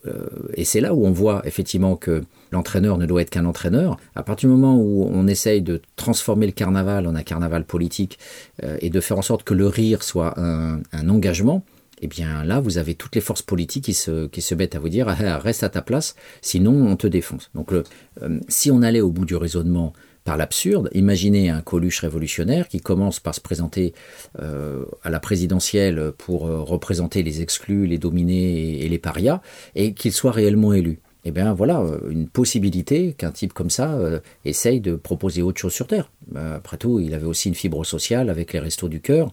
[0.55, 2.23] et, c'est là où on voit effectivement que
[2.53, 3.97] l'entraîneur ne doit être qu'un entraîneur.
[4.15, 8.19] À partir du moment où on essaye de transformer le carnaval en un carnaval politique
[8.63, 11.65] euh, et de faire en sorte que le rire soit un engagement,
[12.01, 14.89] eh bien là, vous avez toutes les forces politiques qui se, qui mettent à vous
[14.89, 17.51] dire ah, reste à ta place, sinon on te défonce.
[17.55, 17.83] Donc euh,
[18.49, 19.93] si on allait au bout du raisonnement
[20.25, 23.95] par l'absurde, imaginez un Coluche révolutionnaire qui commence par se présenter
[24.41, 29.41] euh, à la présidentielle pour euh, représenter les exclus, les dominés et les parias,
[29.77, 33.95] et qu'il soit réellement élu eh bien voilà, euh, une possibilité qu'un type comme ça
[33.95, 36.09] euh, essaye de proposer autre chose sur Terre.
[36.37, 39.31] Euh, après tout, il avait aussi une fibre sociale avec les restos du cœur,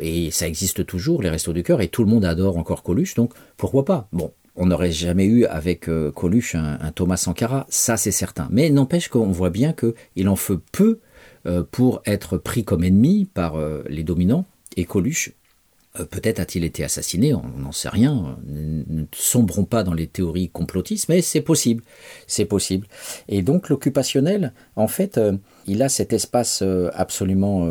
[0.00, 3.14] et ça existe toujours, les restos du cœur, et tout le monde adore encore Coluche,
[3.14, 4.06] donc pourquoi pas?
[4.12, 8.46] Bon, on n'aurait jamais eu avec Coluche un, Thomas Sankara, ça c'est certain.
[8.52, 11.00] Mais n'empêche qu'on voit bien qu'il en fait peu
[11.72, 13.56] pour être pris comme ennemi par
[13.88, 14.44] les dominants,
[14.76, 15.37] et Coluche euh,
[16.10, 18.38] peut-être a-t-il été assassiné, on n'en sait rien.
[18.46, 21.82] Ne sombrons pas dans les théories complotistes, mais c'est possible.
[22.26, 22.86] C'est possible.
[23.28, 25.36] Et donc l'occupationnel, en fait, euh,
[25.66, 27.68] il a cet espace euh, absolument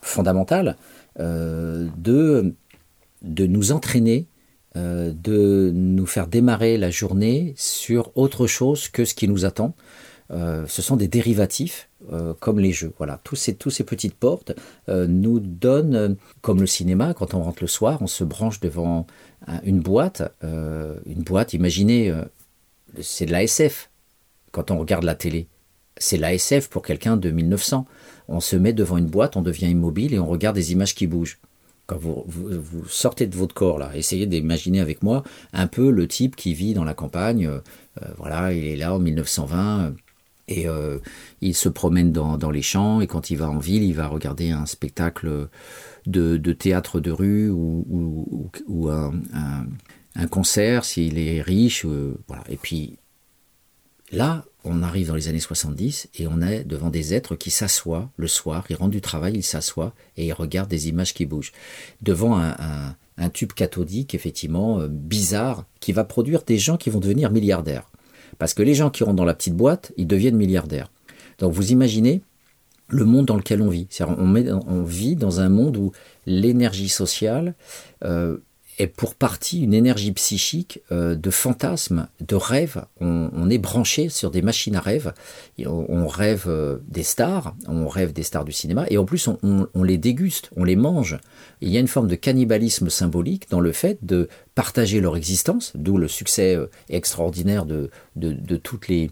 [0.00, 0.76] fondamental
[1.18, 2.54] de,
[3.22, 4.26] de nous entraîner,
[4.74, 9.74] de nous faire démarrer la journée sur autre chose que ce qui nous attend.
[10.32, 12.92] Euh, ce sont des dérivatifs euh, comme les jeux.
[12.98, 14.52] Voilà, tous ces, petites portes
[14.88, 19.06] euh, nous donnent, comme le cinéma, quand on rentre le soir, on se branche devant
[19.64, 20.22] une boîte.
[20.42, 22.14] une boîte, imaginez,
[23.00, 23.90] c'est de la SF
[24.52, 25.48] quand on regarde la télé.
[25.96, 27.86] C'est la SF pour quelqu'un de 1900.
[28.28, 31.08] On se met devant une boîte, on devient immobile et on regarde des images qui
[31.08, 31.40] bougent.
[31.86, 36.06] Quand vous, vous, sortez de votre corps, là, essayez d'imaginer avec moi un peu le
[36.06, 37.50] type qui vit dans la campagne.
[38.16, 39.92] voilà, il est là en 1920
[40.48, 40.66] Et
[41.40, 44.50] il se promène dans, les champs et quand il va en ville, il va regarder
[44.50, 45.48] un spectacle
[46.06, 51.86] de, théâtre de rue ou, un, concert s'il est riche.
[52.26, 52.44] voilà.
[52.50, 52.98] Et puis
[54.10, 58.10] là, on arrive dans les années 70 et on est devant des êtres qui s'assoient
[58.16, 61.52] le soir, ils rentrent du travail, ils s'assoient et ils regardent des images qui bougent.
[62.00, 62.94] Devant un,
[63.32, 67.88] tube cathodique, effectivement, euh, bizarre, qui va produire des gens qui vont devenir milliardaires.
[68.38, 70.90] Parce que les gens qui rentrent dans la petite boîte, ils deviennent milliardaires.
[71.38, 72.22] Donc vous imaginez
[72.88, 73.88] le monde dans lequel on vit.
[74.00, 75.92] On, on, vit dans un monde où
[76.26, 77.54] l'énergie sociale
[78.04, 78.38] euh,
[78.78, 82.84] est pour partie une énergie psychique euh, de fantasmes, de rêves.
[83.00, 85.12] On, est branché sur des machines à rêves.
[85.66, 89.82] On, rêve euh, des stars, on rêve des stars du cinéma, et en plus on,
[89.82, 91.18] les déguste, on les mange.
[91.60, 95.72] Il y a une forme de cannibalisme symbolique dans le fait de partager leur existence,
[95.74, 99.10] d'où le succès euh, extraordinaire de, de toutes les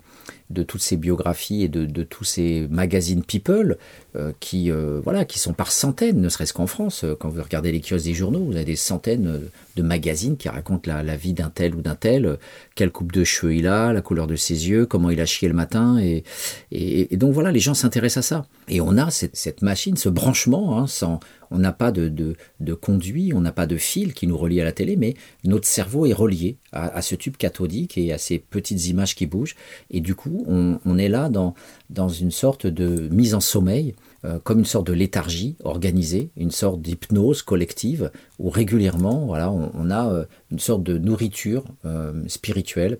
[0.50, 3.78] de toutes ces biographies et de, tous ces magazines people
[4.16, 7.04] euh, qui, euh, voilà, qui sont par centaines, ne serait-ce qu'en France.
[7.04, 9.40] Euh, quand vous regardez les kiosques des journaux, vous avez des centaines
[9.76, 12.38] de magazines qui racontent la, vie d'un tel ou d'un tel,
[12.74, 15.46] quelle coupe de cheveux il a, la couleur de ses yeux, comment il a chié
[15.46, 15.98] le matin.
[15.98, 16.24] Et,
[16.72, 18.46] et, donc voilà, les gens s'intéressent à ça.
[18.68, 21.20] Et on a cette, machine, ce branchement, hein, sans,
[21.50, 24.64] on n'a pas de, de, conduit, on n'a pas de fil qui nous relie à
[24.64, 25.14] la télé, mais
[25.44, 29.56] notre cerveau est relié à, ce tube cathodique et à ces petites images qui bougent.
[29.90, 31.54] Et du coup, on, est là dans,
[31.90, 33.94] dans une sorte de mise en sommeil,
[34.24, 39.90] euh, comme une sorte de léthargie organisée, une sorte d'hypnose collective, où régulièrement, voilà, on,
[39.90, 42.98] a euh, une sorte de nourriture euh, spirituelle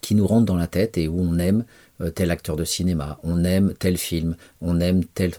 [0.00, 1.64] qui nous rentre dans la tête et où on aime
[2.14, 5.32] tel acteur de cinéma, on aime tel film, on aime telle,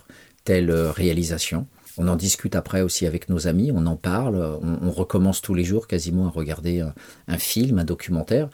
[0.43, 1.65] telle réalisation.
[1.97, 5.63] On en discute après aussi avec nos amis, on en parle, on, recommence tous les
[5.63, 6.85] jours quasiment à regarder
[7.27, 8.49] un, film, un documentaire.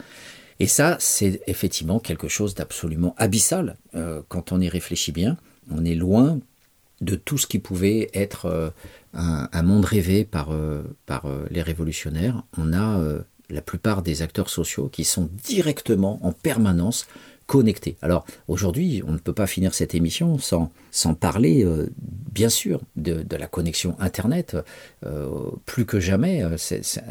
[0.60, 5.38] Et ça, c'est effectivement quelque chose d'absolument abyssal euh, quand on y réfléchit bien.
[5.70, 6.40] On est loin
[7.02, 8.70] de tout ce qui pouvait être euh,
[9.14, 12.44] un, monde rêvé par, euh, par les révolutionnaires.
[12.58, 13.00] On a
[13.50, 17.08] la plupart des acteurs sociaux qui sont directement en permanence
[18.02, 20.70] Alors aujourd'hui, on ne peut pas finir cette émission sans,
[21.14, 21.90] parler, euh,
[22.32, 24.58] bien sûr, de, la connexion Internet.
[25.06, 25.30] Euh,
[25.66, 26.58] plus que jamais, euh,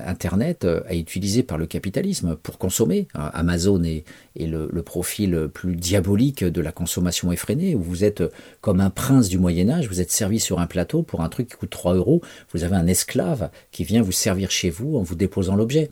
[0.06, 3.08] Internet est utilisé par le capitalisme pour consommer.
[3.14, 4.04] Amazon est,
[4.38, 8.22] est le, profil plus diabolique de la consommation effrénée, où vous êtes
[8.60, 11.48] comme un prince du Moyen Âge, vous êtes servi sur un plateau pour un truc
[11.48, 12.20] qui coûte 3 euros,
[12.52, 15.90] vous avez un esclave qui vient vous servir chez vous en vous déposant l'objet.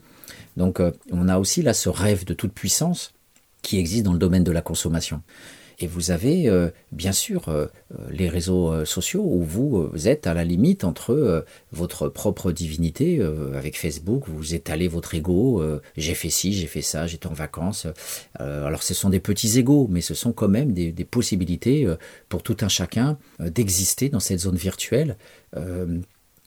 [0.55, 0.81] Donc
[1.11, 3.14] on a aussi là ce rêve de toute puissance
[3.65, 5.23] qui existe dans le domaine de la consommation.
[5.79, 7.65] Et vous avez euh, bien sûr euh,
[8.09, 13.21] les réseaux euh, sociaux où vous, êtes à la limite entre votre propre divinité
[13.55, 15.61] avec Facebook, vous étalez votre ego,
[15.97, 17.87] j'ai fait ci, j'ai fait ça, j'étais en vacances.
[18.37, 21.87] alors ce sont des petits égos, mais ce sont quand même des possibilités
[22.29, 25.17] pour tout un chacun d'exister dans cette zone virtuelle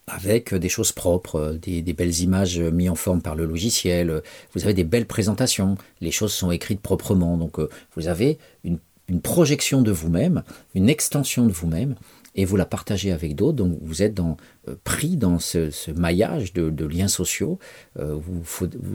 [0.08, 4.22] avec des choses propres, des, belles images mises en forme par le logiciel,
[4.54, 8.78] vous avez des belles présentations, les choses sont écrites proprement, donc euh, vous avez une,
[9.22, 10.42] projection de vous-même,
[10.74, 11.94] une extension de vous-même,
[12.38, 16.86] et vous la partagez avec d'autres, donc vous êtes euh, pris dans ce, maillage de,
[16.86, 17.58] liens sociaux.
[17.98, 18.16] Euh,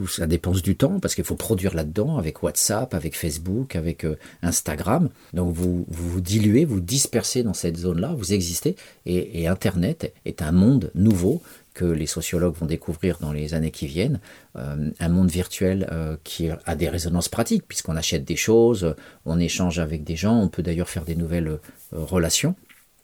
[0.08, 4.16] ça dépense du temps parce qu'il faut produire là-dedans avec WhatsApp, avec Facebook, avec euh,
[4.40, 5.10] Instagram.
[5.34, 8.76] Donc vous, vous diluez, vous dispersez dans cette zone-là, vous existez.
[9.04, 11.42] Et, Internet est un monde nouveau
[11.74, 14.20] que les sociologues vont découvrir dans les années qui viennent,
[14.54, 15.86] un monde virtuel
[16.22, 18.94] qui a des résonances pratiques, puisqu'on achète des choses,
[19.26, 21.58] on échange avec des gens, on peut d'ailleurs faire des nouvelles
[21.92, 22.54] relations.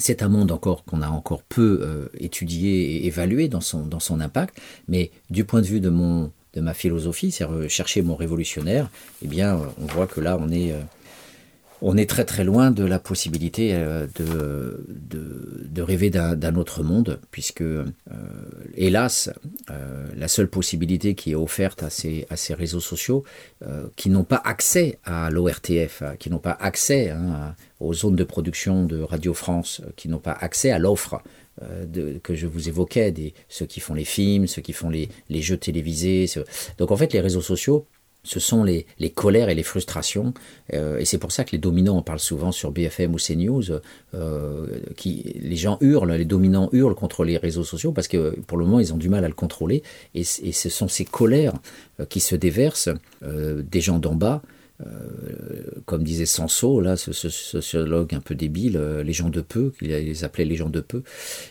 [0.01, 4.01] C'est un monde encore qu'on a encore peu euh, étudié et évalué dans son, dans
[4.01, 4.59] son impact,
[4.89, 8.91] mais du point de vue de, mon, de ma philosophie, c'est chercher mon révolutionnaire,
[9.23, 10.81] eh bien, on voit que là, on est, euh,
[11.83, 17.21] on est très très loin de la possibilité euh, de, de, rêver d'un autre monde,
[17.31, 17.85] puisque, euh,
[18.75, 19.31] hélas,
[19.71, 23.25] euh, la seule possibilité qui est offerte à ces, à ces réseaux sociaux,
[23.97, 28.25] qui n'ont pas accès à l'ORTF, hein, qui n'ont pas accès hein, aux zones de
[28.25, 31.23] production de Radio France, qui n'ont pas accès à l'offre
[32.23, 35.43] que je vous évoquais, des, ceux qui font les films, ceux qui font les, les
[35.43, 36.27] jeux télévisés.
[36.79, 37.87] Donc en fait, les réseaux sociaux
[38.23, 40.35] ce sont les, colères et les frustrations.
[40.73, 43.81] Euh, et c'est pour ça que les dominants, on parle souvent sur BFM ou CNews,
[44.15, 44.67] euh,
[44.97, 48.65] qui, les gens hurlent, les dominants hurlent contre les réseaux sociaux parce que pour le
[48.65, 49.83] moment, ils ont du mal à le contrôler.
[50.15, 51.55] Et, ce sont ces colères
[51.99, 52.91] euh, qui se déversent
[53.23, 54.43] des gens d'en bas
[55.85, 59.89] comme disait Sanso, là, ce, sociologue un peu débile, euh, les gens de peu, qu'il
[59.89, 61.03] les appelait les gens de peu,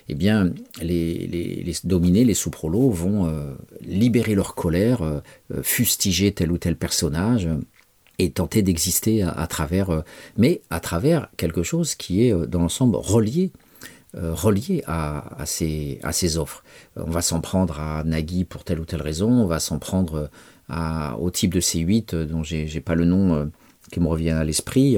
[0.08, 5.22] eh bien, les, les, dominés, les sous-prolos, vont euh, libérer leur colère,
[5.62, 7.50] fustiger tel ou tel personnage,
[8.18, 10.04] et tenter d'exister à, travers,
[10.38, 13.52] mais à travers quelque chose qui est dans l'ensemble relié
[14.14, 16.64] relié à, ces, à ces offres.
[16.96, 20.30] On va s'en prendre à Nagui pour telle ou telle raison, on va s'en prendre
[20.70, 23.52] au type de C8 dont j'ai pas le nom
[23.92, 24.98] qui me revient à l'esprit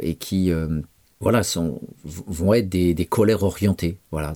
[0.00, 0.52] et qui
[1.22, 3.98] voilà, sont, vont être des, colères orientées.
[4.10, 4.34] Voilà,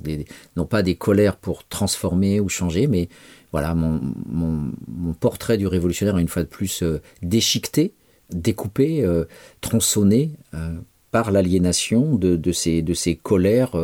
[0.55, 3.09] non pas des colères pour transformer ou changer, mais
[3.51, 4.73] voilà, mon,
[5.19, 7.95] portrait du révolutionnaire, une fois de plus, euh, déchiqueté,
[8.31, 9.25] découpé, euh,
[9.61, 10.77] tronçonné euh,
[11.11, 13.75] par l'aliénation de, ces, de ces colères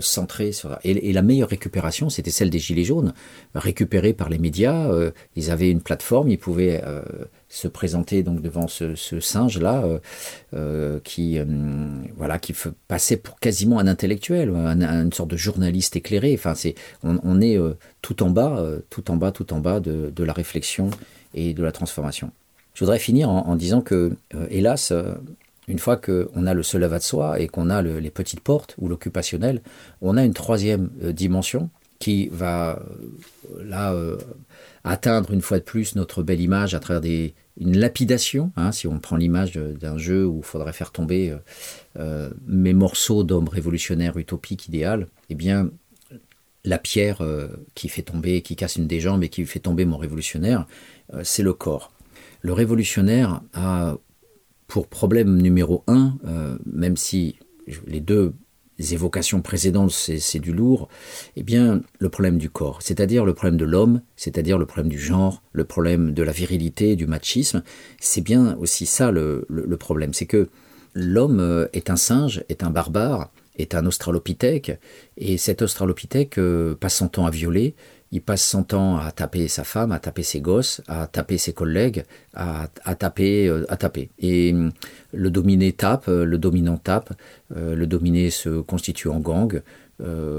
[0.00, 0.78] centrées sur...
[0.84, 3.14] Et, la meilleure récupération, c'était celle des Gilets jaunes,
[3.54, 4.88] récupérés par les médias.
[5.34, 6.82] ils avaient une plateforme, ils pouvaient
[7.48, 9.98] se présenter donc devant ce, singe là euh,
[10.54, 11.44] euh, qui euh,
[12.16, 12.54] voilà qui
[12.88, 16.52] passait pour quasiment un intellectuel une sorte de journaliste éclairé enfin
[17.02, 17.58] on, est
[18.02, 20.90] tout en bas tout en bas tout en bas de, la réflexion
[21.34, 22.30] et de la transformation
[22.74, 24.12] je voudrais finir en, disant que
[24.50, 24.92] hélas
[25.68, 28.88] une fois qu'on a le seul de soi et qu'on a les petites portes ou
[28.88, 29.62] l'occupationnel,
[30.00, 32.82] on a une troisième dimension qui va
[33.60, 33.94] là
[34.84, 38.86] atteindre une fois de plus notre belle image à travers des, une lapidation, hein, si
[38.86, 41.38] on prend l'image d'un jeu où il faudrait faire tomber euh,
[41.98, 45.70] euh, mes morceaux d'hommes révolutionnaires utopiques idéal, eh bien
[46.64, 49.84] la pierre euh, qui fait tomber, qui casse une des jambes et qui fait tomber
[49.84, 50.66] mon révolutionnaire,
[51.22, 51.90] c'est le corps.
[52.42, 53.96] Le révolutionnaire a
[54.68, 56.18] pour problème numéro un,
[56.64, 57.36] même si
[57.86, 58.34] les deux
[58.78, 60.88] évocations précédentes, c'est du lourd,
[61.36, 64.98] eh bien, le problème du corps, c'est-à-dire le problème de l'homme, c'est-à-dire le problème du
[64.98, 67.62] genre, le problème de la virilité, du machisme,
[68.00, 69.46] c'est bien aussi ça le,
[69.78, 70.14] problème.
[70.14, 70.48] C'est que
[70.94, 74.78] l'homme euh, est un singe, est un barbare, est un australopithèque,
[75.16, 77.74] et cet australopithèque euh, passe son temps à violer,
[78.10, 81.52] il passe son temps à taper sa femme, à taper ses gosses, à taper ses
[81.52, 82.04] collègues,
[82.34, 82.68] à,
[82.98, 84.10] taper, euh, à taper.
[84.18, 84.72] Et hum,
[85.12, 87.12] le dominé tape, euh, le dominant tape,
[87.54, 89.60] euh, le dominé se constitue en gang,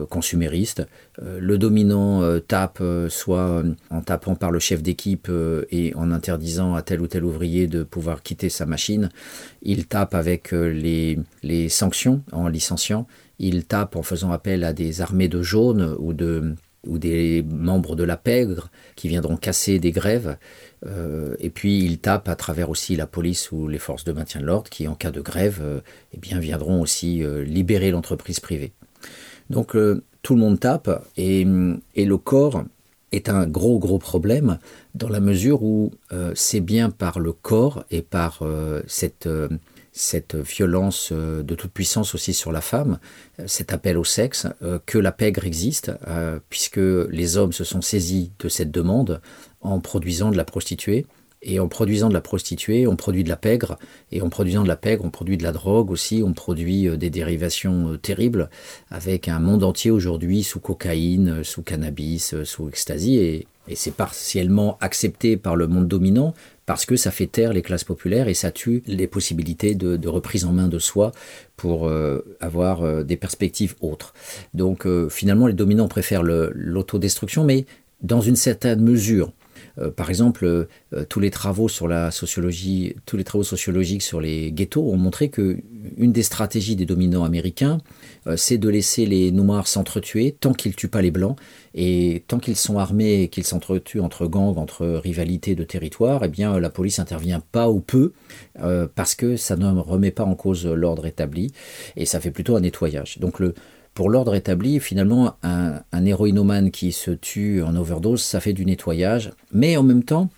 [0.09, 0.87] consumériste.
[1.21, 5.29] le dominant tape soit en tapant par le chef d'équipe
[5.69, 9.09] et en interdisant à tel ou tel ouvrier de pouvoir quitter sa machine.
[9.61, 13.05] Il tape avec les, les sanctions, en licenciant.
[13.37, 16.55] Il tape en faisant appel à des armées de jaunes ou de
[16.87, 20.37] ou des membres de la pègre qui viendront casser des grèves.
[20.85, 24.41] Euh, et puis ils tapent à travers aussi la police ou les forces de maintien
[24.41, 25.81] de l'ordre qui, en cas de grève, euh,
[26.13, 28.71] eh viendront aussi euh, libérer l'entreprise privée.
[29.49, 29.75] Donc
[30.21, 31.47] tout le monde tape et,
[31.95, 32.63] et, le corps
[33.11, 34.59] est un gros gros problème
[34.93, 35.91] dans la mesure où
[36.35, 38.43] c'est bien par le corps et par
[38.85, 39.27] cette
[39.99, 42.99] cette violence euh, de toute puissance aussi sur la femme,
[43.39, 45.91] euh, cet appel au sexe, euh, que la pègre existe,
[46.49, 49.21] puisque les hommes se sont saisis de cette demande
[49.61, 51.05] en produisant de la prostituée.
[51.41, 53.77] Et en produisant de la prostituée, on produit de la pègre,
[54.11, 57.09] et en produisant de la pègre, on produit de la drogue aussi, on produit des
[57.09, 58.49] dérivations terribles,
[58.91, 64.77] avec un monde entier aujourd'hui sous cocaïne, sous cannabis, sous ecstasy, et, et c'est partiellement
[64.81, 66.33] accepté par le monde dominant,
[66.69, 70.45] parce que ça fait taire les classes populaires et ça tue les possibilités de, reprise
[70.45, 71.11] en main de soi
[71.57, 74.13] pour euh, avoir euh, des perspectives autres.
[74.53, 77.65] Donc euh, finalement, les dominants préfèrent l'autodestruction, mais
[78.03, 79.31] dans une certaine mesure.
[79.95, 80.67] par exemple,
[81.09, 85.29] tous les travaux sur la sociologie, tous les travaux sociologiques sur les ghettos ont montré
[85.29, 85.57] que
[85.97, 87.79] une des stratégies des dominants américains,
[88.35, 91.37] c'est de laisser les noirs s'entretuer tant qu'ils tuent pas les blancs.
[91.75, 96.27] Et tant qu'ils sont armés et qu'ils s'entretuent entre gangs, entre rivalités de territoire, eh
[96.27, 98.13] bien la police intervient pas ou peu
[98.61, 101.51] euh, parce que ça ne remet pas en cause l'ordre établi.
[101.95, 103.19] Et ça fait plutôt un nettoyage.
[103.19, 103.41] Donc
[103.93, 108.65] pour l'ordre établi, finalement, un, un héroïnomane qui se tue en overdose, ça fait du
[108.65, 110.29] nettoyage, mais en même temps,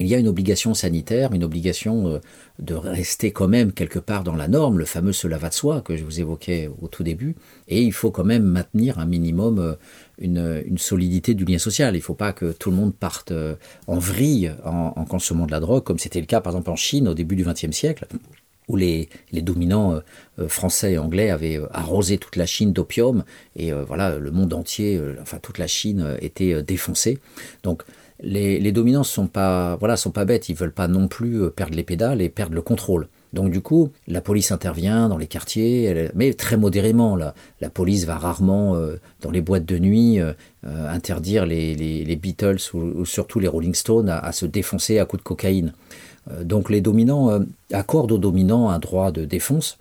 [0.00, 2.18] il y a une obligation sanitaire, une obligation euh,
[2.58, 5.82] de rester quand même quelque part dans la norme, le fameux cela va de soi
[5.82, 7.36] que je vous évoquais au tout début,
[7.68, 9.74] et il faut quand même maintenir un minimum euh,
[10.18, 11.94] une, solidité du lien social.
[11.94, 13.56] Il ne faut pas que tout le monde parte euh,
[13.86, 17.06] en vrille en, consommant de la drogue, comme c'était le cas par exemple en Chine
[17.06, 18.06] au début du XXe siècle,
[18.68, 20.00] où les, dominants
[20.46, 23.24] français et anglais avaient arrosé toute la Chine d'opium,
[23.56, 27.18] et voilà, le monde entier, enfin toute la Chine était défoncée.
[27.64, 27.82] Donc
[28.22, 31.74] les, dominants sont pas, voilà, sont pas bêtes, ils veulent pas non plus euh, perdre
[31.74, 33.08] les pédales et perdre le contrôle.
[33.32, 37.16] Donc du coup, la police intervient dans les quartiers, mais très modérément.
[37.16, 40.32] La, police va rarement euh, dans les boîtes de nuit euh,
[40.64, 45.72] interdire les, Beatles ou, surtout les Rolling Stones à, se défoncer à coups de cocaïne.
[46.42, 47.40] donc les dominants
[47.72, 49.78] accordent aux dominants un droit de défense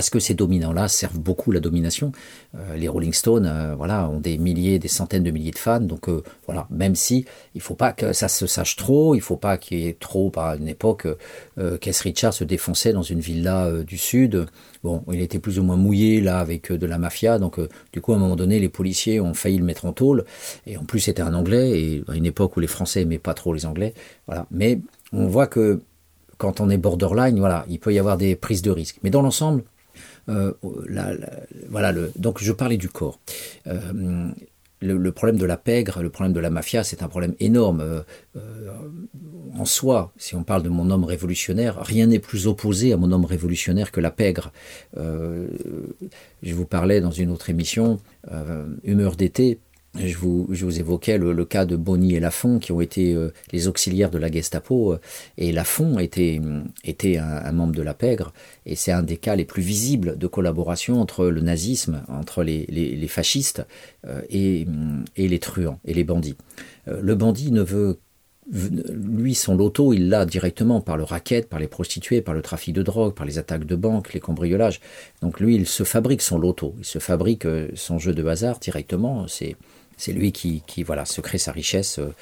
[0.00, 2.10] parce que ces dominants-là servent beaucoup la domination.
[2.54, 5.78] Euh, les Rolling Stones, euh, voilà, ont des milliers, des centaines de milliers de fans.
[5.78, 9.36] Donc euh, voilà, même si il faut pas que ça se sache trop, il faut
[9.36, 11.06] pas qu'il y ait trop, par une époque,
[11.82, 14.46] Keith Richard se défonçait dans une villa du sud.
[14.82, 17.60] Bon, il était plus ou moins mouillé là avec de la mafia, donc
[17.92, 20.24] du coup à un moment donné, les policiers ont failli le mettre en tôle.
[20.66, 23.34] Et en plus, c'était un Anglais et à une époque où les Français aimaient pas
[23.34, 23.92] trop les Anglais.
[24.26, 24.80] Voilà, mais
[25.12, 25.82] on voit que
[26.40, 28.96] quand on est borderline, voilà, il peut y avoir des prises de risques.
[29.02, 29.62] Mais dans l'ensemble,
[30.30, 30.52] euh,
[31.68, 33.18] voilà, le, donc je parlais du corps.
[33.66, 34.30] Euh,
[34.80, 37.80] le, problème de la pègre, le problème de la mafia, c'est un problème énorme.
[37.80, 38.02] Euh,
[39.58, 43.12] en soi, si on parle de mon homme révolutionnaire, rien n'est plus opposé à mon
[43.12, 44.52] homme révolutionnaire que la pègre.
[44.96, 47.98] je vous parlais dans une autre émission,
[48.84, 49.58] Humeur d'été,
[49.96, 54.10] je vous, évoquais le, cas de Bonny et Lafont, qui ont été euh, les auxiliaires
[54.10, 54.92] de la Gestapo.
[54.92, 55.00] Euh,
[55.36, 56.40] et Lafont était,
[56.84, 58.32] était un, membre de la pègre.
[58.66, 63.08] Et c'est un des cas les plus visibles de collaboration entre le nazisme, entre les,
[63.08, 63.66] fascistes
[64.06, 64.66] euh, et,
[65.16, 66.36] et, les truands et les bandits.
[66.86, 67.98] le bandit ne veut.
[68.52, 72.74] Lui, son loto, il l'a directement par le racket, par les prostituées, par le trafic
[72.74, 74.80] de drogue, par les attaques de banque, les cambriolages.
[75.22, 79.28] Donc lui, il se fabrique son loto, il se fabrique son jeu de hasard directement.
[79.28, 79.56] C'est
[80.00, 82.14] c'est lui qui, voilà, se crée sa richesse euh,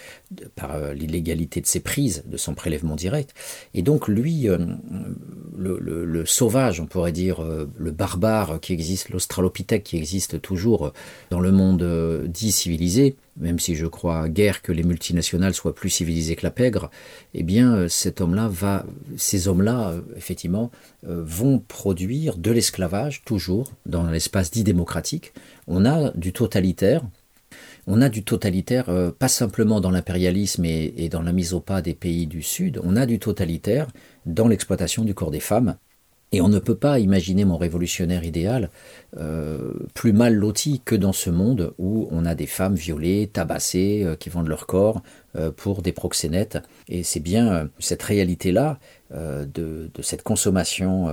[0.57, 3.35] par euh, l'illégalité de ses prises, de son prélèvement direct.
[3.73, 4.59] Et donc lui, euh,
[5.57, 10.93] le, sauvage, on pourrait dire, le barbare qui existe, l'australopithèque qui existe toujours
[11.31, 15.91] dans le monde dit civilisé, même si je crois guère que les multinationales soient plus
[15.91, 16.91] civilisées que la pègre,
[17.35, 18.85] eh bien cet homme-là va,
[19.17, 20.71] ces hommes-là, effectivement,
[21.05, 25.33] vont produire de l'esclavage toujours dans l'espace dit démocratique.
[25.69, 27.03] On a du totalitaire,
[27.89, 31.81] on a du totalitaire, euh, pas simplement dans l'impérialisme et, dans la mise au pas
[31.81, 33.89] des pays du Sud, on a du totalitaire
[34.27, 35.77] dans l'exploitation du corps des femmes.
[36.31, 38.69] Et on ne peut pas imaginer mon révolutionnaire idéal
[39.17, 44.03] euh, plus mal loti que dans ce monde où on a des femmes violées, tabassées,
[44.05, 45.03] euh, qui vendent leur corps
[45.57, 46.59] pour des proxénètes.
[46.89, 48.81] Et c'est bien cette réalité-là
[49.13, 49.47] de,
[49.95, 51.07] de, cette consommation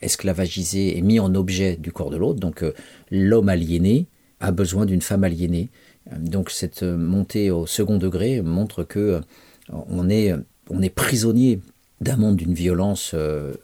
[0.00, 2.40] esclavagisée et mise en objet du corps de l'autre.
[2.40, 2.64] Donc
[3.10, 4.06] l'homme aliéné
[4.40, 5.70] a besoin d'une femme aliénée.
[6.12, 9.20] Donc cette montée au second degré montre que euh,
[9.70, 10.32] on est,
[10.70, 11.60] on est prisonnier
[12.00, 13.54] d'un monde d'une violence euh,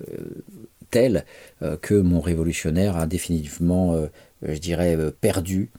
[0.91, 1.25] telle
[1.63, 4.09] euh, que mon révolutionnaire a définitivement,
[4.43, 5.71] je dirais, perdu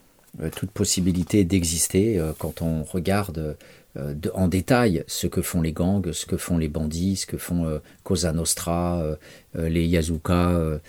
[0.56, 3.56] toute possibilité d'exister quand on regarde
[4.34, 7.80] en détail ce que font les gangs, ce que font les bandits, ce que font
[8.02, 9.16] Cosa Nostra,
[9.54, 10.80] les Yazuka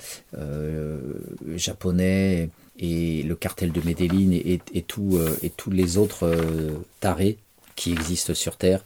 [1.55, 2.49] japonais,
[2.79, 7.37] et le cartel de Medellin et, et, tout, euh, et tous les autres euh, tarés
[7.75, 8.85] qui existent sur Terre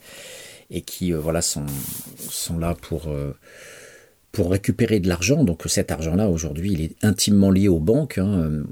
[0.70, 1.66] et qui euh, voilà, sont,
[2.18, 3.10] sont là pour,
[4.32, 5.44] pour récupérer de l'argent.
[5.44, 8.18] Donc cet argent-là, aujourd'hui, il est intimement lié aux banques.
[8.18, 8.64] Hein.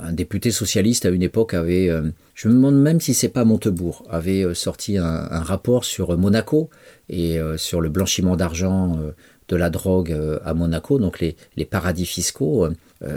[0.00, 1.88] Un député socialiste à une époque avait,
[2.34, 6.70] je me demande même si c'est pas Montebourg, avait sorti un, un, rapport sur Monaco
[7.08, 8.98] et sur le blanchiment d'argent
[9.48, 12.68] de la drogue à Monaco, donc les, les paradis fiscaux.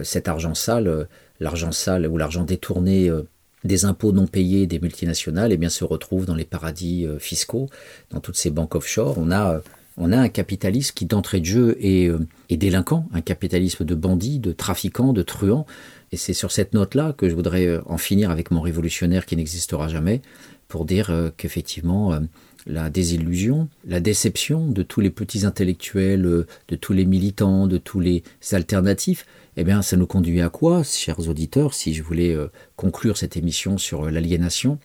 [0.03, 1.07] cet argent sale
[1.39, 3.23] l'argent sale ou l'argent détourné euh,
[3.63, 7.67] des impôts non payés des multinationales eh bien, se retrouve dans les paradis euh, fiscaux,
[8.11, 9.17] dans toutes ces banques offshore.
[9.17, 9.59] On a, euh,
[9.97, 12.11] on a un capitalisme qui d'entrée de jeu est,
[12.49, 15.65] est, délinquant, un capitalisme de bandits, de trafiquants, de truands.
[16.11, 19.87] Et c'est sur cette note-là que je voudrais en finir avec mon révolutionnaire qui n'existera
[19.87, 20.21] jamais,
[20.67, 22.17] pour dire qu'effectivement,
[22.67, 27.99] la désillusion, la déception de tous les petits intellectuels, de tous les militants, de tous
[27.99, 29.25] les alternatifs,
[29.59, 33.37] eh bien, ça nous conduit à quoi, chers auditeurs, si je voulais euh, conclure cette
[33.37, 34.77] émission sur euh, l'aliénation?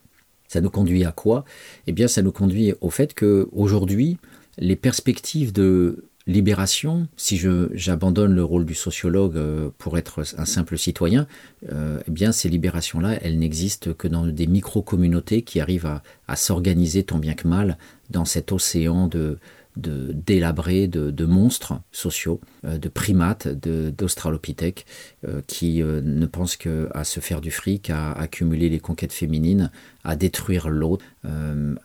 [0.48, 1.44] Ça nous conduit à quoi?
[1.86, 4.16] Eh bien, ça nous conduit au fait que aujourd'hui,
[4.56, 7.38] les perspectives de libération, si
[7.72, 11.26] j'abandonne le rôle du sociologue euh, pour être un simple citoyen,
[11.70, 17.02] eh bien ces libérations-là, elles n'existent que dans des micro-communautés qui arrivent à, à s'organiser
[17.02, 17.76] tant bien que mal
[18.10, 19.38] dans cet océan de,
[19.76, 24.86] de délabrés, de, monstres sociaux, euh, de primates, d'australopithèques,
[25.26, 29.70] euh, qui euh, ne pensent qu'à se faire du fric, à accumuler les conquêtes féminines,
[30.04, 31.04] à détruire l'autre.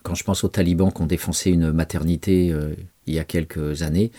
[0.02, 2.52] quand je pense aux talibans qui ont défoncé une maternité
[3.06, 4.10] il y a quelques années,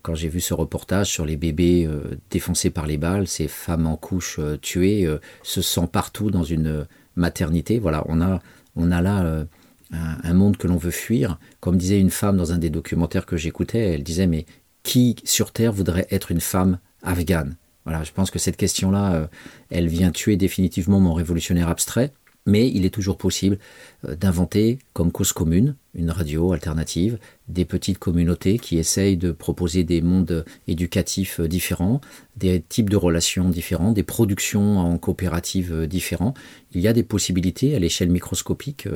[0.00, 1.86] quand j'ai vu ce reportage sur les bébés
[2.30, 5.06] défoncés par les balles, ces femmes en couche tuées,
[5.42, 7.78] se sent partout dans une maternité.
[7.78, 8.40] Voilà, on a,
[8.74, 9.44] on a là
[9.92, 11.38] un, monde que l'on veut fuir.
[11.60, 14.46] Comme disait une femme dans un des documentaires que j'écoutais, elle disait mais
[14.82, 17.56] qui sur Terre voudrait être une femme afghane?
[17.84, 19.26] Voilà, je pense que cette question-là, euh,
[19.70, 22.12] elle vient tuer définitivement mon révolutionnaire abstrait.
[22.46, 23.58] Mais il est toujours possible
[24.06, 27.18] euh, d'inventer, comme cause commune, une radio alternative,
[27.48, 32.00] des petites communautés qui essayent de proposer des mondes éducatifs euh, différents,
[32.36, 36.34] des types de relations différents, des productions en coopérative euh, différents.
[36.72, 38.88] Il y a des possibilités à l'échelle microscopique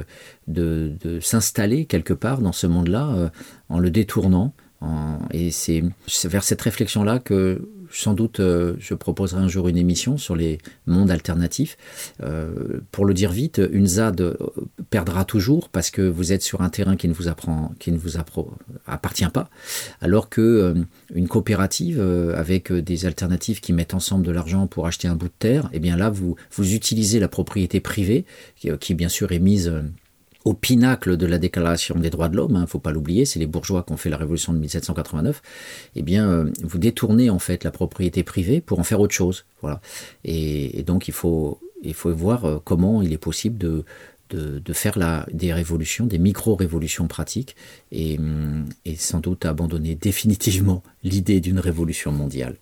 [0.47, 3.31] de, s'installer quelque part dans ce monde-là
[3.69, 4.55] en le détournant.
[5.33, 5.83] et c'est
[6.25, 10.59] vers cette réflexion-là que sans doute, euh, je proposerai un jour une émission sur les
[10.87, 11.77] mondes alternatifs.
[12.23, 14.37] Euh, pour le dire vite, une ZAD euh,
[14.91, 17.29] perdra toujours parce que vous êtes sur un terrain qui ne vous,
[18.87, 19.49] appartient pas,
[20.01, 20.75] alors que
[21.15, 22.01] une coopérative
[22.35, 25.79] avec des alternatives qui mettent ensemble de l'argent pour acheter un bout de terre, eh
[25.79, 28.25] bien là, vous, utilisez la propriété privée,
[28.81, 29.73] qui bien sûr est mise
[30.45, 33.25] au pinacle de la déclaration des droits de l'homme, il hein, ne faut pas l'oublier,
[33.25, 35.43] c'est les bourgeois qui ont fait la révolution de 1789,
[35.97, 39.47] eh bien, euh, vous détournez en fait la propriété privée pour en faire autre chose.
[39.63, 39.81] Voilà.
[40.25, 43.85] Et, donc, il faut, il faut voir euh, comment il est possible de,
[44.31, 47.57] de, faire la, des révolutions, des micro-révolutions pratiques,
[47.91, 52.57] et, hum, et sans doute abandonner définitivement l'idée d'une révolution mondiale.